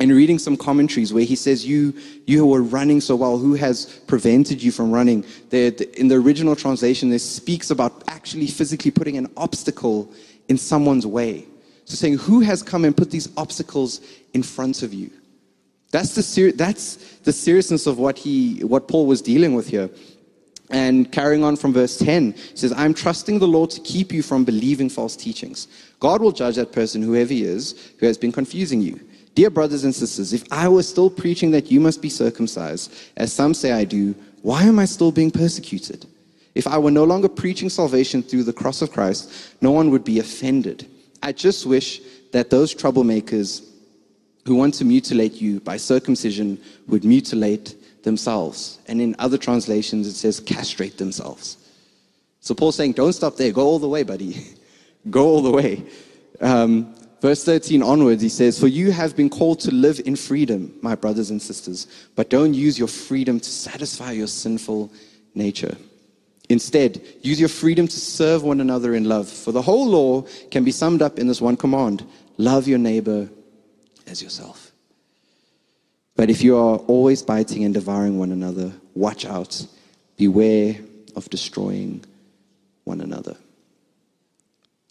And 0.00 0.12
reading 0.12 0.38
some 0.38 0.56
commentaries 0.56 1.12
where 1.12 1.24
he 1.24 1.34
says, 1.36 1.66
You, 1.66 1.94
you 2.26 2.46
were 2.46 2.62
running 2.62 3.00
so 3.00 3.16
well, 3.16 3.38
who 3.38 3.54
has 3.54 3.86
prevented 4.06 4.62
you 4.62 4.70
from 4.70 4.90
running? 4.90 5.24
in 5.50 6.08
the 6.08 6.14
original 6.14 6.54
translation, 6.54 7.10
this 7.10 7.28
speaks 7.28 7.70
about 7.70 8.04
actually 8.08 8.46
physically 8.46 8.90
putting 8.90 9.16
an 9.16 9.28
obstacle 9.36 10.12
in 10.48 10.56
someone's 10.58 11.06
way. 11.06 11.46
So 11.84 11.94
saying, 11.94 12.18
Who 12.18 12.40
has 12.40 12.62
come 12.62 12.84
and 12.84 12.96
put 12.96 13.10
these 13.10 13.28
obstacles 13.36 14.00
in 14.34 14.42
front 14.42 14.82
of 14.82 14.94
you? 14.94 15.10
That's 15.90 16.14
the, 16.14 16.22
ser- 16.22 16.52
that's 16.52 16.96
the 17.24 17.32
seriousness 17.32 17.86
of 17.86 17.98
what, 17.98 18.18
he, 18.18 18.60
what 18.64 18.88
Paul 18.88 19.06
was 19.06 19.22
dealing 19.22 19.54
with 19.54 19.68
here. 19.68 19.90
And 20.70 21.10
carrying 21.10 21.42
on 21.42 21.56
from 21.56 21.72
verse 21.72 21.96
10, 21.98 22.32
he 22.32 22.56
says, 22.56 22.72
I'm 22.72 22.92
trusting 22.92 23.38
the 23.38 23.48
Lord 23.48 23.70
to 23.70 23.80
keep 23.80 24.12
you 24.12 24.22
from 24.22 24.44
believing 24.44 24.90
false 24.90 25.16
teachings. 25.16 25.66
God 25.98 26.20
will 26.20 26.32
judge 26.32 26.56
that 26.56 26.72
person, 26.72 27.00
whoever 27.00 27.32
he 27.32 27.42
is, 27.42 27.92
who 27.98 28.06
has 28.06 28.18
been 28.18 28.32
confusing 28.32 28.82
you. 28.82 29.00
Dear 29.34 29.50
brothers 29.50 29.84
and 29.84 29.94
sisters, 29.94 30.32
if 30.32 30.44
I 30.52 30.68
was 30.68 30.86
still 30.88 31.08
preaching 31.08 31.52
that 31.52 31.70
you 31.70 31.80
must 31.80 32.02
be 32.02 32.10
circumcised, 32.10 32.92
as 33.16 33.32
some 33.32 33.54
say 33.54 33.72
I 33.72 33.84
do, 33.84 34.14
why 34.42 34.64
am 34.64 34.78
I 34.78 34.84
still 34.84 35.12
being 35.12 35.30
persecuted? 35.30 36.06
If 36.54 36.66
I 36.66 36.76
were 36.76 36.90
no 36.90 37.04
longer 37.04 37.28
preaching 37.28 37.70
salvation 37.70 38.22
through 38.22 38.44
the 38.44 38.52
cross 38.52 38.82
of 38.82 38.92
Christ, 38.92 39.54
no 39.60 39.70
one 39.70 39.90
would 39.90 40.04
be 40.04 40.18
offended. 40.18 40.88
I 41.22 41.32
just 41.32 41.66
wish 41.66 42.00
that 42.32 42.50
those 42.50 42.74
troublemakers 42.74 43.62
who 44.48 44.54
want 44.54 44.72
to 44.72 44.84
mutilate 44.84 45.34
you 45.34 45.60
by 45.60 45.76
circumcision 45.76 46.58
would 46.88 47.04
mutilate 47.04 47.76
themselves. 48.02 48.78
And 48.88 48.98
in 48.98 49.14
other 49.18 49.36
translations, 49.36 50.06
it 50.06 50.14
says 50.14 50.40
castrate 50.40 50.96
themselves. 50.96 51.58
So 52.40 52.54
Paul's 52.54 52.76
saying, 52.76 52.92
don't 52.92 53.12
stop 53.12 53.36
there. 53.36 53.52
Go 53.52 53.66
all 53.66 53.78
the 53.78 53.88
way, 53.88 54.04
buddy. 54.04 54.56
Go 55.10 55.26
all 55.26 55.42
the 55.42 55.50
way. 55.50 55.84
Um, 56.40 56.94
verse 57.20 57.44
13 57.44 57.82
onwards, 57.82 58.22
he 58.22 58.30
says, 58.30 58.58
For 58.58 58.68
you 58.68 58.90
have 58.90 59.14
been 59.14 59.28
called 59.28 59.60
to 59.60 59.70
live 59.70 60.00
in 60.06 60.16
freedom, 60.16 60.74
my 60.80 60.94
brothers 60.94 61.28
and 61.30 61.42
sisters, 61.42 61.86
but 62.16 62.30
don't 62.30 62.54
use 62.54 62.78
your 62.78 62.88
freedom 62.88 63.38
to 63.38 63.50
satisfy 63.50 64.12
your 64.12 64.28
sinful 64.28 64.90
nature. 65.34 65.76
Instead, 66.48 67.02
use 67.20 67.38
your 67.38 67.50
freedom 67.50 67.86
to 67.86 68.00
serve 68.00 68.42
one 68.42 68.62
another 68.62 68.94
in 68.94 69.04
love. 69.04 69.28
For 69.28 69.52
the 69.52 69.60
whole 69.60 69.86
law 69.86 70.22
can 70.50 70.64
be 70.64 70.70
summed 70.70 71.02
up 71.02 71.18
in 71.18 71.26
this 71.26 71.42
one 71.42 71.58
command 71.58 72.02
love 72.38 72.66
your 72.66 72.78
neighbor 72.78 73.28
as 74.08 74.22
yourself. 74.22 74.72
But 76.16 76.30
if 76.30 76.42
you 76.42 76.56
are 76.56 76.78
always 76.78 77.22
biting 77.22 77.64
and 77.64 77.72
devouring 77.72 78.18
one 78.18 78.32
another, 78.32 78.72
watch 78.94 79.24
out. 79.24 79.64
Beware 80.16 80.76
of 81.14 81.30
destroying 81.30 82.04
one 82.84 83.00
another. 83.00 83.36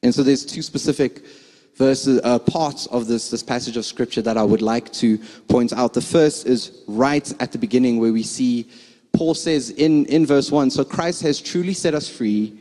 And 0.03 0.15
so 0.15 0.23
there's 0.23 0.45
two 0.45 0.61
specific 0.61 1.25
verses, 1.75 2.21
uh, 2.23 2.39
parts 2.39 2.85
of 2.87 3.07
this, 3.07 3.29
this 3.29 3.43
passage 3.43 3.77
of 3.77 3.85
scripture 3.85 4.21
that 4.21 4.37
I 4.37 4.43
would 4.43 4.61
like 4.61 4.91
to 4.93 5.17
point 5.47 5.73
out. 5.73 5.93
The 5.93 6.01
first 6.01 6.47
is 6.47 6.83
right 6.87 7.29
at 7.41 7.51
the 7.51 7.57
beginning 7.57 7.99
where 7.99 8.13
we 8.13 8.23
see 8.23 8.69
Paul 9.13 9.33
says 9.33 9.71
in, 9.71 10.05
in 10.05 10.25
verse 10.25 10.51
1 10.51 10.69
So 10.69 10.83
Christ 10.83 11.21
has 11.23 11.41
truly 11.41 11.73
set 11.73 11.93
us 11.93 12.07
free. 12.07 12.57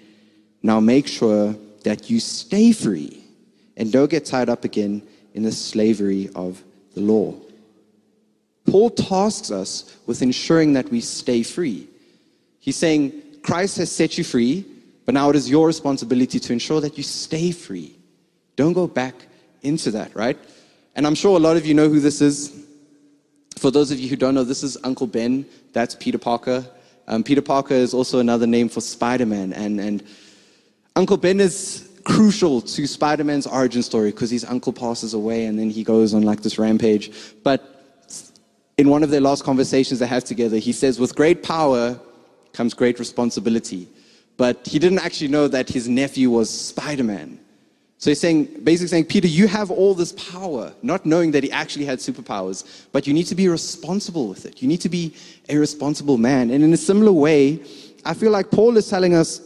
Now 0.62 0.80
make 0.80 1.06
sure 1.06 1.54
that 1.84 2.10
you 2.10 2.18
stay 2.18 2.72
free 2.72 3.22
and 3.76 3.92
don't 3.92 4.10
get 4.10 4.24
tied 4.24 4.48
up 4.48 4.64
again 4.64 5.02
in 5.36 5.42
the 5.42 5.52
slavery 5.52 6.30
of 6.34 6.62
the 6.94 7.00
law. 7.00 7.34
Paul 8.66 8.90
tasks 8.90 9.50
us 9.50 9.96
with 10.06 10.22
ensuring 10.22 10.72
that 10.72 10.90
we 10.90 11.00
stay 11.00 11.42
free. 11.42 11.86
He's 12.58 12.76
saying, 12.76 13.12
Christ 13.42 13.76
has 13.76 13.92
set 13.92 14.18
you 14.18 14.24
free, 14.24 14.64
but 15.04 15.14
now 15.14 15.30
it 15.30 15.36
is 15.36 15.48
your 15.48 15.68
responsibility 15.68 16.40
to 16.40 16.52
ensure 16.52 16.80
that 16.80 16.96
you 16.96 17.04
stay 17.04 17.52
free. 17.52 17.96
Don't 18.56 18.72
go 18.72 18.88
back 18.88 19.14
into 19.62 19.90
that, 19.92 20.16
right? 20.16 20.38
And 20.96 21.06
I'm 21.06 21.14
sure 21.14 21.36
a 21.36 21.40
lot 21.40 21.56
of 21.56 21.66
you 21.66 21.74
know 21.74 21.88
who 21.88 22.00
this 22.00 22.20
is. 22.20 22.64
For 23.58 23.70
those 23.70 23.90
of 23.90 24.00
you 24.00 24.08
who 24.08 24.16
don't 24.16 24.34
know, 24.34 24.42
this 24.42 24.62
is 24.62 24.76
Uncle 24.82 25.06
Ben. 25.06 25.46
That's 25.72 25.94
Peter 25.94 26.18
Parker. 26.18 26.64
Um, 27.06 27.22
Peter 27.22 27.42
Parker 27.42 27.74
is 27.74 27.94
also 27.94 28.18
another 28.18 28.46
name 28.46 28.68
for 28.68 28.80
Spider 28.80 29.26
Man. 29.26 29.52
And, 29.52 29.78
and 29.78 30.02
Uncle 30.96 31.18
Ben 31.18 31.40
is 31.40 31.85
crucial 32.06 32.60
to 32.60 32.86
Spider 32.86 33.24
Man's 33.24 33.48
origin 33.48 33.82
story 33.82 34.12
because 34.12 34.30
his 34.30 34.44
uncle 34.44 34.72
passes 34.72 35.12
away 35.12 35.46
and 35.46 35.58
then 35.58 35.68
he 35.70 35.82
goes 35.82 36.14
on 36.14 36.22
like 36.22 36.40
this 36.40 36.56
rampage. 36.56 37.10
But 37.42 37.60
in 38.78 38.88
one 38.88 39.02
of 39.02 39.10
their 39.10 39.20
last 39.20 39.42
conversations 39.42 39.98
they 39.98 40.06
have 40.06 40.22
together, 40.22 40.56
he 40.58 40.72
says, 40.72 41.00
With 41.00 41.16
great 41.16 41.42
power 41.42 41.98
comes 42.52 42.74
great 42.74 43.00
responsibility. 43.00 43.88
But 44.36 44.66
he 44.66 44.78
didn't 44.78 45.00
actually 45.00 45.28
know 45.28 45.48
that 45.48 45.68
his 45.68 45.88
nephew 45.88 46.30
was 46.30 46.48
Spider 46.48 47.02
Man. 47.02 47.40
So 47.98 48.10
he's 48.10 48.20
saying, 48.20 48.62
basically 48.62 48.88
saying, 48.88 49.06
Peter, 49.06 49.26
you 49.26 49.48
have 49.48 49.70
all 49.70 49.94
this 49.94 50.12
power, 50.12 50.72
not 50.82 51.06
knowing 51.06 51.32
that 51.32 51.42
he 51.42 51.50
actually 51.50 51.86
had 51.86 51.98
superpowers, 51.98 52.86
but 52.92 53.06
you 53.06 53.14
need 53.14 53.24
to 53.24 53.34
be 53.34 53.48
responsible 53.48 54.28
with 54.28 54.46
it. 54.46 54.62
You 54.62 54.68
need 54.68 54.82
to 54.82 54.90
be 54.90 55.14
a 55.48 55.56
responsible 55.56 56.18
man. 56.18 56.50
And 56.50 56.62
in 56.62 56.72
a 56.72 56.76
similar 56.76 57.12
way, 57.12 57.60
I 58.04 58.14
feel 58.14 58.30
like 58.30 58.50
Paul 58.52 58.76
is 58.76 58.88
telling 58.88 59.14
us 59.14 59.40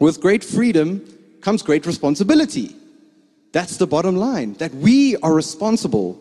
with 0.00 0.20
great 0.20 0.42
freedom 0.42 1.06
comes 1.42 1.62
great 1.62 1.86
responsibility. 1.86 2.74
That's 3.52 3.76
the 3.76 3.86
bottom 3.86 4.16
line, 4.16 4.54
that 4.54 4.74
we 4.74 5.16
are 5.18 5.34
responsible 5.34 6.18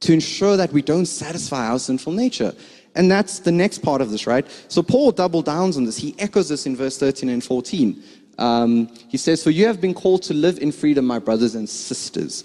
to 0.00 0.12
ensure 0.12 0.56
that 0.56 0.72
we 0.72 0.82
don't 0.82 1.06
satisfy 1.06 1.68
our 1.68 1.78
sinful 1.78 2.12
nature. 2.12 2.54
And 2.94 3.10
that's 3.10 3.40
the 3.40 3.52
next 3.52 3.78
part 3.78 4.00
of 4.00 4.10
this, 4.10 4.26
right? 4.26 4.46
So 4.68 4.82
Paul 4.82 5.12
double 5.12 5.42
downs 5.42 5.76
on 5.76 5.84
this. 5.84 5.96
He 5.96 6.14
echoes 6.18 6.48
this 6.48 6.66
in 6.66 6.76
verse 6.76 6.98
13 6.98 7.28
and 7.28 7.42
14. 7.44 8.02
Um, 8.38 8.88
he 9.08 9.16
says, 9.16 9.42
For 9.44 9.50
you 9.50 9.66
have 9.66 9.80
been 9.80 9.94
called 9.94 10.22
to 10.24 10.34
live 10.34 10.58
in 10.58 10.72
freedom, 10.72 11.04
my 11.04 11.18
brothers 11.18 11.54
and 11.54 11.68
sisters. 11.68 12.44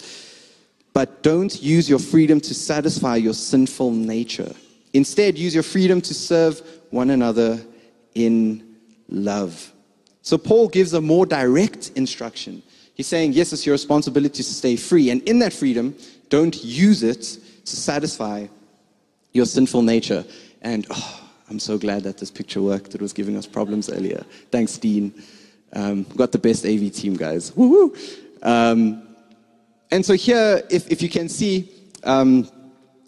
But 0.94 1.24
don't 1.24 1.62
use 1.62 1.90
your 1.90 2.00
freedom 2.00 2.40
to 2.42 2.54
satisfy 2.54 3.16
your 3.16 3.34
sinful 3.34 3.92
nature. 3.92 4.54
Instead, 4.94 5.38
use 5.38 5.54
your 5.54 5.64
freedom 5.64 6.00
to 6.02 6.14
serve 6.14 6.62
one 6.90 7.10
another 7.10 7.60
in 8.14 8.78
love. 9.10 9.74
So 10.26 10.40
Paul 10.40 10.68
gives 10.70 10.94
a 10.94 11.02
more 11.02 11.28
direct 11.28 11.92
instruction. 11.96 12.64
He's 12.96 13.06
saying, 13.06 13.34
Yes, 13.34 13.54
it's 13.54 13.64
your 13.64 13.74
responsibility 13.74 14.42
to 14.42 14.44
stay 14.44 14.76
free. 14.76 15.12
And 15.12 15.22
in 15.30 15.38
that 15.40 15.54
freedom, 15.54 15.96
don't 16.30 16.64
use 16.64 17.04
it 17.04 17.22
to 17.22 17.76
satisfy 17.76 18.48
your 19.34 19.46
sinful 19.46 19.84
nature. 19.84 20.26
And 20.64 20.88
oh, 20.90 21.30
I'm 21.48 21.60
so 21.60 21.78
glad 21.78 22.04
that 22.04 22.18
this 22.18 22.32
picture 22.32 22.60
worked. 22.60 22.96
It 22.96 23.02
was 23.02 23.14
giving 23.14 23.38
us 23.38 23.46
problems 23.46 23.88
earlier. 23.88 24.26
Thanks, 24.50 24.80
Dean. 24.80 25.14
Um, 25.74 26.08
got 26.16 26.32
the 26.32 26.40
best 26.40 26.66
AV 26.66 26.92
team, 26.92 27.16
guys. 27.16 27.56
Woo 27.56 27.96
um, 28.42 29.08
and 29.92 30.04
so 30.04 30.14
here, 30.14 30.64
if, 30.72 30.92
if 30.92 31.04
you 31.04 31.10
can 31.10 31.30
see, 31.30 31.70
um, 32.04 32.50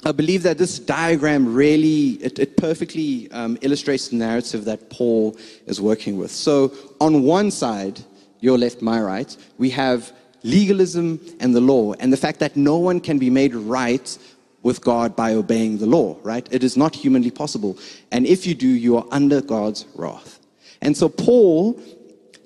I 0.05 0.11
believe 0.11 0.43
that 0.43 0.57
this 0.57 0.79
diagram 0.79 1.53
really, 1.53 2.11
it, 2.23 2.39
it 2.39 2.57
perfectly 2.57 3.29
um, 3.31 3.57
illustrates 3.61 4.09
the 4.09 4.15
narrative 4.15 4.65
that 4.65 4.89
Paul 4.89 5.35
is 5.65 5.81
working 5.81 6.17
with. 6.17 6.31
So 6.31 6.71
on 7.01 7.23
one 7.23 7.49
side, 7.51 7.99
your 8.39 8.57
left, 8.57 8.81
my 8.81 9.01
right, 9.01 9.35
we 9.57 9.69
have 9.71 10.11
legalism 10.43 11.19
and 11.39 11.55
the 11.55 11.61
law, 11.61 11.93
and 11.93 12.13
the 12.13 12.17
fact 12.17 12.39
that 12.39 12.55
no 12.55 12.77
one 12.77 12.99
can 12.99 13.17
be 13.17 13.29
made 13.29 13.55
right 13.55 14.17
with 14.61 14.81
God 14.81 15.15
by 15.15 15.33
obeying 15.33 15.77
the 15.77 15.85
law, 15.85 16.17
right? 16.23 16.47
It 16.51 16.63
is 16.63 16.77
not 16.77 16.95
humanly 16.95 17.31
possible. 17.31 17.77
And 18.11 18.25
if 18.25 18.45
you 18.45 18.53
do, 18.53 18.67
you 18.67 18.97
are 18.97 19.05
under 19.11 19.41
God's 19.41 19.85
wrath. 19.95 20.39
And 20.81 20.95
so 20.95 21.09
Paul 21.09 21.79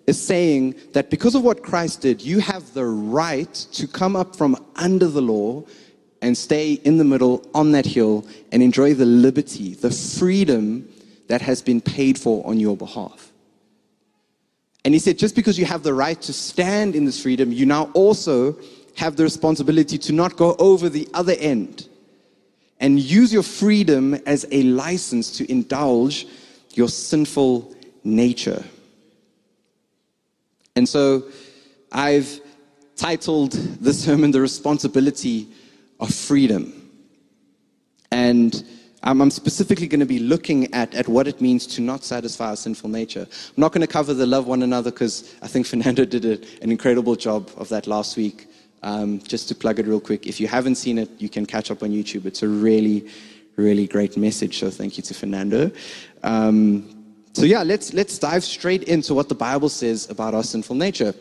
is 0.07 0.21
saying 0.21 0.75
that 0.93 1.09
because 1.09 1.35
of 1.35 1.43
what 1.43 1.63
Christ 1.63 2.01
did, 2.01 2.21
you 2.21 2.39
have 2.39 2.73
the 2.73 2.85
right 2.85 3.53
to 3.53 3.87
come 3.87 4.15
up 4.15 4.35
from 4.35 4.55
under 4.75 5.07
the 5.07 5.21
law 5.21 5.63
and 6.21 6.37
stay 6.37 6.73
in 6.73 6.97
the 6.97 7.03
middle 7.03 7.45
on 7.53 7.71
that 7.71 7.85
hill 7.85 8.25
and 8.51 8.61
enjoy 8.61 8.93
the 8.93 9.05
liberty, 9.05 9.73
the 9.73 9.91
freedom 9.91 10.87
that 11.27 11.41
has 11.41 11.61
been 11.61 11.81
paid 11.81 12.19
for 12.19 12.45
on 12.45 12.59
your 12.59 12.77
behalf. 12.77 13.31
And 14.83 14.93
he 14.93 14.99
said, 14.99 15.17
just 15.17 15.35
because 15.35 15.57
you 15.59 15.65
have 15.65 15.83
the 15.83 15.93
right 15.93 16.19
to 16.21 16.33
stand 16.33 16.95
in 16.95 17.05
this 17.05 17.21
freedom, 17.21 17.51
you 17.51 17.65
now 17.65 17.91
also 17.93 18.57
have 18.95 19.15
the 19.15 19.23
responsibility 19.23 19.97
to 19.97 20.13
not 20.13 20.35
go 20.35 20.55
over 20.59 20.89
the 20.89 21.07
other 21.13 21.35
end 21.39 21.87
and 22.79 22.99
use 22.99 23.31
your 23.31 23.43
freedom 23.43 24.15
as 24.25 24.45
a 24.51 24.63
license 24.63 25.37
to 25.37 25.49
indulge 25.51 26.27
your 26.73 26.89
sinful 26.89 27.73
nature. 28.03 28.63
And 30.75 30.87
so 30.89 31.23
I've 31.91 32.39
titled 32.95 33.51
the 33.51 33.93
sermon 33.93 34.31
The 34.31 34.41
Responsibility 34.41 35.47
of 36.01 36.13
Freedom. 36.13 36.73
And 38.11 38.63
I'm 39.03 39.31
specifically 39.31 39.87
going 39.87 40.01
to 40.01 40.05
be 40.05 40.19
looking 40.19 40.71
at, 40.73 40.93
at 40.93 41.07
what 41.07 41.27
it 41.27 41.41
means 41.41 41.65
to 41.67 41.81
not 41.81 42.03
satisfy 42.03 42.49
our 42.49 42.55
sinful 42.55 42.89
nature. 42.89 43.21
I'm 43.29 43.61
not 43.61 43.71
going 43.71 43.81
to 43.81 43.87
cover 43.87 44.13
the 44.13 44.27
love 44.27 44.45
one 44.45 44.61
another 44.61 44.91
because 44.91 45.35
I 45.41 45.47
think 45.47 45.65
Fernando 45.71 46.05
did 46.05 46.25
a, 46.25 46.33
an 46.61 46.71
incredible 46.71 47.15
job 47.15 47.49
of 47.57 47.69
that 47.69 47.87
last 47.87 48.17
week. 48.17 48.47
Um, 48.83 49.19
just 49.19 49.47
to 49.49 49.55
plug 49.55 49.77
it 49.77 49.85
real 49.85 49.99
quick, 49.99 50.25
if 50.25 50.39
you 50.39 50.47
haven't 50.47 50.75
seen 50.75 50.97
it, 50.97 51.09
you 51.19 51.29
can 51.29 51.45
catch 51.45 51.69
up 51.69 51.83
on 51.83 51.89
YouTube. 51.91 52.25
It's 52.25 52.41
a 52.41 52.47
really, 52.47 53.07
really 53.55 53.85
great 53.87 54.17
message. 54.17 54.59
So 54.59 54.71
thank 54.71 54.97
you 54.97 55.03
to 55.03 55.13
Fernando. 55.13 55.71
Um, 56.23 57.15
so 57.33 57.45
yeah, 57.45 57.61
let's, 57.61 57.93
let's 57.93 58.17
dive 58.17 58.43
straight 58.43 58.83
into 58.83 59.13
what 59.13 59.29
the 59.29 59.35
Bible 59.35 59.69
says 59.69 60.09
about 60.09 60.33
our 60.33 60.43
sinful 60.43 60.75
nature. 60.75 61.13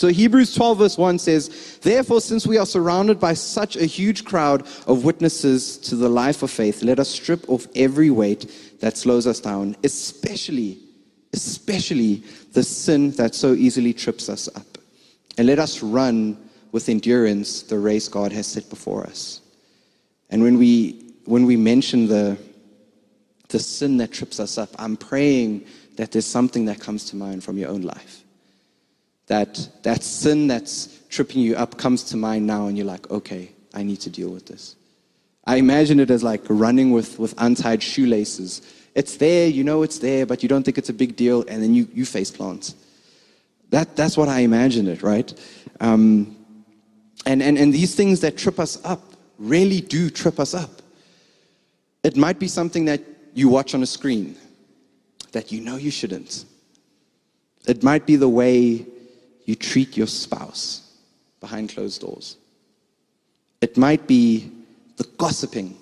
So 0.00 0.08
Hebrews 0.08 0.54
12 0.54 0.78
verse 0.78 0.96
1 0.96 1.18
says, 1.18 1.78
Therefore, 1.82 2.22
since 2.22 2.46
we 2.46 2.56
are 2.56 2.64
surrounded 2.64 3.20
by 3.20 3.34
such 3.34 3.76
a 3.76 3.84
huge 3.84 4.24
crowd 4.24 4.66
of 4.86 5.04
witnesses 5.04 5.76
to 5.76 5.94
the 5.94 6.08
life 6.08 6.42
of 6.42 6.50
faith, 6.50 6.82
let 6.82 6.98
us 6.98 7.10
strip 7.10 7.46
off 7.50 7.66
every 7.76 8.08
weight 8.08 8.78
that 8.80 8.96
slows 8.96 9.26
us 9.26 9.40
down, 9.40 9.76
especially, 9.84 10.78
especially 11.34 12.24
the 12.52 12.62
sin 12.62 13.10
that 13.10 13.34
so 13.34 13.52
easily 13.52 13.92
trips 13.92 14.30
us 14.30 14.48
up. 14.56 14.78
And 15.36 15.46
let 15.46 15.58
us 15.58 15.82
run 15.82 16.48
with 16.72 16.88
endurance 16.88 17.60
the 17.60 17.78
race 17.78 18.08
God 18.08 18.32
has 18.32 18.46
set 18.46 18.70
before 18.70 19.04
us. 19.04 19.42
And 20.30 20.42
when 20.42 20.56
we, 20.56 21.12
when 21.26 21.44
we 21.44 21.58
mention 21.58 22.06
the, 22.06 22.38
the 23.48 23.58
sin 23.58 23.98
that 23.98 24.12
trips 24.12 24.40
us 24.40 24.56
up, 24.56 24.70
I'm 24.78 24.96
praying 24.96 25.66
that 25.96 26.10
there's 26.10 26.24
something 26.24 26.64
that 26.64 26.80
comes 26.80 27.04
to 27.10 27.16
mind 27.16 27.44
from 27.44 27.58
your 27.58 27.68
own 27.68 27.82
life. 27.82 28.19
That 29.30 29.68
that 29.84 30.02
sin 30.02 30.48
that's 30.48 30.98
tripping 31.08 31.40
you 31.40 31.54
up 31.54 31.78
comes 31.78 32.02
to 32.10 32.16
mind 32.16 32.48
now, 32.48 32.66
and 32.66 32.76
you're 32.76 32.86
like, 32.86 33.08
okay, 33.10 33.52
I 33.72 33.84
need 33.84 34.00
to 34.00 34.10
deal 34.10 34.30
with 34.30 34.46
this. 34.46 34.74
I 35.44 35.56
imagine 35.56 36.00
it 36.00 36.10
as 36.10 36.22
like 36.22 36.42
running 36.48 36.90
with, 36.90 37.18
with 37.18 37.34
untied 37.38 37.80
shoelaces. 37.82 38.62
It's 38.94 39.16
there, 39.16 39.48
you 39.48 39.64
know 39.64 39.82
it's 39.82 39.98
there, 39.98 40.26
but 40.26 40.42
you 40.42 40.48
don't 40.48 40.64
think 40.64 40.78
it's 40.78 40.88
a 40.88 40.92
big 40.92 41.16
deal, 41.16 41.44
and 41.48 41.62
then 41.62 41.74
you, 41.74 41.88
you 41.94 42.04
face 42.04 42.30
plants. 42.30 42.74
That, 43.70 43.96
that's 43.96 44.16
what 44.16 44.28
I 44.28 44.40
imagine 44.40 44.88
it, 44.88 45.02
right? 45.02 45.32
Um, 45.80 46.36
and, 47.24 47.42
and, 47.42 47.56
and 47.56 47.72
these 47.72 47.94
things 47.94 48.20
that 48.20 48.36
trip 48.36 48.58
us 48.58 48.84
up 48.84 49.02
really 49.38 49.80
do 49.80 50.10
trip 50.10 50.40
us 50.40 50.54
up. 50.54 50.82
It 52.02 52.16
might 52.16 52.38
be 52.38 52.48
something 52.48 52.86
that 52.86 53.00
you 53.34 53.48
watch 53.48 53.74
on 53.74 53.82
a 53.82 53.86
screen 53.86 54.36
that 55.32 55.52
you 55.52 55.60
know 55.60 55.76
you 55.76 55.90
shouldn't. 55.90 56.44
It 57.66 57.82
might 57.84 58.06
be 58.06 58.16
the 58.16 58.28
way 58.28 58.86
you 59.44 59.54
treat 59.54 59.96
your 59.96 60.06
spouse 60.06 60.96
behind 61.40 61.70
closed 61.70 62.00
doors. 62.00 62.36
It 63.60 63.76
might 63.76 64.06
be 64.06 64.50
the 64.96 65.04
gossiping 65.18 65.76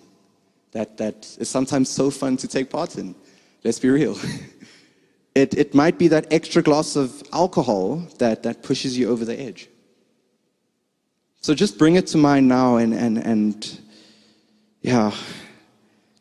that, 0.72 0.96
that 0.98 1.36
is 1.38 1.48
sometimes 1.48 1.88
so 1.88 2.10
fun 2.10 2.36
to 2.38 2.48
take 2.48 2.70
part 2.70 2.96
in. 2.96 3.14
Let's 3.64 3.78
be 3.78 3.90
real. 3.90 4.16
it, 5.34 5.54
it 5.54 5.74
might 5.74 5.98
be 5.98 6.08
that 6.08 6.32
extra 6.32 6.62
glass 6.62 6.96
of 6.96 7.22
alcohol 7.32 7.96
that, 8.18 8.42
that 8.42 8.62
pushes 8.62 8.98
you 8.98 9.10
over 9.10 9.24
the 9.24 9.38
edge. 9.38 9.68
So 11.40 11.54
just 11.54 11.78
bring 11.78 11.96
it 11.96 12.06
to 12.08 12.18
mind 12.18 12.48
now 12.48 12.76
and, 12.76 12.92
and, 12.92 13.18
and 13.18 13.80
yeah, 14.82 15.12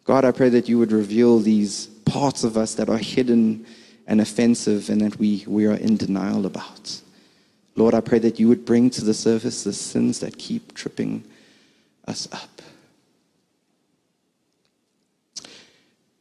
God, 0.04 0.26
I 0.26 0.32
pray 0.32 0.50
that 0.50 0.70
you 0.70 0.80
would 0.80 0.92
reveal 0.92 1.40
these 1.40 1.88
parts 2.06 2.44
of 2.44 2.58
us 2.58 2.76
that 2.76 2.90
are 2.90 2.98
hidden 2.98 3.66
and 4.08 4.22
offensive 4.22 4.90
and 4.90 5.02
that 5.02 5.18
we, 5.18 5.44
we 5.48 5.66
are 5.66 5.74
in 5.74 5.98
denial 5.98 6.46
about. 6.46 7.02
Lord, 7.78 7.94
I 7.94 8.02
pray 8.02 8.20
that 8.20 8.40
you 8.40 8.50
would 8.50 8.66
bring 8.66 8.90
to 8.90 9.06
the 9.06 9.14
surface 9.14 9.64
the 9.64 9.72
sins 9.72 10.20
that 10.20 10.38
keep 10.38 10.74
tripping 10.74 11.24
us 12.08 12.28
up. 12.34 12.62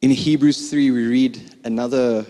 In 0.03 0.11
Hebrews 0.11 0.71
3, 0.71 0.90
we 0.92 1.07
read 1.07 1.57
another, 1.64 2.25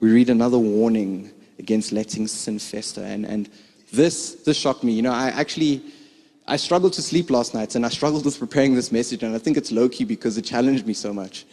we 0.00 0.10
read 0.10 0.28
another 0.28 0.58
warning 0.58 1.30
against 1.58 1.92
letting 1.92 2.26
sin 2.26 2.58
fester. 2.58 3.02
And, 3.02 3.24
and 3.24 3.48
this, 3.92 4.34
this 4.44 4.58
shocked 4.58 4.82
me. 4.82 4.92
You 4.92 5.02
know, 5.02 5.12
I 5.12 5.28
actually 5.28 5.82
I 6.46 6.56
struggled 6.56 6.92
to 6.94 7.02
sleep 7.02 7.30
last 7.30 7.54
night 7.54 7.76
and 7.76 7.86
I 7.86 7.88
struggled 7.88 8.24
with 8.24 8.38
preparing 8.38 8.74
this 8.74 8.90
message, 8.90 9.22
and 9.22 9.34
I 9.34 9.38
think 9.38 9.56
it's 9.56 9.70
low 9.70 9.88
key 9.88 10.04
because 10.04 10.36
it 10.36 10.42
challenged 10.42 10.86
me 10.86 10.92
so 10.92 11.12
much. 11.12 11.46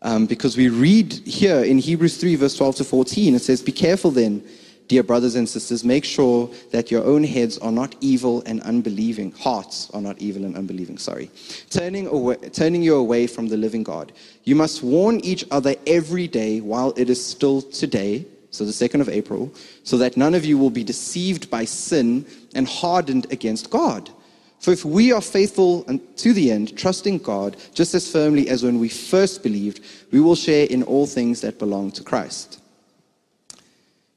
Um, 0.00 0.26
because 0.26 0.56
we 0.56 0.68
read 0.68 1.12
here 1.12 1.62
in 1.62 1.78
Hebrews 1.78 2.16
3, 2.16 2.34
verse 2.36 2.56
12 2.56 2.76
to 2.76 2.84
14, 2.84 3.34
it 3.34 3.42
says, 3.42 3.62
Be 3.62 3.72
careful 3.72 4.10
then, 4.10 4.42
dear 4.88 5.02
brothers 5.02 5.34
and 5.34 5.48
sisters, 5.48 5.84
make 5.84 6.04
sure 6.04 6.50
that 6.70 6.90
your 6.90 7.04
own 7.04 7.24
heads 7.24 7.58
are 7.58 7.72
not 7.72 7.94
evil 8.00 8.42
and 8.46 8.60
unbelieving, 8.62 9.32
hearts 9.32 9.90
are 9.94 10.00
not 10.00 10.18
evil 10.20 10.44
and 10.44 10.56
unbelieving, 10.56 10.98
sorry, 10.98 11.30
turning, 11.70 12.06
away, 12.06 12.36
turning 12.36 12.82
you 12.82 12.96
away 12.96 13.26
from 13.26 13.48
the 13.48 13.56
living 13.56 13.82
God. 13.82 14.12
You 14.44 14.54
must 14.54 14.82
warn 14.82 15.20
each 15.20 15.44
other 15.50 15.74
every 15.86 16.28
day 16.28 16.60
while 16.60 16.92
it 16.96 17.08
is 17.08 17.24
still 17.24 17.62
today 17.62 18.26
so 18.52 18.66
the 18.66 18.70
2nd 18.70 19.00
of 19.00 19.08
April, 19.08 19.50
so 19.82 19.96
that 19.96 20.16
none 20.16 20.34
of 20.34 20.44
you 20.44 20.58
will 20.58 20.70
be 20.70 20.84
deceived 20.84 21.50
by 21.50 21.64
sin 21.64 22.26
and 22.54 22.68
hardened 22.68 23.26
against 23.32 23.70
God. 23.70 24.10
For 24.60 24.72
if 24.72 24.84
we 24.84 25.10
are 25.10 25.22
faithful 25.22 25.82
to 25.84 26.32
the 26.32 26.52
end, 26.52 26.76
trusting 26.76 27.18
God 27.18 27.56
just 27.74 27.94
as 27.94 28.08
firmly 28.08 28.48
as 28.48 28.62
when 28.62 28.78
we 28.78 28.88
first 28.88 29.42
believed, 29.42 29.80
we 30.12 30.20
will 30.20 30.36
share 30.36 30.66
in 30.66 30.82
all 30.84 31.06
things 31.06 31.40
that 31.40 31.58
belong 31.58 31.90
to 31.92 32.04
Christ. 32.04 32.60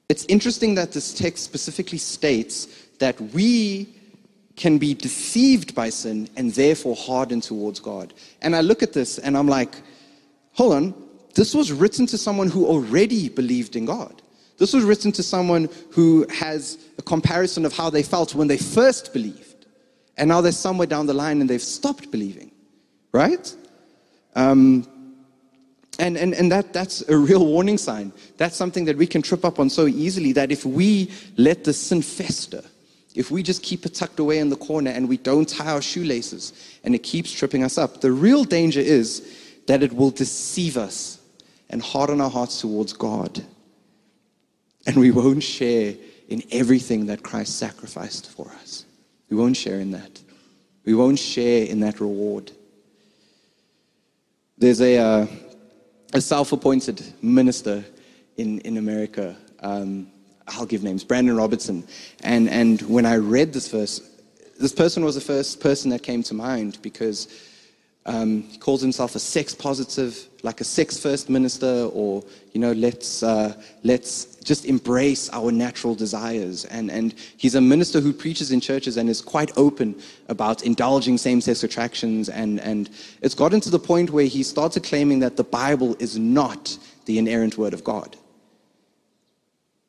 It's 0.08 0.26
interesting 0.26 0.76
that 0.76 0.92
this 0.92 1.14
text 1.14 1.44
specifically 1.44 1.98
states 1.98 2.68
that 3.00 3.20
we 3.20 3.90
can 4.56 4.78
be 4.78 4.94
deceived 4.94 5.76
by 5.76 5.90
sin 5.90 6.30
and 6.38 6.52
therefore 6.52 6.96
hardened 6.96 7.44
towards 7.44 7.80
God. 7.80 8.14
And 8.42 8.56
I 8.56 8.62
look 8.62 8.84
at 8.84 8.94
this 8.94 9.18
and 9.18 9.38
I'm 9.38 9.48
like, 9.48 9.76
hold 10.54 10.74
on, 10.74 10.94
this 11.34 11.54
was 11.54 11.72
written 11.72 12.06
to 12.08 12.18
someone 12.18 12.50
who 12.50 12.66
already 12.66 13.30
believed 13.30 13.76
in 13.76 13.86
God. 13.86 14.22
This 14.58 14.72
was 14.72 14.86
written 14.86 15.12
to 15.14 15.24
someone 15.24 15.68
who 15.92 16.26
has 16.30 16.78
a 16.98 17.02
comparison 17.02 17.66
of 17.66 17.74
how 17.74 17.90
they 17.90 18.04
felt 18.04 18.36
when 18.36 18.48
they 18.48 18.58
first 18.58 19.12
believed. 19.12 19.66
And 20.18 20.30
now 20.30 20.40
they're 20.40 20.54
somewhere 20.54 20.88
down 20.88 21.08
the 21.08 21.14
line 21.14 21.42
and 21.42 21.50
they've 21.50 21.62
stopped 21.62 22.10
believing, 22.10 22.52
right? 23.12 23.54
Um, 24.34 24.88
and 26.00 26.18
and, 26.18 26.34
and 26.34 26.52
that, 26.52 26.74
that's 26.74 27.08
a 27.10 27.18
real 27.18 27.46
warning 27.46 27.78
sign. 27.78 28.12
That's 28.38 28.56
something 28.56 28.86
that 28.86 28.98
we 28.98 29.08
can 29.08 29.22
trip 29.22 29.46
up 29.46 29.60
on 29.60 29.70
so 29.70 29.88
easily 29.88 30.34
that 30.34 30.52
if 30.52 30.66
we 30.66 31.12
let 31.38 31.64
the 31.64 31.74
sin 31.74 32.02
fester, 32.02 32.62
if 33.16 33.32
we 33.32 33.42
just 33.42 33.64
keep 33.64 33.86
it 33.86 33.96
tucked 33.96 34.20
away 34.20 34.40
in 34.40 34.50
the 34.50 34.58
corner 34.58 34.92
and 34.92 35.08
we 35.08 35.18
don't 35.18 35.48
tie 35.48 35.72
our 35.72 35.82
shoelaces 35.82 36.54
and 36.84 36.94
it 36.94 37.00
keeps 37.00 37.32
tripping 37.32 37.64
us 37.64 37.78
up, 37.78 38.02
the 38.02 38.12
real 38.12 38.44
danger 38.44 38.82
is 38.82 39.62
that 39.68 39.82
it 39.82 39.94
will 39.94 40.12
deceive 40.12 40.78
us 40.78 41.20
and 41.70 41.82
harden 41.82 42.22
our 42.22 42.30
hearts 42.30 42.62
towards 42.62 42.94
God. 42.94 43.44
And 44.86 44.98
we 44.98 45.12
won't 45.12 45.42
share 45.42 45.96
in 46.28 46.44
everything 46.52 47.08
that 47.08 47.24
Christ 47.24 47.58
sacrificed 47.58 48.30
for 48.30 48.52
us. 48.62 48.86
We 49.30 49.38
won't 49.38 49.58
share 49.58 49.80
in 49.80 49.92
that. 49.92 50.22
We 50.84 50.94
won't 50.94 51.18
share 51.18 51.66
in 51.66 51.80
that 51.80 52.00
reward. 52.00 52.52
There's 54.58 54.82
a, 54.82 54.98
uh, 54.98 55.28
a 56.14 56.22
self 56.22 56.52
appointed 56.52 57.02
minister 57.22 57.84
in, 58.38 58.60
in 58.60 58.78
America. 58.78 59.36
Um, 59.60 60.08
I'll 60.48 60.66
give 60.66 60.84
names 60.84 61.04
Brandan 61.04 61.36
Robertson. 61.36 61.84
And, 62.24 62.50
and 62.50 62.82
when 62.84 63.06
I 63.06 63.16
read 63.16 63.54
this 63.54 63.68
verse, 63.68 64.00
this 64.60 64.74
person 64.74 65.04
was 65.04 65.16
the 65.16 65.22
first 65.22 65.60
person 65.60 65.90
that 65.92 66.04
came 66.04 66.24
to 66.24 66.34
mind 66.34 66.78
because 66.82 67.28
Um, 68.08 68.44
he 68.44 68.58
calls 68.58 68.82
himself 68.82 69.16
a 69.16 69.20
sex 69.20 69.56
positive, 69.56 70.28
like 70.44 70.62
a 70.62 70.64
sex 70.64 71.00
first 71.00 71.28
minister, 71.28 71.90
or, 71.92 72.24
you 72.54 72.62
know, 72.62 72.72
let's, 72.74 73.24
uh, 73.24 73.60
let's 73.84 74.36
just 74.44 74.66
embrace 74.66 75.28
our 75.34 75.52
natural 75.52 75.96
desires. 75.96 76.66
And, 76.66 76.92
and 76.92 77.16
he's 77.38 77.56
a 77.56 77.62
minister 77.62 78.02
who 78.02 78.14
preaches 78.14 78.52
in 78.52 78.62
churches 78.62 78.98
and 78.98 79.10
is 79.10 79.22
quite 79.22 79.52
open 79.58 79.96
about 80.30 80.62
indulging 80.62 81.18
same 81.18 81.42
sex 81.42 81.64
attractions. 81.64 82.30
And, 82.30 82.60
and 82.60 82.92
it's 83.24 83.34
gotten 83.34 83.60
to 83.62 83.72
the 83.72 83.80
point 83.80 84.12
where 84.12 84.26
he 84.26 84.44
started 84.44 84.84
claiming 84.84 85.20
that 85.20 85.36
the 85.36 85.44
Bible 85.44 85.96
is 86.00 86.16
not 86.16 86.78
the 87.06 87.18
inerrant 87.18 87.58
word 87.58 87.74
of 87.74 87.84
God. 87.84 88.16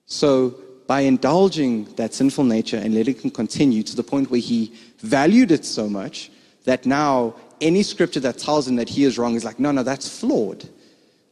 So, 0.07 0.57
by 0.87 1.01
indulging 1.01 1.85
that 1.97 2.15
sinful 2.15 2.45
nature 2.45 2.77
and 2.77 2.95
letting 2.95 3.17
it 3.17 3.35
continue 3.35 3.83
to 3.83 3.97
the 3.97 4.05
point 4.05 4.31
where 4.31 4.41
he 4.41 4.73
valued 5.01 5.51
it 5.51 5.65
so 5.65 5.89
much 5.89 6.31
that 6.65 6.87
now 6.87 7.35
any 7.61 7.83
scripture 7.83 8.21
that 8.21 8.39
tells 8.39 8.69
him 8.69 8.77
that 8.77 8.89
he 8.89 9.05
is 9.05 9.19
wrong 9.19 9.35
is 9.35 9.45
like, 9.45 9.59
no, 9.59 9.73
no, 9.73 9.83
that's 9.83 10.21
flawed. 10.21 10.69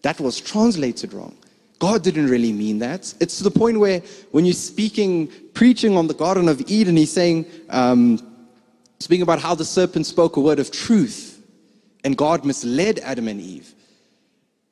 That 0.02 0.20
was 0.20 0.40
translated 0.40 1.12
wrong. 1.12 1.36
God 1.78 2.02
didn't 2.02 2.28
really 2.28 2.52
mean 2.52 2.78
that. 2.78 3.12
It's 3.20 3.38
to 3.38 3.44
the 3.44 3.50
point 3.50 3.78
where 3.78 4.00
when 4.30 4.44
you're 4.44 4.54
speaking, 4.54 5.28
preaching 5.54 5.96
on 5.96 6.06
the 6.06 6.14
Garden 6.14 6.48
of 6.48 6.62
Eden, 6.70 6.96
he's 6.96 7.12
saying, 7.12 7.46
um, 7.70 8.20
speaking 9.00 9.22
about 9.22 9.40
how 9.40 9.54
the 9.54 9.64
serpent 9.64 10.06
spoke 10.06 10.36
a 10.36 10.40
word 10.40 10.58
of 10.58 10.70
truth 10.70 11.42
and 12.04 12.16
God 12.16 12.44
misled 12.44 13.00
Adam 13.00 13.28
and 13.28 13.40
Eve. 13.40 13.74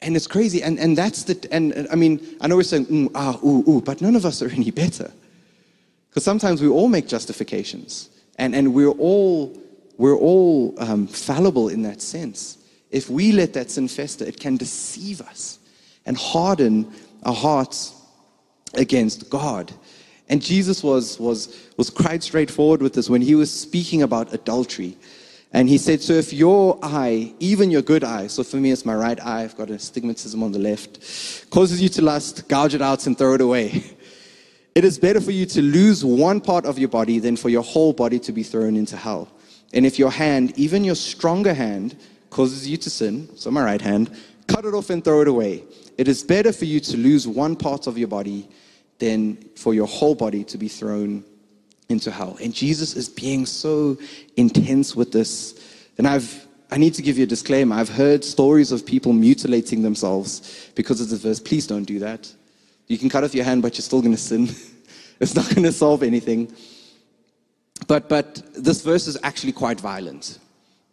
And 0.02 0.16
it's 0.16 0.26
crazy. 0.26 0.62
And, 0.62 0.78
and 0.78 0.96
that's 0.96 1.24
the, 1.24 1.48
and 1.50 1.86
I 1.90 1.94
mean, 1.94 2.20
I 2.40 2.46
know 2.46 2.56
we're 2.56 2.62
saying, 2.62 2.86
mm, 2.86 3.10
ah, 3.14 3.38
ooh, 3.44 3.64
ooh, 3.68 3.80
but 3.80 4.00
none 4.00 4.16
of 4.16 4.26
us 4.26 4.42
are 4.42 4.48
any 4.48 4.70
better. 4.70 5.10
Because 6.08 6.24
sometimes 6.24 6.60
we 6.60 6.68
all 6.68 6.88
make 6.88 7.08
justifications. 7.08 8.10
And, 8.38 8.54
and 8.54 8.74
we're 8.74 8.88
all 8.88 9.56
we're 9.96 10.16
all 10.16 10.74
um, 10.78 11.07
fallible 11.07 11.68
in 11.68 11.83
that 11.83 12.00
sense. 12.02 12.59
If 12.90 13.09
we 13.09 13.33
let 13.33 13.55
that 13.55 13.70
sin 13.70 13.88
fester, 13.88 14.24
it 14.24 14.38
can 14.38 14.57
deceive 14.57 15.20
us 15.20 15.59
and 16.05 16.16
harden 16.16 16.92
our 17.22 17.35
hearts 17.35 17.94
against 18.74 19.31
God. 19.31 19.72
And 20.28 20.42
Jesus 20.42 20.83
was, 20.83 21.18
was, 21.18 21.70
was 21.76 21.90
quite 21.90 22.22
straightforward 22.22 22.83
with 22.83 22.94
this 22.94 23.11
when 23.11 23.22
he 23.22 23.35
was 23.35 23.52
speaking 23.52 24.02
about 24.02 24.33
adultery. 24.33 24.96
And 25.52 25.68
he 25.68 25.76
said, 25.76 26.00
So 26.00 26.14
if 26.14 26.33
your 26.33 26.78
eye, 26.83 27.35
even 27.38 27.70
your 27.70 27.83
good 27.83 28.05
eye, 28.05 28.26
so 28.28 28.42
for 28.42 28.57
me 28.57 28.70
it's 28.70 28.87
my 28.87 28.94
right 28.94 29.20
eye, 29.24 29.42
I've 29.42 29.57
got 29.57 29.70
astigmatism 29.70 30.42
on 30.42 30.52
the 30.52 30.59
left, 30.59 31.50
causes 31.50 31.83
you 31.83 31.88
to 31.90 32.02
lust, 32.02 32.48
gouge 32.48 32.74
it 32.74 32.83
out 32.83 33.07
and 33.07 33.16
throw 33.16 33.35
it 33.35 33.40
away. 33.40 33.85
It 34.74 34.85
is 34.85 34.98
better 34.98 35.20
for 35.20 35.33
you 35.33 35.44
to 35.44 35.61
lose 35.61 36.02
one 36.02 36.40
part 36.40 36.64
of 36.64 36.78
your 36.78 36.88
body 36.88 37.18
than 37.18 37.37
for 37.37 37.50
your 37.50 37.62
whole 37.62 37.92
body 37.92 38.18
to 38.20 38.33
be 38.33 38.42
thrown 38.42 38.74
into 38.74 38.96
hell. 38.96 39.28
And 39.72 39.87
if 39.87 39.98
your 39.98 40.11
hand, 40.11 40.52
even 40.58 40.85
your 40.85 40.94
stronger 40.94 41.54
hand, 41.54 41.96
causes 42.30 42.68
you 42.68 42.76
to 42.78 42.90
sin, 42.90 43.28
so 43.37 43.50
my 43.50 43.62
right 43.62 43.80
hand, 43.80 44.11
cut 44.46 44.64
it 44.64 44.74
off 44.74 44.90
and 44.90 45.04
throw 45.04 45.20
it 45.22 45.28
away. 45.28 45.64
It 45.98 46.08
is 46.08 46.22
better 46.22 46.52
for 46.52 46.64
you 46.64 46.80
to 46.80 46.96
lose 46.96 47.26
one 47.26 47.56
part 47.56 47.87
of 47.87 47.98
your 47.98 48.08
body 48.08 48.48
than 48.98 49.37
for 49.56 49.74
your 49.74 49.87
whole 49.87 50.14
body 50.14 50.44
to 50.44 50.58
be 50.58 50.68
thrown 50.68 51.24
into 51.88 52.11
hell. 52.11 52.38
And 52.42 52.54
Jesus 52.54 52.96
is 52.96 53.08
being 53.08 53.46
so 53.46 53.98
intense 54.37 54.96
with 54.96 55.12
this. 55.12 55.87
And 55.98 56.06
I've 56.06 56.46
I 56.72 56.78
need 56.78 56.94
to 56.94 57.02
give 57.02 57.18
you 57.18 57.24
a 57.24 57.26
disclaimer. 57.26 57.76
I've 57.76 57.90
heard 57.90 58.24
stories 58.24 58.72
of 58.72 58.87
people 58.87 59.12
mutilating 59.12 59.82
themselves 59.82 60.70
because 60.74 61.02
of 61.02 61.11
this 61.11 61.20
verse. 61.20 61.38
Please 61.38 61.66
don't 61.66 61.85
do 61.85 61.98
that. 61.98 62.32
You 62.87 62.96
can 62.96 63.11
cut 63.11 63.24
off 63.24 63.35
your 63.35 63.44
hand, 63.44 63.61
but 63.61 63.74
you're 63.74 63.82
still 63.82 64.00
going 64.00 64.14
to 64.14 64.18
sin. 64.18 64.48
it's 65.20 65.35
not 65.35 65.50
going 65.50 65.64
to 65.64 65.72
solve 65.72 66.02
anything. 66.02 66.50
But, 67.87 68.09
but 68.09 68.42
this 68.55 68.83
verse 68.83 69.07
is 69.07 69.18
actually 69.23 69.53
quite 69.53 69.81
violent. 69.81 70.38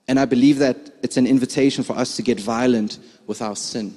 And 0.07 0.19
I 0.19 0.25
believe 0.25 0.57
that 0.59 0.77
it's 1.03 1.17
an 1.17 1.27
invitation 1.27 1.83
for 1.83 1.95
us 1.95 2.15
to 2.15 2.21
get 2.23 2.39
violent 2.39 2.99
with 3.27 3.41
our 3.41 3.55
sin. 3.55 3.95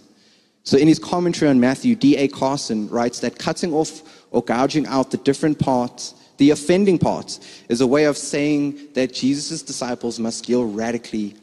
So, 0.65 0.77
in 0.77 0.87
his 0.87 0.99
commentary 0.99 1.51
on 1.51 1.59
Matthew, 1.59 1.97
D.A. 1.97 2.29
Carson 2.29 2.89
writes 2.89 3.21
that 3.21 3.39
cutting 3.39 3.73
off 3.73 4.25
or 4.31 4.43
gouging 4.43 4.87
out 4.87 5.11
the 5.11 5.17
different 5.17 5.59
parts, 5.59 6.15
the 6.37 6.51
offending 6.51 6.99
parts, 6.99 7.41
is 7.69 7.81
a 7.81 7.87
way 7.87 8.05
of 8.05 8.17
saying 8.17 8.79
that 8.95 9.13
Jesus' 9.13 9.63
disciples 9.63 10.21
must 10.21 10.45
deal 10.45 10.65
radically 10.65 11.35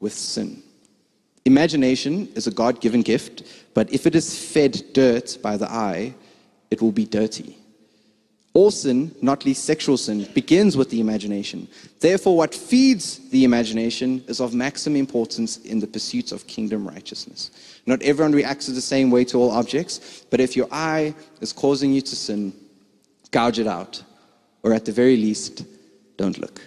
with 0.00 0.12
sin. 0.12 0.62
Imagination 1.44 2.28
is 2.34 2.46
a 2.46 2.50
God 2.50 2.80
given 2.80 3.02
gift, 3.02 3.42
but 3.74 3.92
if 3.92 4.06
it 4.06 4.14
is 4.14 4.52
fed 4.52 4.82
dirt 4.92 5.38
by 5.42 5.56
the 5.56 5.70
eye, 5.70 6.14
it 6.70 6.80
will 6.80 6.92
be 6.92 7.04
dirty. 7.04 7.58
All 8.54 8.70
sin, 8.70 9.12
not 9.20 9.44
least 9.44 9.64
sexual 9.64 9.96
sin, 9.96 10.28
begins 10.32 10.76
with 10.76 10.88
the 10.88 11.00
imagination. 11.00 11.66
Therefore, 11.98 12.36
what 12.36 12.54
feeds 12.54 13.18
the 13.30 13.42
imagination 13.42 14.22
is 14.28 14.40
of 14.40 14.54
maximum 14.54 14.96
importance 14.96 15.56
in 15.58 15.80
the 15.80 15.88
pursuit 15.88 16.30
of 16.30 16.46
kingdom 16.46 16.86
righteousness. 16.86 17.50
Not 17.84 18.00
everyone 18.02 18.32
reacts 18.32 18.68
the 18.68 18.80
same 18.80 19.10
way 19.10 19.24
to 19.24 19.38
all 19.38 19.50
objects, 19.50 20.24
but 20.30 20.38
if 20.38 20.54
your 20.54 20.68
eye 20.70 21.14
is 21.40 21.52
causing 21.52 21.92
you 21.92 22.00
to 22.02 22.14
sin, 22.14 22.52
gouge 23.32 23.58
it 23.58 23.66
out, 23.66 24.00
or 24.62 24.72
at 24.72 24.84
the 24.84 24.92
very 24.92 25.16
least, 25.16 25.64
don't 26.16 26.38
look. 26.38 26.60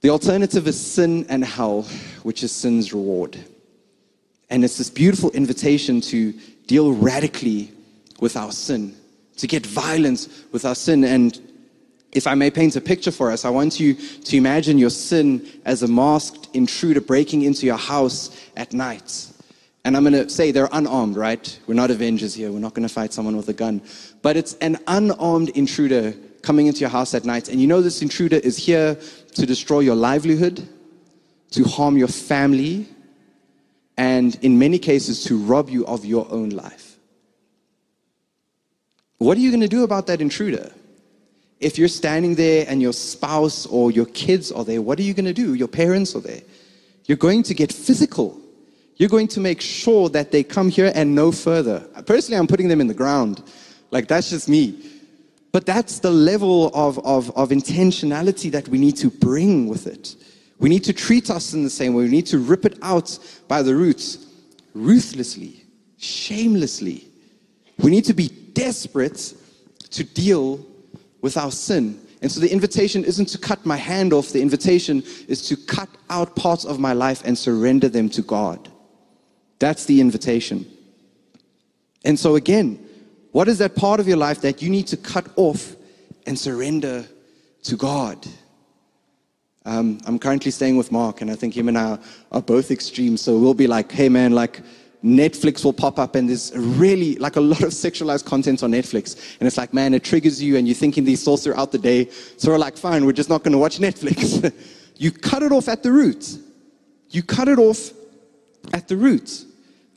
The 0.00 0.08
alternative 0.08 0.66
is 0.66 0.80
sin 0.80 1.26
and 1.28 1.44
hell, 1.44 1.82
which 2.22 2.42
is 2.42 2.52
sin's 2.52 2.94
reward. 2.94 3.36
And 4.48 4.64
it's 4.64 4.78
this 4.78 4.88
beautiful 4.88 5.30
invitation 5.32 6.00
to 6.00 6.32
deal 6.66 6.94
radically 6.94 7.70
with 8.18 8.34
our 8.34 8.50
sin 8.50 8.96
to 9.40 9.46
get 9.46 9.66
violence 9.66 10.28
with 10.52 10.64
our 10.64 10.74
sin. 10.74 11.02
And 11.02 11.38
if 12.12 12.26
I 12.26 12.34
may 12.34 12.50
paint 12.50 12.76
a 12.76 12.80
picture 12.80 13.10
for 13.10 13.30
us, 13.30 13.44
I 13.44 13.50
want 13.50 13.80
you 13.80 13.94
to 13.94 14.36
imagine 14.36 14.78
your 14.78 14.90
sin 14.90 15.46
as 15.64 15.82
a 15.82 15.88
masked 15.88 16.48
intruder 16.52 17.00
breaking 17.00 17.42
into 17.42 17.66
your 17.66 17.78
house 17.78 18.30
at 18.56 18.72
night. 18.72 19.26
And 19.84 19.96
I'm 19.96 20.04
going 20.04 20.12
to 20.12 20.28
say 20.28 20.50
they're 20.50 20.68
unarmed, 20.72 21.16
right? 21.16 21.58
We're 21.66 21.74
not 21.74 21.90
Avengers 21.90 22.34
here. 22.34 22.52
We're 22.52 22.58
not 22.58 22.74
going 22.74 22.86
to 22.86 22.92
fight 22.92 23.14
someone 23.14 23.36
with 23.36 23.48
a 23.48 23.54
gun. 23.54 23.80
But 24.20 24.36
it's 24.36 24.54
an 24.56 24.78
unarmed 24.86 25.48
intruder 25.50 26.12
coming 26.42 26.66
into 26.66 26.80
your 26.80 26.90
house 26.90 27.14
at 27.14 27.24
night. 27.24 27.48
And 27.48 27.60
you 27.60 27.66
know 27.66 27.80
this 27.80 28.02
intruder 28.02 28.36
is 28.36 28.58
here 28.58 28.96
to 29.34 29.46
destroy 29.46 29.80
your 29.80 29.94
livelihood, 29.94 30.68
to 31.52 31.64
harm 31.64 31.96
your 31.96 32.08
family, 32.08 32.88
and 33.96 34.36
in 34.42 34.58
many 34.58 34.78
cases, 34.78 35.24
to 35.24 35.38
rob 35.38 35.70
you 35.70 35.86
of 35.86 36.04
your 36.04 36.26
own 36.30 36.50
life. 36.50 36.89
What 39.20 39.36
are 39.36 39.40
you 39.42 39.50
going 39.50 39.60
to 39.60 39.68
do 39.68 39.84
about 39.84 40.06
that 40.06 40.22
intruder? 40.22 40.72
If 41.60 41.76
you're 41.76 41.88
standing 41.88 42.36
there 42.36 42.64
and 42.66 42.80
your 42.80 42.94
spouse 42.94 43.66
or 43.66 43.90
your 43.90 44.06
kids 44.06 44.50
are 44.50 44.64
there, 44.64 44.80
what 44.80 44.98
are 44.98 45.02
you 45.02 45.12
going 45.12 45.26
to 45.26 45.34
do? 45.34 45.52
Your 45.52 45.68
parents 45.68 46.14
are 46.14 46.20
there. 46.20 46.40
You're 47.04 47.18
going 47.18 47.42
to 47.42 47.52
get 47.52 47.70
physical. 47.70 48.40
You're 48.96 49.10
going 49.10 49.28
to 49.28 49.40
make 49.40 49.60
sure 49.60 50.08
that 50.08 50.32
they 50.32 50.42
come 50.42 50.70
here 50.70 50.90
and 50.94 51.14
no 51.14 51.32
further. 51.32 51.80
Personally, 52.06 52.38
I'm 52.38 52.46
putting 52.46 52.68
them 52.68 52.80
in 52.80 52.86
the 52.86 52.94
ground. 52.94 53.42
Like, 53.90 54.08
that's 54.08 54.30
just 54.30 54.48
me. 54.48 54.82
But 55.52 55.66
that's 55.66 55.98
the 55.98 56.10
level 56.10 56.70
of, 56.72 56.98
of, 57.00 57.30
of 57.36 57.50
intentionality 57.50 58.50
that 58.52 58.68
we 58.68 58.78
need 58.78 58.96
to 58.96 59.10
bring 59.10 59.68
with 59.68 59.86
it. 59.86 60.16
We 60.60 60.70
need 60.70 60.84
to 60.84 60.94
treat 60.94 61.28
us 61.28 61.52
in 61.52 61.62
the 61.62 61.68
same 61.68 61.92
way. 61.92 62.04
We 62.04 62.10
need 62.10 62.26
to 62.28 62.38
rip 62.38 62.64
it 62.64 62.78
out 62.80 63.18
by 63.48 63.60
the 63.60 63.76
roots, 63.76 64.26
ruthlessly, 64.72 65.66
shamelessly. 65.98 67.06
We 67.76 67.90
need 67.90 68.06
to 68.06 68.14
be 68.14 68.39
desperate 68.54 69.34
to 69.90 70.04
deal 70.04 70.64
with 71.20 71.36
our 71.36 71.50
sin. 71.50 72.00
And 72.22 72.30
so 72.30 72.40
the 72.40 72.52
invitation 72.52 73.04
isn't 73.04 73.26
to 73.26 73.38
cut 73.38 73.64
my 73.64 73.76
hand 73.76 74.12
off, 74.12 74.28
the 74.28 74.42
invitation 74.42 75.02
is 75.26 75.46
to 75.48 75.56
cut 75.56 75.88
out 76.10 76.36
parts 76.36 76.64
of 76.64 76.78
my 76.78 76.92
life 76.92 77.22
and 77.24 77.36
surrender 77.36 77.88
them 77.88 78.08
to 78.10 78.22
God. 78.22 78.68
That's 79.58 79.86
the 79.86 80.00
invitation. 80.00 80.66
And 82.04 82.18
so, 82.18 82.36
again, 82.36 82.86
what 83.32 83.48
is 83.48 83.58
that 83.58 83.76
part 83.76 84.00
of 84.00 84.08
your 84.08 84.16
life 84.16 84.40
that 84.40 84.62
you 84.62 84.70
need 84.70 84.86
to 84.88 84.96
cut 84.96 85.28
off 85.36 85.76
and 86.26 86.38
surrender 86.38 87.06
to 87.64 87.76
God? 87.76 88.26
Um, 89.66 90.00
I'm 90.06 90.18
currently 90.18 90.50
staying 90.50 90.76
with 90.78 90.90
Mark, 90.90 91.20
and 91.20 91.30
I 91.30 91.34
think 91.34 91.54
him 91.54 91.68
and 91.68 91.76
I 91.76 91.98
are 92.32 92.40
both 92.42 92.70
extremes. 92.70 93.20
So 93.20 93.38
we'll 93.38 93.54
be 93.54 93.66
like, 93.66 93.92
hey, 93.92 94.08
man, 94.08 94.32
like, 94.32 94.62
Netflix 95.04 95.64
will 95.64 95.72
pop 95.72 95.98
up 95.98 96.14
and 96.14 96.28
there's 96.28 96.52
really 96.54 97.16
like 97.16 97.36
a 97.36 97.40
lot 97.40 97.62
of 97.62 97.70
sexualized 97.70 98.26
content 98.26 98.62
on 98.62 98.72
Netflix. 98.72 99.36
And 99.40 99.46
it's 99.46 99.56
like, 99.56 99.72
man, 99.72 99.94
it 99.94 100.04
triggers 100.04 100.42
you 100.42 100.56
and 100.56 100.68
you're 100.68 100.74
thinking 100.74 101.04
these 101.04 101.24
thoughts 101.24 101.44
throughout 101.44 101.72
the 101.72 101.78
day. 101.78 102.10
So 102.36 102.50
we're 102.50 102.58
like, 102.58 102.76
fine, 102.76 103.06
we're 103.06 103.12
just 103.12 103.30
not 103.30 103.42
going 103.42 103.52
to 103.52 103.58
watch 103.58 103.78
Netflix. 103.78 104.52
you 104.96 105.10
cut 105.10 105.42
it 105.42 105.52
off 105.52 105.68
at 105.68 105.82
the 105.82 105.90
root. 105.90 106.38
You 107.08 107.22
cut 107.22 107.48
it 107.48 107.58
off 107.58 107.92
at 108.74 108.88
the 108.88 108.96
root. 108.96 109.46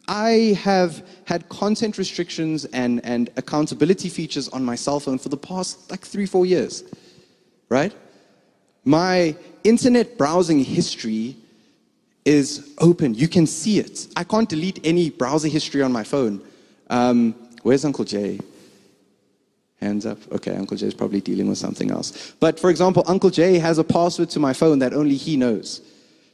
I 0.07 0.57
have 0.61 1.05
had 1.25 1.47
content 1.49 1.97
restrictions 1.97 2.65
and, 2.65 3.03
and 3.05 3.29
accountability 3.37 4.09
features 4.09 4.49
on 4.49 4.63
my 4.63 4.75
cell 4.75 4.99
phone 4.99 5.17
for 5.17 5.29
the 5.29 5.37
past 5.37 5.91
like 5.91 6.01
three, 6.01 6.25
four 6.25 6.45
years, 6.45 6.83
right? 7.69 7.93
My 8.85 9.35
internet 9.63 10.17
browsing 10.17 10.59
history 10.59 11.37
is 12.25 12.73
open. 12.79 13.13
You 13.13 13.27
can 13.27 13.45
see 13.45 13.79
it. 13.79 14.07
I 14.15 14.23
can't 14.23 14.47
delete 14.47 14.79
any 14.85 15.09
browser 15.09 15.47
history 15.47 15.81
on 15.81 15.91
my 15.91 16.03
phone. 16.03 16.41
Um, 16.89 17.35
where's 17.63 17.85
Uncle 17.85 18.05
Jay? 18.05 18.39
Hands 19.81 20.05
up. 20.05 20.19
Okay, 20.31 20.55
Uncle 20.55 20.77
Jay 20.77 20.87
is 20.87 20.93
probably 20.93 21.21
dealing 21.21 21.49
with 21.49 21.57
something 21.57 21.91
else. 21.91 22.33
But 22.39 22.59
for 22.59 22.69
example, 22.69 23.03
Uncle 23.07 23.29
Jay 23.29 23.59
has 23.59 23.77
a 23.77 23.83
password 23.83 24.29
to 24.31 24.39
my 24.39 24.53
phone 24.53 24.79
that 24.79 24.93
only 24.93 25.15
he 25.15 25.35
knows. 25.35 25.81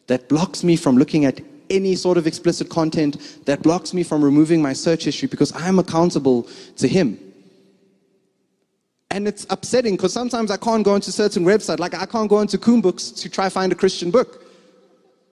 that 0.10 0.28
blocks 0.28 0.64
me 0.64 0.76
from 0.76 0.98
looking 0.98 1.24
at 1.26 1.40
any 1.70 1.96
sort 1.96 2.18
of 2.18 2.26
explicit 2.28 2.68
content, 2.68 3.46
that 3.46 3.62
blocks 3.62 3.94
me 3.94 4.04
from 4.04 4.24
removing 4.24 4.62
my 4.62 4.74
search 4.74 5.06
history 5.06 5.28
because 5.28 5.54
I'm 5.56 5.80
accountable 5.80 6.48
to 6.78 6.88
Him. 6.88 7.18
And 9.12 9.28
it's 9.28 9.46
upsetting 9.50 9.96
because 9.96 10.12
sometimes 10.12 10.52
I 10.52 10.58
can't 10.58 10.84
go 10.84 10.96
into 10.96 11.12
certain 11.12 11.46
websites, 11.46 11.80
like 11.80 11.94
I 11.94 12.06
can't 12.06 12.30
go 12.30 12.42
into 12.42 12.58
CUM 12.58 12.82
Books 12.82 13.12
to 13.12 13.30
try 13.30 13.50
find 13.50 13.72
a 13.72 13.76
Christian 13.76 14.12
book. 14.12 14.46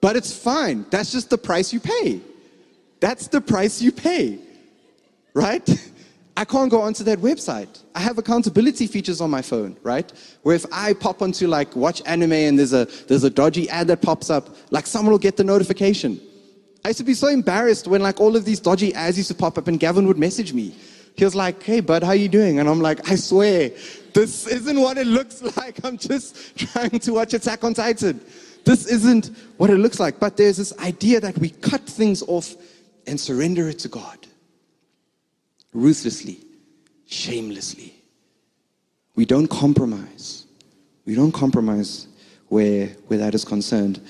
But 0.00 0.16
it's 0.16 0.32
fine. 0.32 0.86
That's 0.90 1.12
just 1.12 1.30
the 1.30 1.38
price 1.38 1.72
you 1.72 1.80
pay. 1.80 2.20
That's 3.00 3.28
the 3.28 3.40
price 3.40 3.80
you 3.82 3.92
pay. 3.92 4.38
Right? 5.34 5.68
I 6.36 6.44
can't 6.44 6.70
go 6.70 6.80
onto 6.82 7.02
that 7.04 7.18
website. 7.18 7.82
I 7.96 8.00
have 8.00 8.16
accountability 8.18 8.86
features 8.86 9.20
on 9.20 9.28
my 9.28 9.42
phone, 9.42 9.76
right? 9.82 10.12
Where 10.42 10.54
if 10.54 10.64
I 10.70 10.92
pop 10.92 11.20
onto 11.20 11.48
like 11.48 11.74
watch 11.74 12.00
anime 12.06 12.32
and 12.32 12.56
there's 12.56 12.72
a 12.72 12.84
there's 13.08 13.24
a 13.24 13.30
dodgy 13.30 13.68
ad 13.70 13.88
that 13.88 14.02
pops 14.02 14.30
up, 14.30 14.54
like 14.70 14.86
someone 14.86 15.10
will 15.10 15.18
get 15.18 15.36
the 15.36 15.42
notification. 15.42 16.20
I 16.84 16.90
used 16.90 16.98
to 16.98 17.04
be 17.04 17.14
so 17.14 17.26
embarrassed 17.26 17.88
when 17.88 18.02
like 18.02 18.20
all 18.20 18.36
of 18.36 18.44
these 18.44 18.60
dodgy 18.60 18.94
ads 18.94 19.16
used 19.16 19.28
to 19.30 19.34
pop 19.34 19.58
up 19.58 19.66
and 19.66 19.80
Gavin 19.80 20.06
would 20.06 20.16
message 20.16 20.52
me. 20.52 20.76
He 21.16 21.24
was 21.24 21.34
like, 21.34 21.60
hey, 21.60 21.80
bud, 21.80 22.04
how 22.04 22.12
you 22.12 22.28
doing? 22.28 22.60
And 22.60 22.68
I'm 22.68 22.80
like, 22.80 23.10
I 23.10 23.16
swear, 23.16 23.70
this 24.14 24.46
isn't 24.46 24.80
what 24.80 24.96
it 24.96 25.08
looks 25.08 25.42
like. 25.56 25.84
I'm 25.84 25.98
just 25.98 26.56
trying 26.56 27.00
to 27.00 27.12
watch 27.12 27.34
Attack 27.34 27.64
on 27.64 27.74
Titan. 27.74 28.20
This 28.64 28.86
isn't 28.86 29.30
what 29.56 29.70
it 29.70 29.76
looks 29.76 30.00
like. 30.00 30.18
But 30.20 30.36
there's 30.36 30.56
this 30.56 30.76
idea 30.78 31.20
that 31.20 31.38
we 31.38 31.50
cut 31.50 31.82
things 31.82 32.22
off 32.22 32.54
and 33.06 33.18
surrender 33.18 33.68
it 33.68 33.78
to 33.80 33.88
God. 33.88 34.18
Ruthlessly, 35.72 36.40
shamelessly. 37.06 37.94
We 39.14 39.24
don't 39.24 39.48
compromise. 39.48 40.46
We 41.04 41.14
don't 41.14 41.32
compromise 41.32 42.06
where, 42.48 42.86
where 43.06 43.18
that 43.18 43.34
is 43.34 43.44
concerned. 43.44 44.00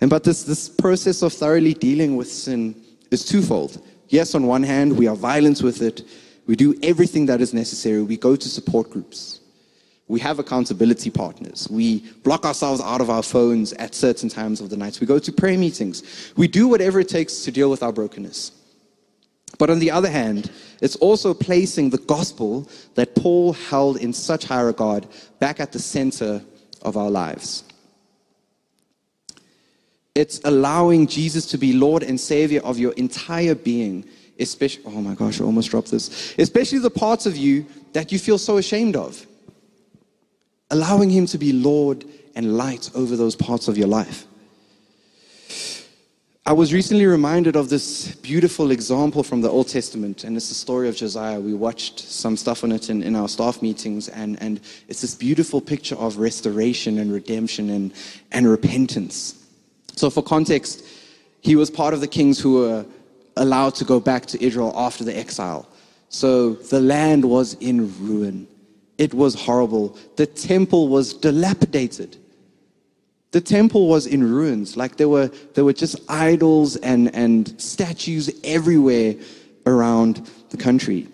And 0.00 0.10
but 0.10 0.24
this, 0.24 0.44
this 0.44 0.68
process 0.68 1.22
of 1.22 1.32
thoroughly 1.32 1.74
dealing 1.74 2.16
with 2.16 2.30
sin 2.30 2.74
is 3.10 3.24
twofold. 3.24 3.82
Yes, 4.08 4.34
on 4.34 4.46
one 4.46 4.62
hand, 4.62 4.96
we 4.96 5.06
are 5.06 5.16
violent 5.16 5.62
with 5.62 5.82
it, 5.82 6.02
we 6.48 6.56
do 6.56 6.74
everything 6.82 7.26
that 7.26 7.42
is 7.42 7.52
necessary. 7.52 8.02
We 8.02 8.16
go 8.16 8.34
to 8.34 8.48
support 8.48 8.90
groups. 8.90 9.40
We 10.08 10.20
have 10.20 10.38
accountability 10.38 11.10
partners. 11.10 11.68
We 11.70 12.00
block 12.22 12.44
ourselves 12.44 12.80
out 12.80 13.00
of 13.00 13.10
our 13.10 13.22
phones 13.22 13.74
at 13.74 13.94
certain 13.94 14.28
times 14.28 14.60
of 14.60 14.70
the 14.70 14.76
night. 14.76 15.00
We 15.00 15.06
go 15.06 15.18
to 15.18 15.32
prayer 15.32 15.58
meetings. 15.58 16.32
We 16.36 16.48
do 16.48 16.66
whatever 16.66 16.98
it 16.98 17.08
takes 17.08 17.44
to 17.44 17.52
deal 17.52 17.70
with 17.70 17.82
our 17.82 17.92
brokenness. 17.92 18.52
But 19.58 19.70
on 19.70 19.78
the 19.78 19.90
other 19.90 20.08
hand, 20.08 20.50
it's 20.80 20.96
also 20.96 21.34
placing 21.34 21.90
the 21.90 21.98
gospel 21.98 22.68
that 22.94 23.14
Paul 23.14 23.52
held 23.52 23.98
in 23.98 24.12
such 24.12 24.44
high 24.44 24.62
regard 24.62 25.06
back 25.40 25.60
at 25.60 25.72
the 25.72 25.78
center 25.78 26.42
of 26.82 26.96
our 26.96 27.10
lives. 27.10 27.64
It's 30.14 30.40
allowing 30.44 31.06
Jesus 31.06 31.46
to 31.46 31.58
be 31.58 31.72
Lord 31.72 32.02
and 32.02 32.18
Savior 32.18 32.60
of 32.62 32.78
your 32.78 32.92
entire 32.92 33.54
being 33.54 34.04
especially, 34.38 34.82
oh 34.86 35.00
my 35.00 35.14
gosh, 35.14 35.40
I 35.40 35.44
almost 35.44 35.70
dropped 35.70 35.90
this, 35.90 36.34
especially 36.38 36.78
the 36.78 36.90
parts 36.90 37.26
of 37.26 37.36
you 37.36 37.66
that 37.92 38.12
you 38.12 38.18
feel 38.18 38.38
so 38.38 38.58
ashamed 38.58 38.96
of. 38.96 39.26
Allowing 40.70 41.10
Him 41.10 41.26
to 41.26 41.38
be 41.38 41.52
Lord 41.52 42.04
and 42.34 42.56
light 42.56 42.90
over 42.94 43.16
those 43.16 43.34
parts 43.34 43.68
of 43.68 43.78
your 43.78 43.88
life. 43.88 44.26
I 46.46 46.52
was 46.52 46.72
recently 46.72 47.04
reminded 47.04 47.56
of 47.56 47.68
this 47.68 48.14
beautiful 48.16 48.70
example 48.70 49.22
from 49.22 49.42
the 49.42 49.50
Old 49.50 49.68
Testament, 49.68 50.24
and 50.24 50.36
it's 50.36 50.48
the 50.48 50.54
story 50.54 50.88
of 50.88 50.96
Josiah. 50.96 51.38
We 51.38 51.52
watched 51.52 52.00
some 52.00 52.38
stuff 52.38 52.64
on 52.64 52.72
it 52.72 52.88
in, 52.88 53.02
in 53.02 53.16
our 53.16 53.28
staff 53.28 53.60
meetings, 53.60 54.08
and, 54.08 54.40
and 54.40 54.60
it's 54.88 55.02
this 55.02 55.14
beautiful 55.14 55.60
picture 55.60 55.96
of 55.96 56.16
restoration 56.16 56.98
and 56.98 57.12
redemption 57.12 57.68
and, 57.68 57.92
and 58.32 58.48
repentance. 58.48 59.44
So, 59.94 60.08
for 60.08 60.22
context, 60.22 60.84
he 61.42 61.54
was 61.54 61.70
part 61.70 61.92
of 61.92 62.00
the 62.00 62.08
kings 62.08 62.40
who 62.40 62.60
were 62.60 62.86
allowed 63.38 63.74
to 63.76 63.84
go 63.84 64.00
back 64.00 64.26
to 64.26 64.44
Israel 64.44 64.72
after 64.76 65.04
the 65.04 65.16
exile. 65.16 65.68
So 66.08 66.54
the 66.54 66.80
land 66.80 67.24
was 67.24 67.54
in 67.54 67.92
ruin. 68.00 68.46
It 68.98 69.14
was 69.14 69.34
horrible. 69.34 69.96
The 70.16 70.26
temple 70.26 70.88
was 70.88 71.14
dilapidated. 71.14 72.16
The 73.30 73.40
temple 73.40 73.88
was 73.88 74.06
in 74.06 74.28
ruins. 74.28 74.76
Like 74.76 74.96
there 74.96 75.08
were, 75.08 75.28
there 75.54 75.64
were 75.64 75.72
just 75.72 76.00
idols 76.08 76.76
and, 76.76 77.14
and 77.14 77.60
statues 77.60 78.30
everywhere 78.42 79.14
around 79.66 80.28
the 80.50 80.56
country. 80.56 81.06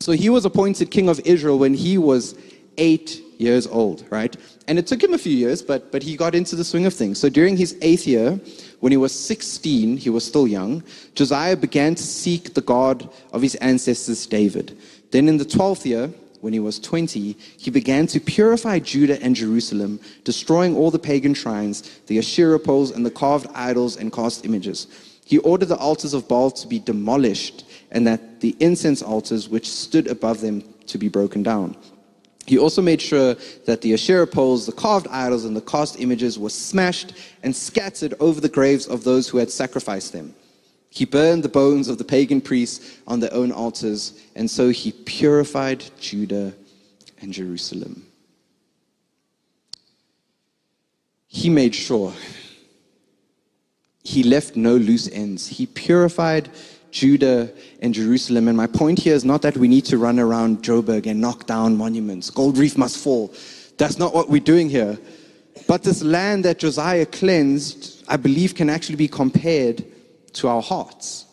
So 0.00 0.12
he 0.12 0.30
was 0.30 0.44
appointed 0.44 0.90
king 0.90 1.08
of 1.08 1.20
Israel 1.24 1.58
when 1.58 1.74
he 1.74 1.98
was 1.98 2.36
eight 2.78 3.20
years 3.38 3.66
old, 3.66 4.04
right? 4.10 4.34
And 4.68 4.78
it 4.78 4.86
took 4.86 5.02
him 5.02 5.12
a 5.12 5.18
few 5.18 5.32
years, 5.32 5.60
but, 5.60 5.92
but 5.92 6.02
he 6.02 6.16
got 6.16 6.34
into 6.34 6.56
the 6.56 6.64
swing 6.64 6.86
of 6.86 6.94
things. 6.94 7.18
So 7.18 7.28
during 7.28 7.56
his 7.56 7.76
eighth 7.82 8.06
year, 8.06 8.38
when 8.80 8.92
he 8.92 8.96
was 8.96 9.18
16, 9.18 9.96
he 9.96 10.10
was 10.10 10.24
still 10.24 10.46
young, 10.46 10.82
Josiah 11.14 11.56
began 11.56 11.94
to 11.94 12.02
seek 12.02 12.54
the 12.54 12.60
God 12.60 13.10
of 13.32 13.42
his 13.42 13.56
ancestors, 13.56 14.26
David. 14.26 14.78
Then 15.10 15.28
in 15.28 15.36
the 15.36 15.44
12th 15.44 15.84
year, 15.84 16.12
when 16.44 16.52
he 16.52 16.60
was 16.60 16.78
20, 16.78 17.34
he 17.56 17.70
began 17.70 18.06
to 18.06 18.20
purify 18.20 18.78
Judah 18.78 19.18
and 19.22 19.34
Jerusalem, 19.34 19.98
destroying 20.24 20.76
all 20.76 20.90
the 20.90 20.98
pagan 20.98 21.32
shrines, 21.32 22.00
the 22.06 22.18
Asherah 22.18 22.60
poles, 22.60 22.90
and 22.90 23.04
the 23.04 23.10
carved 23.10 23.46
idols 23.54 23.96
and 23.96 24.12
cast 24.12 24.44
images. 24.44 24.86
He 25.24 25.38
ordered 25.38 25.70
the 25.70 25.78
altars 25.78 26.12
of 26.12 26.28
Baal 26.28 26.50
to 26.50 26.68
be 26.68 26.78
demolished, 26.78 27.64
and 27.90 28.06
that 28.06 28.42
the 28.42 28.54
incense 28.60 29.00
altars 29.00 29.48
which 29.48 29.70
stood 29.70 30.06
above 30.06 30.42
them 30.42 30.62
to 30.88 30.98
be 30.98 31.08
broken 31.08 31.42
down. 31.42 31.78
He 32.44 32.58
also 32.58 32.82
made 32.82 33.00
sure 33.00 33.36
that 33.64 33.80
the 33.80 33.94
Asherah 33.94 34.26
poles, 34.26 34.66
the 34.66 34.72
carved 34.72 35.08
idols, 35.08 35.46
and 35.46 35.56
the 35.56 35.62
cast 35.62 35.98
images 35.98 36.38
were 36.38 36.50
smashed 36.50 37.14
and 37.42 37.56
scattered 37.56 38.12
over 38.20 38.42
the 38.42 38.50
graves 38.50 38.86
of 38.86 39.02
those 39.02 39.30
who 39.30 39.38
had 39.38 39.50
sacrificed 39.50 40.12
them. 40.12 40.34
He 40.94 41.04
burned 41.04 41.42
the 41.42 41.48
bones 41.48 41.88
of 41.88 41.98
the 41.98 42.04
pagan 42.04 42.40
priests 42.40 42.98
on 43.08 43.18
their 43.18 43.34
own 43.34 43.50
altars, 43.50 44.16
and 44.36 44.48
so 44.48 44.68
he 44.68 44.92
purified 44.92 45.82
Judah 45.98 46.54
and 47.20 47.32
Jerusalem. 47.32 48.06
He 51.26 51.50
made 51.50 51.74
sure 51.74 52.12
he 54.04 54.22
left 54.22 54.54
no 54.54 54.76
loose 54.76 55.10
ends. 55.10 55.48
He 55.48 55.66
purified 55.66 56.48
Judah 56.92 57.50
and 57.80 57.92
Jerusalem. 57.92 58.46
And 58.46 58.56
my 58.56 58.68
point 58.68 59.00
here 59.00 59.14
is 59.14 59.24
not 59.24 59.42
that 59.42 59.56
we 59.56 59.66
need 59.66 59.86
to 59.86 59.98
run 59.98 60.20
around 60.20 60.62
Joburg 60.62 61.06
and 61.06 61.20
knock 61.20 61.46
down 61.46 61.76
monuments. 61.76 62.30
Gold 62.30 62.56
Reef 62.56 62.78
must 62.78 62.98
fall. 62.98 63.34
That's 63.78 63.98
not 63.98 64.14
what 64.14 64.28
we're 64.28 64.40
doing 64.40 64.70
here. 64.70 64.96
But 65.66 65.82
this 65.82 66.04
land 66.04 66.44
that 66.44 66.60
Josiah 66.60 67.06
cleansed, 67.06 68.04
I 68.06 68.16
believe, 68.16 68.54
can 68.54 68.70
actually 68.70 68.96
be 68.96 69.08
compared 69.08 69.84
to 70.34 70.48
our 70.48 70.62
hearts. 70.62 71.26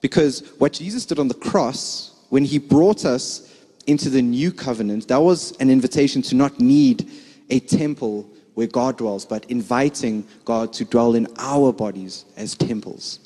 Because 0.00 0.40
what 0.58 0.74
Jesus 0.74 1.06
did 1.06 1.18
on 1.18 1.28
the 1.28 1.34
cross, 1.34 2.24
when 2.28 2.44
he 2.44 2.58
brought 2.58 3.04
us 3.04 3.54
into 3.86 4.10
the 4.10 4.22
new 4.22 4.52
covenant, 4.52 5.08
that 5.08 5.20
was 5.20 5.56
an 5.58 5.70
invitation 5.70 6.22
to 6.22 6.34
not 6.34 6.60
need 6.60 7.10
a 7.50 7.60
temple 7.60 8.28
where 8.54 8.66
God 8.66 8.98
dwells, 8.98 9.24
but 9.24 9.44
inviting 9.50 10.26
God 10.44 10.72
to 10.74 10.84
dwell 10.84 11.14
in 11.14 11.26
our 11.38 11.72
bodies 11.72 12.24
as 12.36 12.56
temples, 12.56 13.20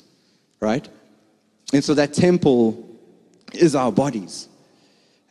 right? 0.59 0.87
And 1.73 1.83
so 1.83 1.93
that 1.95 2.13
temple 2.13 2.87
is 3.53 3.75
our 3.75 3.91
bodies. 3.91 4.47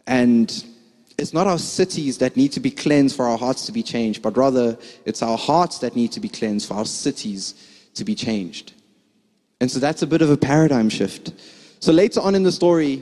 And 0.06 0.64
it's 1.18 1.32
not 1.32 1.46
our 1.46 1.58
cities 1.58 2.18
that 2.18 2.36
need 2.36 2.52
to 2.52 2.60
be 2.60 2.70
cleansed 2.70 3.14
for 3.14 3.26
our 3.26 3.38
hearts 3.38 3.66
to 3.66 3.72
be 3.72 3.82
changed, 3.82 4.22
but 4.22 4.36
rather 4.36 4.76
it's 5.04 5.22
our 5.22 5.38
hearts 5.38 5.78
that 5.78 5.94
need 5.94 6.12
to 6.12 6.20
be 6.20 6.28
cleansed 6.28 6.66
for 6.66 6.74
our 6.74 6.84
cities 6.84 7.54
to 7.94 8.04
be 8.04 8.14
changed. 8.14 8.72
And 9.62 9.70
so 9.70 9.78
that's 9.78 10.02
a 10.02 10.08
bit 10.08 10.22
of 10.22 10.28
a 10.28 10.36
paradigm 10.36 10.88
shift. 10.88 11.32
So 11.78 11.92
later 11.92 12.18
on 12.18 12.34
in 12.34 12.42
the 12.42 12.50
story, 12.50 13.00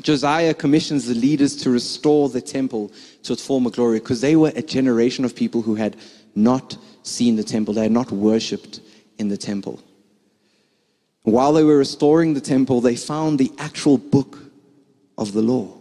Josiah 0.00 0.54
commissions 0.54 1.06
the 1.06 1.14
leaders 1.14 1.54
to 1.58 1.70
restore 1.70 2.28
the 2.28 2.40
temple 2.40 2.90
to 3.22 3.32
its 3.32 3.46
former 3.46 3.70
glory 3.70 4.00
because 4.00 4.20
they 4.20 4.34
were 4.34 4.50
a 4.56 4.62
generation 4.62 5.24
of 5.24 5.36
people 5.36 5.62
who 5.62 5.76
had 5.76 5.94
not 6.34 6.76
seen 7.04 7.36
the 7.36 7.44
temple, 7.44 7.74
they 7.74 7.84
had 7.84 7.92
not 7.92 8.10
worshipped 8.10 8.80
in 9.18 9.28
the 9.28 9.36
temple. 9.36 9.80
While 11.22 11.52
they 11.52 11.62
were 11.62 11.78
restoring 11.78 12.34
the 12.34 12.40
temple, 12.40 12.80
they 12.80 12.96
found 12.96 13.38
the 13.38 13.52
actual 13.58 13.98
book 13.98 14.40
of 15.16 15.32
the 15.32 15.42
law. 15.42 15.78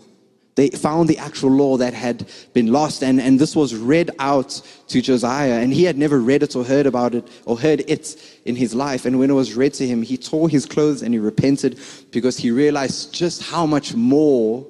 They 0.56 0.70
found 0.70 1.08
the 1.08 1.18
actual 1.18 1.52
law 1.52 1.78
that 1.78 1.94
had 1.94 2.30
been 2.54 2.72
lost, 2.74 3.04
and, 3.04 3.22
and 3.22 3.40
this 3.40 3.56
was 3.56 3.74
read 3.74 4.12
out 4.20 4.62
to 4.90 5.02
Josiah, 5.02 5.62
and 5.62 5.74
he 5.74 5.86
had 5.86 5.98
never 5.98 6.20
read 6.20 6.44
it 6.44 6.56
or 6.56 6.66
heard 6.66 6.86
about 6.86 7.16
it 7.16 7.28
or 7.46 7.58
heard 7.58 7.84
it 7.88 8.18
in 8.44 8.56
his 8.58 8.76
life. 8.76 9.06
And 9.06 9.18
when 9.18 9.30
it 9.30 9.34
was 9.34 9.54
read 9.54 9.74
to 9.76 9.88
him, 9.88 10.02
he 10.02 10.18
tore 10.18 10.50
his 10.50 10.66
clothes 10.66 11.02
and 11.02 11.14
he 11.14 11.20
repented 11.20 11.80
because 12.12 12.38
he 12.38 12.52
realized 12.52 13.14
just 13.14 13.42
how 13.42 13.66
much 13.66 13.94
more 13.96 14.66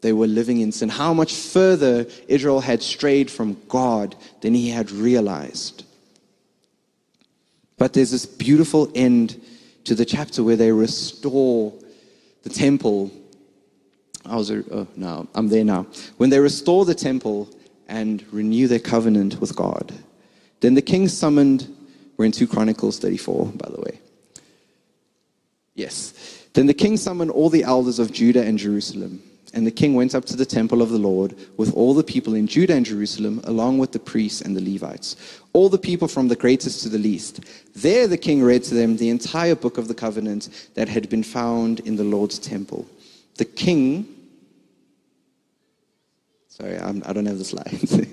they 0.00 0.12
were 0.12 0.26
living 0.26 0.60
in 0.60 0.72
sin, 0.72 0.88
how 0.88 1.14
much 1.14 1.34
further 1.34 2.06
Israel 2.28 2.60
had 2.60 2.82
strayed 2.82 3.30
from 3.30 3.56
God 3.68 4.14
than 4.40 4.54
he 4.54 4.68
had 4.68 4.90
realized. 4.90 5.84
But 7.78 7.92
there's 7.92 8.10
this 8.10 8.26
beautiful 8.26 8.90
end 8.94 9.40
to 9.84 9.94
the 9.94 10.04
chapter 10.04 10.42
where 10.42 10.56
they 10.56 10.72
restore 10.72 11.72
the 12.42 12.50
temple. 12.50 13.10
I 14.26 14.36
was, 14.36 14.50
oh, 14.50 14.86
no, 14.96 15.28
I'm 15.34 15.48
there 15.48 15.64
now. 15.64 15.86
When 16.16 16.30
they 16.30 16.38
restore 16.38 16.84
the 16.84 16.94
temple 16.94 17.48
and 17.88 18.24
renew 18.32 18.68
their 18.68 18.78
covenant 18.78 19.40
with 19.40 19.54
God, 19.54 19.92
then 20.60 20.74
the 20.74 20.82
king 20.82 21.08
summoned 21.08 21.68
We're 22.16 22.26
in 22.26 22.32
2 22.32 22.46
Chronicles 22.46 22.98
34, 22.98 23.46
by 23.46 23.68
the 23.70 23.80
way. 23.80 24.00
Yes. 25.74 26.46
Then 26.52 26.66
the 26.66 26.74
king 26.74 26.96
summoned 26.96 27.32
all 27.32 27.50
the 27.50 27.64
elders 27.64 27.98
of 27.98 28.12
Judah 28.12 28.44
and 28.44 28.56
Jerusalem. 28.58 29.22
And 29.52 29.66
the 29.66 29.72
king 29.72 29.94
went 29.94 30.16
up 30.16 30.24
to 30.26 30.36
the 30.36 30.46
temple 30.46 30.82
of 30.82 30.90
the 30.90 30.98
Lord 30.98 31.36
with 31.56 31.74
all 31.74 31.94
the 31.94 32.02
people 32.02 32.34
in 32.34 32.48
Judah 32.48 32.74
and 32.74 32.84
Jerusalem, 32.84 33.40
along 33.44 33.78
with 33.78 33.92
the 33.92 34.00
priests 34.00 34.40
and 34.40 34.56
the 34.56 34.72
Levites, 34.72 35.40
all 35.52 35.68
the 35.68 35.78
people 35.78 36.08
from 36.08 36.26
the 36.26 36.36
greatest 36.36 36.82
to 36.82 36.88
the 36.88 36.98
least. 36.98 37.40
There 37.74 38.08
the 38.08 38.18
king 38.18 38.42
read 38.42 38.64
to 38.64 38.74
them 38.74 38.96
the 38.96 39.10
entire 39.10 39.54
book 39.54 39.78
of 39.78 39.86
the 39.86 39.94
covenant 39.94 40.68
that 40.74 40.88
had 40.88 41.08
been 41.08 41.22
found 41.22 41.80
in 41.80 41.94
the 41.94 42.04
Lord's 42.04 42.40
temple. 42.40 42.86
The 43.36 43.44
king, 43.44 44.13
sorry, 46.54 46.78
I'm, 46.78 47.02
I 47.04 47.12
do 47.12 47.22
not 47.22 47.30
have 47.30 47.38
the 47.38 47.44
slides. 47.44 48.00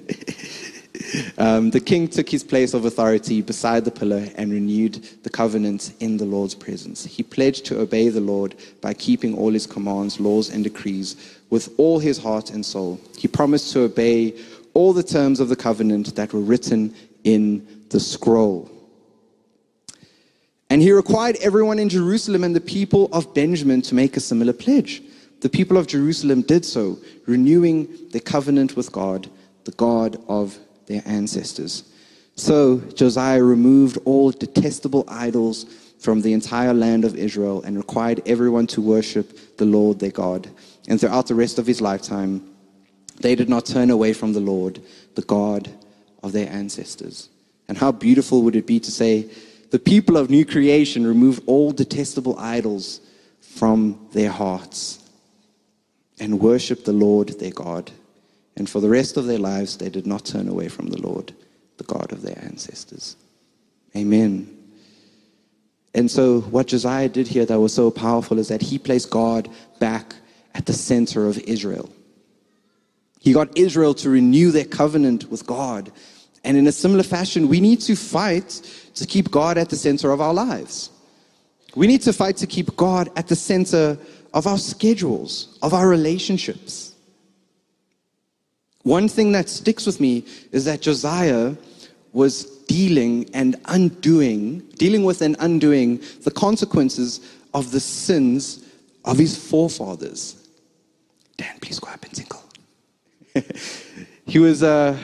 Um, 1.38 1.72
the 1.72 1.80
king 1.80 2.08
took 2.08 2.30
his 2.30 2.44
place 2.44 2.74
of 2.74 2.86
authority 2.86 3.42
beside 3.42 3.84
the 3.84 3.92
pillar 3.92 4.28
and 4.36 4.52
renewed 4.52 5.04
the 5.24 5.30
covenant 5.30 5.94
in 6.00 6.16
the 6.16 6.26
Lord's 6.26 6.56
presence. 6.56 7.06
He 7.06 7.24
pledged 7.24 7.66
to 7.66 7.80
obey 7.80 8.10
the 8.10 8.22
Lord 8.22 8.56
by 8.82 8.94
keeping 8.94 9.36
all 9.36 9.52
his 9.52 9.68
commands, 9.68 10.20
laws, 10.20 10.50
and 10.50 10.64
decrees 10.64 11.16
with 11.50 11.74
all 11.78 12.00
his 12.00 12.18
heart 12.18 12.52
and 12.52 12.66
soul. 12.66 13.00
He 13.18 13.28
promised 13.28 13.74
to 13.74 13.82
obey 13.82 14.40
all 14.74 14.94
the 14.94 15.04
terms 15.04 15.40
of 15.40 15.50
the 15.50 15.56
covenant 15.56 16.16
that 16.16 16.34
were 16.34 16.40
written 16.40 16.94
in 17.24 17.68
the 17.90 18.00
scroll. 18.00 18.70
And 20.70 20.82
he 20.82 20.92
required 20.94 21.38
everyone 21.42 21.80
in 21.80 21.90
Jerusalem 21.90 22.44
and 22.44 22.56
the 22.56 22.62
people 22.62 23.10
of 23.12 23.34
Benjamin 23.34 23.82
to 23.82 23.96
make 23.96 24.16
a 24.16 24.22
similar 24.22 24.54
pledge. 24.54 25.02
The 25.42 25.50
people 25.50 25.78
of 25.78 25.88
Jerusalem 25.88 26.44
did 26.44 26.64
so, 26.64 27.00
renewing 27.26 27.90
their 28.12 28.22
covenant 28.22 28.76
with 28.76 28.92
God, 28.92 29.28
the 29.66 29.72
God 29.72 30.24
of 30.28 30.58
their 30.86 31.02
ancestors. 31.06 31.84
So 32.36 32.78
Josiah 32.78 33.44
removed 33.44 33.98
all 34.06 34.32
detestable 34.32 35.04
idols 35.08 35.66
from 36.00 36.22
the 36.22 36.34
entire 36.34 36.74
land 36.74 37.06
of 37.06 37.16
Israel 37.16 37.64
and 37.64 37.76
required 37.76 38.22
everyone 38.28 38.68
to 38.68 38.82
worship 38.82 39.58
the 39.58 39.66
Lord 39.66 40.00
their 40.00 40.12
God. 40.12 40.48
And 40.88 41.00
throughout 41.00 41.28
the 41.28 41.36
rest 41.36 41.58
of 41.58 41.66
his 41.68 41.82
lifetime, 41.82 42.48
they 43.20 43.36
did 43.36 43.50
not 43.50 43.66
turn 43.66 43.90
away 43.90 44.14
from 44.14 44.34
the 44.34 44.40
Lord, 44.40 44.80
the 45.16 45.22
God 45.24 45.70
of 46.22 46.34
their 46.34 46.50
ancestors. 46.52 47.30
And 47.68 47.78
how 47.78 47.92
beautiful 47.92 48.44
would 48.44 48.56
it 48.56 48.68
be 48.68 48.80
to 48.80 48.92
say, 48.92 49.30
the 49.72 49.80
people 49.80 50.18
of 50.18 50.30
new 50.30 50.46
creation 50.46 51.08
remove 51.08 51.42
all 51.48 51.72
detestable 51.72 52.38
idols 52.38 53.02
from 53.40 54.08
their 54.12 54.30
hearts 54.30 55.01
and 56.22 56.40
worshiped 56.40 56.86
the 56.86 56.94
Lord 56.94 57.30
their 57.40 57.52
God. 57.52 57.92
And 58.56 58.70
for 58.70 58.80
the 58.80 58.88
rest 58.88 59.18
of 59.18 59.26
their 59.26 59.40
lives, 59.40 59.78
they 59.78 59.90
did 59.90 60.06
not 60.06 60.24
turn 60.24 60.48
away 60.48 60.70
from 60.70 60.88
the 60.88 61.02
Lord, 61.02 61.34
the 61.78 61.84
God 61.84 62.12
of 62.14 62.22
their 62.22 62.38
ancestors. 62.44 63.18
Amen. 63.96 64.58
And 65.94 66.10
so, 66.10 66.42
what 66.42 66.68
Josiah 66.68 67.10
did 67.10 67.28
here 67.28 67.46
that 67.46 67.60
was 67.60 67.74
so 67.74 67.92
powerful 67.92 68.40
is 68.40 68.48
that 68.50 68.62
he 68.62 68.78
placed 68.78 69.10
God 69.10 69.50
back 69.80 70.16
at 70.54 70.68
the 70.68 70.74
center 70.74 71.28
of 71.28 71.40
Israel. 71.40 71.90
He 73.20 73.34
got 73.34 73.58
Israel 73.58 73.94
to 73.96 74.10
renew 74.10 74.52
their 74.52 74.66
covenant 74.66 75.30
with 75.30 75.46
God. 75.46 75.92
And 76.44 76.56
in 76.56 76.68
a 76.68 76.72
similar 76.72 77.04
fashion, 77.04 77.50
we 77.50 77.60
need 77.60 77.82
to 77.82 77.96
fight 77.96 78.50
to 78.96 79.06
keep 79.06 79.32
God 79.32 79.58
at 79.58 79.70
the 79.70 79.76
center 79.76 80.12
of 80.12 80.22
our 80.22 80.34
lives. 80.34 80.92
We 81.76 81.88
need 81.88 82.02
to 82.04 82.14
fight 82.14 82.38
to 82.38 82.48
keep 82.48 82.76
God 82.76 83.10
at 83.16 83.28
the 83.28 83.36
center 83.36 83.98
of 84.34 84.48
our 84.48 84.58
schedules, 84.58 85.58
of 85.62 85.74
our 85.74 85.88
relationships. 85.88 86.94
One 88.84 89.08
thing 89.08 89.32
that 89.34 89.50
sticks 89.50 89.86
with 89.86 90.00
me 90.00 90.26
is 90.52 90.66
that 90.66 90.82
Josiah 90.82 91.56
was 92.14 92.46
dealing 92.66 93.30
and 93.34 93.56
undoing, 93.66 94.60
dealing 94.78 95.04
with 95.04 95.22
and 95.22 95.36
undoing 95.40 96.02
the 96.24 96.32
consequences 96.32 97.20
of 97.54 97.72
the 97.72 97.80
sins 97.80 98.66
of 99.06 99.18
his 99.18 99.38
forefathers. 99.38 100.36
Dan, 101.38 101.58
please 101.60 101.80
go 101.80 101.90
up 101.90 102.04
and 102.04 102.14
tinkle. 102.14 102.44
he 104.26 104.40
was 104.40 104.64
uh, 104.64 104.98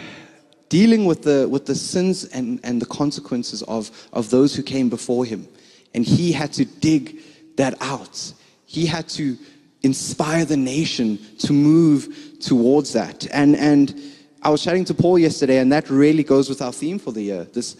dealing 0.69 1.05
with 1.05 1.23
the, 1.23 1.47
with 1.49 1.65
the 1.65 1.75
sins 1.75 2.25
and, 2.25 2.59
and 2.63 2.81
the 2.81 2.85
consequences 2.85 3.63
of, 3.63 3.91
of 4.13 4.29
those 4.29 4.55
who 4.55 4.63
came 4.63 4.89
before 4.89 5.25
him. 5.25 5.47
And 5.93 6.05
he 6.05 6.31
had 6.31 6.53
to 6.53 6.65
dig 6.65 7.19
that 7.55 7.75
out. 7.81 8.33
He 8.67 8.85
had 8.85 9.09
to 9.09 9.35
inspire 9.81 10.45
the 10.45 10.57
nation 10.57 11.17
to 11.39 11.53
move 11.53 12.37
towards 12.39 12.93
that. 12.93 13.25
And, 13.33 13.55
and 13.55 13.99
I 14.43 14.49
was 14.49 14.63
chatting 14.63 14.85
to 14.85 14.93
Paul 14.93 15.17
yesterday, 15.17 15.57
and 15.57 15.71
that 15.71 15.89
really 15.89 16.23
goes 16.23 16.49
with 16.49 16.61
our 16.61 16.73
theme 16.73 16.99
for 16.99 17.11
the 17.11 17.23
year 17.23 17.43
this 17.45 17.75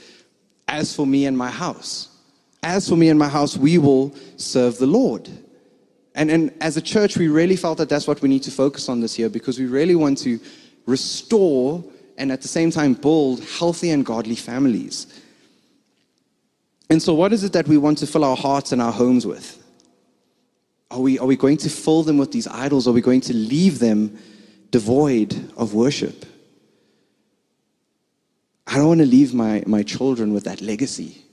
as 0.67 0.95
for 0.95 1.05
me 1.05 1.25
and 1.25 1.37
my 1.37 1.51
house. 1.51 2.09
As 2.63 2.89
for 2.89 2.95
me 2.95 3.09
and 3.09 3.19
my 3.19 3.27
house, 3.27 3.55
we 3.55 3.77
will 3.77 4.15
serve 4.37 4.77
the 4.77 4.87
Lord. 4.87 5.29
And, 6.15 6.31
and 6.31 6.53
as 6.61 6.77
a 6.77 6.81
church, 6.81 7.17
we 7.17 7.27
really 7.27 7.55
felt 7.55 7.77
that 7.77 7.89
that's 7.89 8.07
what 8.07 8.21
we 8.21 8.27
need 8.27 8.43
to 8.43 8.51
focus 8.51 8.89
on 8.89 8.99
this 8.99 9.19
year 9.19 9.29
because 9.29 9.59
we 9.59 9.65
really 9.65 9.95
want 9.95 10.17
to 10.19 10.39
restore 10.85 11.83
and 12.17 12.31
at 12.31 12.41
the 12.41 12.47
same 12.47 12.71
time 12.71 12.93
build 12.93 13.43
healthy 13.43 13.91
and 13.91 14.05
godly 14.05 14.35
families. 14.35 15.21
And 16.89 17.01
so, 17.01 17.13
what 17.13 17.33
is 17.33 17.43
it 17.43 17.53
that 17.53 17.67
we 17.67 17.77
want 17.77 17.97
to 17.99 18.07
fill 18.07 18.23
our 18.23 18.35
hearts 18.35 18.71
and 18.71 18.81
our 18.81 18.91
homes 18.91 19.25
with? 19.25 19.63
Are 20.89 20.99
we, 20.99 21.19
are 21.19 21.25
we 21.25 21.35
going 21.35 21.57
to 21.57 21.69
fill 21.69 22.03
them 22.03 22.17
with 22.17 22.31
these 22.31 22.47
idols? 22.47 22.87
Are 22.87 22.93
we 22.93 23.01
going 23.01 23.21
to 23.21 23.33
leave 23.33 23.79
them 23.79 24.17
devoid 24.71 25.51
of 25.57 25.73
worship? 25.73 26.25
I 28.65 28.75
don't 28.77 28.87
want 28.87 28.99
to 28.99 29.05
leave 29.05 29.33
my, 29.33 29.63
my 29.65 29.83
children 29.83 30.33
with 30.33 30.43
that 30.45 30.61
legacy. 30.61 31.23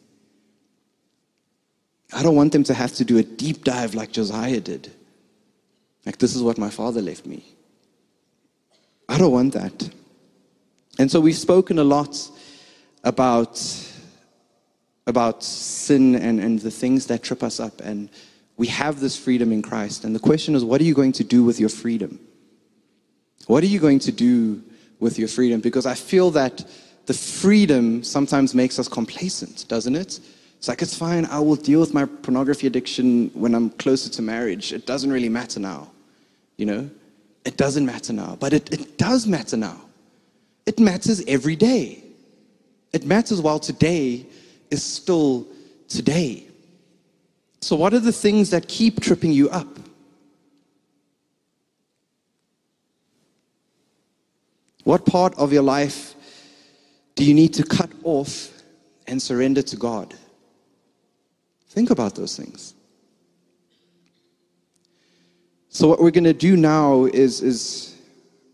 I 2.13 2.23
don't 2.23 2.37
want 2.37 2.53
them 2.53 2.65
to 2.65 2.75
have 2.75 2.93
to 2.95 3.05
do 3.05 3.19
a 3.19 3.23
deep 3.23 3.65
dive 3.65 3.95
like 3.95 4.13
Josiah 4.13 4.61
did. 4.61 4.93
Like, 6.07 6.19
this 6.19 6.37
is 6.37 6.43
what 6.43 6.59
my 6.59 6.71
father 6.71 7.01
left 7.01 7.27
me. 7.27 7.45
I 9.09 9.19
don't 9.19 9.33
want 9.33 9.55
that. 9.55 9.91
And 10.99 11.11
so 11.11 11.21
we've 11.21 11.37
spoken 11.37 11.79
a 11.79 11.85
lot 11.85 12.17
about, 13.03 13.61
about 15.07 15.43
sin 15.43 16.15
and, 16.15 16.41
and 16.41 16.61
the 16.61 16.71
things 16.71 17.07
that 17.07 17.23
trip 17.23 17.43
us 17.43 17.59
up. 17.59 17.81
And 17.81 18.11
we 18.57 18.67
have 18.69 19.01
this 19.01 19.17
freedom 19.17 19.53
in 19.53 19.63
Christ. 19.63 20.05
And 20.05 20.15
the 20.15 20.21
question 20.21 20.55
is, 20.55 20.65
what 20.65 20.81
are 20.81 20.85
you 20.85 20.95
going 20.95 21.13
to 21.13 21.25
do 21.25 21.43
with 21.43 21.59
your 21.59 21.69
freedom? 21.69 22.21
What 23.47 23.63
are 23.63 23.67
you 23.67 23.81
going 23.81 23.99
to 24.01 24.13
do 24.13 24.63
with 25.01 25.19
your 25.19 25.29
freedom? 25.29 25.61
Because 25.61 25.87
I 25.87 25.95
feel 25.95 26.31
that 26.33 26.65
the 27.07 27.15
freedom 27.15 28.03
sometimes 28.03 28.55
makes 28.55 28.79
us 28.79 28.89
complacent, 28.89 29.67
doesn't 29.69 29.95
it? 29.95 30.21
It's 30.57 30.69
like, 30.69 30.81
it's 30.81 30.97
fine, 30.97 31.27
I 31.27 31.41
will 31.41 31.57
deal 31.57 31.81
with 31.81 31.93
my 31.93 32.07
pornography 32.07 32.67
addiction 32.67 33.31
when 33.35 33.55
I'm 33.55 33.71
closer 33.71 34.09
to 34.11 34.23
marriage. 34.23 34.73
It 34.73 34.87
doesn't 34.87 35.13
really 35.13 35.29
matter 35.29 35.61
now. 35.61 35.91
You 36.57 36.67
know? 36.67 36.91
It 37.45 37.59
doesn't 37.59 37.85
matter 37.85 38.13
now. 38.13 38.37
But 38.41 38.55
it, 38.55 38.73
it 38.73 38.97
does 38.97 39.27
matter 39.27 39.57
now. 39.57 39.79
It 40.65 40.79
matters 40.79 41.23
every 41.27 41.57
day. 41.57 42.03
It 42.93 43.05
matters 43.05 43.41
while 43.41 43.59
today 43.59 44.25
is 44.71 44.83
still 44.83 45.47
today. 45.89 46.44
So, 47.65 47.77
what 47.77 47.95
are 47.95 47.99
the 47.99 48.13
things 48.13 48.51
that 48.51 48.69
keep 48.69 49.01
tripping 49.01 49.33
you 49.33 49.49
up? 49.49 49.79
What 54.83 55.07
part 55.07 55.35
of 55.39 55.51
your 55.51 55.63
life 55.63 56.15
do 57.15 57.25
you 57.25 57.33
need 57.33 57.55
to 57.55 57.63
cut 57.63 57.91
off 58.03 58.53
and 59.07 59.21
surrender 59.21 59.63
to 59.63 59.77
God? 59.77 60.13
Think 61.71 61.89
about 61.89 62.17
those 62.17 62.37
things. 62.37 62.75
So, 65.71 65.89
what 65.89 66.03
we're 66.03 66.11
going 66.11 66.25
to 66.25 66.35
do 66.35 66.59
now 66.59 67.07
is, 67.07 67.41
is 67.41 67.97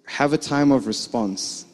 have 0.06 0.32
a 0.32 0.38
time 0.38 0.70
of 0.70 0.86
response. 0.86 1.66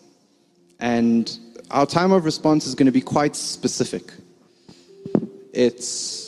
And 0.81 1.39
our 1.71 1.85
time 1.85 2.13
of 2.13 2.25
response 2.25 2.67
is 2.67 2.75
going 2.75 2.87
to 2.87 2.93
be 2.93 3.03
quite 3.03 3.37
specific. 3.37 4.11
It's 5.53 6.26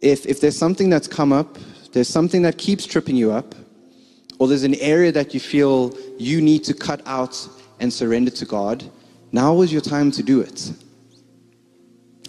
if, 0.00 0.26
if 0.26 0.40
there's 0.40 0.56
something 0.56 0.90
that's 0.90 1.08
come 1.08 1.32
up, 1.32 1.58
there's 1.92 2.08
something 2.08 2.42
that 2.42 2.58
keeps 2.58 2.86
tripping 2.86 3.16
you 3.16 3.32
up, 3.32 3.54
or 4.38 4.48
there's 4.48 4.62
an 4.62 4.76
area 4.76 5.12
that 5.12 5.34
you 5.34 5.40
feel 5.40 5.96
you 6.18 6.40
need 6.40 6.64
to 6.64 6.74
cut 6.74 7.02
out 7.06 7.48
and 7.80 7.92
surrender 7.92 8.30
to 8.30 8.44
God, 8.44 8.84
now 9.32 9.60
is 9.62 9.72
your 9.72 9.80
time 9.80 10.10
to 10.12 10.22
do 10.22 10.40
it. 10.40 10.72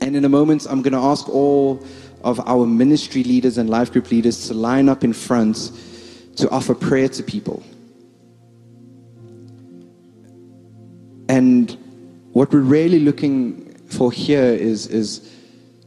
And 0.01 0.15
in 0.15 0.25
a 0.25 0.29
moment, 0.29 0.65
I'm 0.69 0.81
going 0.81 0.93
to 0.93 0.99
ask 0.99 1.29
all 1.29 1.85
of 2.23 2.39
our 2.47 2.65
ministry 2.65 3.23
leaders 3.23 3.57
and 3.57 3.69
life 3.69 3.91
group 3.91 4.11
leaders 4.11 4.47
to 4.47 4.53
line 4.53 4.89
up 4.89 5.03
in 5.03 5.13
front 5.13 5.71
to 6.37 6.49
offer 6.49 6.73
prayer 6.73 7.09
to 7.09 7.23
people. 7.23 7.63
And 11.29 11.77
what 12.33 12.51
we're 12.51 12.59
really 12.59 12.99
looking 12.99 13.73
for 13.87 14.11
here 14.11 14.43
is, 14.43 14.87
is 14.87 15.33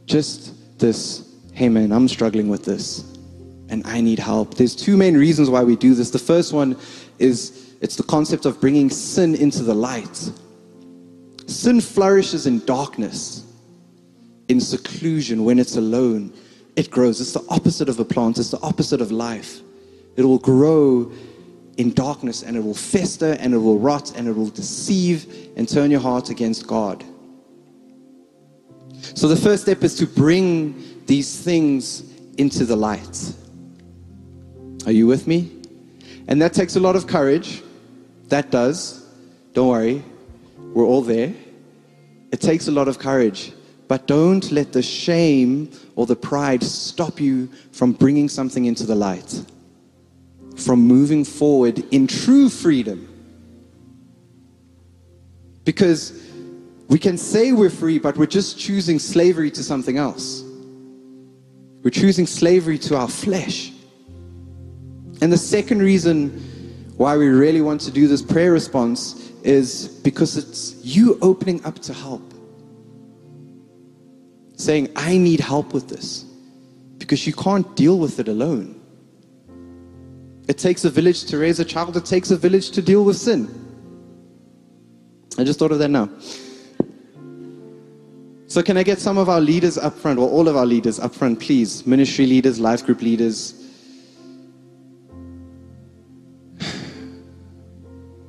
just 0.05 0.79
this 0.79 1.24
hey 1.55 1.69
man, 1.69 1.93
I'm 1.93 2.09
struggling 2.09 2.49
with 2.49 2.65
this 2.65 3.17
and 3.69 3.81
I 3.87 4.01
need 4.01 4.19
help. 4.19 4.55
There's 4.55 4.75
two 4.75 4.97
main 4.97 5.15
reasons 5.15 5.49
why 5.49 5.63
we 5.63 5.77
do 5.77 5.95
this. 5.95 6.11
The 6.11 6.19
first 6.19 6.51
one 6.51 6.77
is 7.17 7.73
it's 7.81 7.95
the 7.95 8.03
concept 8.03 8.45
of 8.45 8.59
bringing 8.59 8.89
sin 8.89 9.35
into 9.35 9.63
the 9.63 9.73
light. 9.73 10.31
Sin 11.47 11.79
flourishes 11.79 12.45
in 12.45 12.63
darkness. 12.65 13.41
in 14.47 14.59
seclusion, 14.61 15.43
when 15.43 15.57
it's 15.57 15.75
alone, 15.75 16.31
it 16.75 16.91
grows. 16.91 17.19
It's 17.19 17.31
the 17.31 17.43
opposite 17.49 17.89
of 17.89 17.99
a 17.99 18.05
plant, 18.05 18.37
it's 18.37 18.51
the 18.51 18.61
opposite 18.61 19.01
of 19.01 19.11
life. 19.11 19.61
It 20.17 20.23
will 20.23 20.37
grow 20.37 21.11
in 21.77 21.93
darkness 21.93 22.43
and 22.43 22.55
it 22.55 22.63
will 22.63 22.75
fester 22.75 23.37
and 23.39 23.53
it 23.53 23.57
will 23.57 23.79
rot 23.79 24.15
and 24.15 24.27
it 24.27 24.35
will 24.35 24.49
deceive 24.49 25.49
and 25.55 25.67
turn 25.67 25.89
your 25.89 26.01
heart 26.01 26.29
against 26.29 26.67
God. 26.67 27.03
So 29.15 29.27
the 29.27 29.35
first 29.35 29.63
step 29.63 29.83
is 29.83 29.95
to 29.95 30.05
bring 30.05 30.94
these 31.05 31.39
things 31.39 32.03
into 32.37 32.65
the 32.65 32.75
light. 32.75 33.33
Are 34.85 34.91
you 34.91 35.07
with 35.07 35.27
me? 35.27 35.51
And 36.27 36.41
that 36.41 36.53
takes 36.53 36.75
a 36.75 36.79
lot 36.79 36.95
of 36.95 37.07
courage. 37.07 37.63
That 38.29 38.51
does. 38.51 39.05
Don't 39.53 39.67
worry. 39.67 40.03
We're 40.73 40.85
all 40.85 41.01
there. 41.01 41.33
It 42.31 42.41
takes 42.41 42.67
a 42.67 42.71
lot 42.71 42.87
of 42.87 42.99
courage. 42.99 43.53
But 43.87 44.07
don't 44.07 44.51
let 44.51 44.73
the 44.73 44.81
shame 44.81 45.71
or 45.95 46.05
the 46.05 46.15
pride 46.15 46.63
stop 46.63 47.19
you 47.19 47.47
from 47.71 47.91
bringing 47.91 48.27
something 48.27 48.65
into 48.65 48.85
the 48.85 48.95
light, 48.95 49.43
from 50.57 50.79
moving 50.81 51.23
forward 51.23 51.83
in 51.93 52.07
true 52.07 52.49
freedom. 52.49 53.07
Because 55.63 56.19
we 56.87 56.99
can 56.99 57.17
say 57.17 57.51
we're 57.51 57.69
free, 57.69 57.99
but 57.99 58.17
we're 58.17 58.25
just 58.25 58.57
choosing 58.57 58.99
slavery 58.99 59.51
to 59.51 59.63
something 59.63 59.97
else. 59.97 60.44
We're 61.85 61.91
choosing 61.91 62.25
slavery 62.25 62.79
to 62.79 62.97
our 62.97 63.07
flesh. 63.07 63.71
And 65.21 65.31
the 65.31 65.37
second 65.37 65.83
reason 65.83 66.31
why 66.97 67.15
we 67.15 67.27
really 67.27 67.61
want 67.61 67.79
to 67.81 67.91
do 67.91 68.07
this 68.07 68.23
prayer 68.23 68.51
response 68.51 69.31
is 69.43 69.87
because 69.87 70.35
it's 70.35 70.83
you 70.83 71.19
opening 71.21 71.63
up 71.63 71.77
to 71.83 71.93
help. 71.93 72.33
Saying, 74.55 74.89
I 74.95 75.19
need 75.19 75.39
help 75.39 75.75
with 75.75 75.87
this. 75.87 76.25
Because 76.97 77.27
you 77.27 77.33
can't 77.33 77.75
deal 77.75 77.99
with 77.99 78.19
it 78.19 78.29
alone. 78.29 78.81
It 80.47 80.57
takes 80.57 80.85
a 80.85 80.89
village 80.89 81.25
to 81.25 81.37
raise 81.37 81.59
a 81.59 81.65
child, 81.65 81.95
it 81.97 82.05
takes 82.05 82.31
a 82.31 82.35
village 82.35 82.71
to 82.71 82.81
deal 82.81 83.05
with 83.05 83.17
sin. 83.17 83.47
I 85.37 85.43
just 85.43 85.59
thought 85.59 85.71
of 85.71 85.77
that 85.77 85.89
now. 85.89 86.09
So, 88.55 88.63
can 88.63 88.77
I 88.77 88.83
get 88.83 88.99
some 88.99 89.17
of 89.17 89.27
our 89.27 89.41
leaders 89.41 89.77
up 89.77 89.93
front, 89.95 90.17
or 90.17 90.29
all 90.29 90.47
of 90.47 90.55
our 90.55 90.65
leaders 90.65 90.97
up 90.97 91.13
front, 91.13 91.41
please? 91.41 91.85
Ministry 91.85 92.25
leaders, 92.25 92.57
life 92.57 92.85
group 92.85 93.01
leaders. 93.01 93.53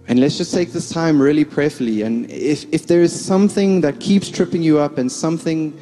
And 0.09 0.19
let's 0.19 0.37
just 0.37 0.53
take 0.53 0.73
this 0.73 0.91
time 0.91 1.23
really 1.23 1.45
prayerfully. 1.45 2.03
And 2.03 2.29
if, 2.29 2.65
if 2.73 2.89
there 2.89 3.03
is 3.03 3.13
something 3.25 3.81
that 3.83 4.01
keeps 4.01 4.29
tripping 4.29 4.65
you 4.65 4.81
up 4.81 4.99
and 4.99 5.13
something 5.13 5.79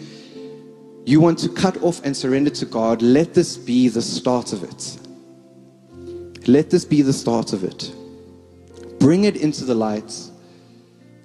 you 1.06 1.22
want 1.22 1.38
to 1.38 1.48
cut 1.48 1.82
off 1.82 2.04
and 2.04 2.14
surrender 2.14 2.50
to 2.50 2.66
God, 2.66 3.00
let 3.00 3.32
this 3.32 3.56
be 3.56 3.88
the 3.88 4.02
start 4.02 4.52
of 4.52 4.62
it. 4.62 4.98
Let 6.46 6.68
this 6.68 6.84
be 6.84 7.00
the 7.00 7.14
start 7.14 7.54
of 7.54 7.64
it. 7.64 7.94
Bring 8.98 9.24
it 9.24 9.38
into 9.38 9.64
the 9.64 9.74
light 9.74 10.12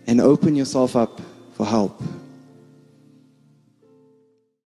and 0.08 0.22
open 0.22 0.56
yourself 0.56 0.96
up 0.96 1.20
for 1.52 1.66
help. 1.66 2.02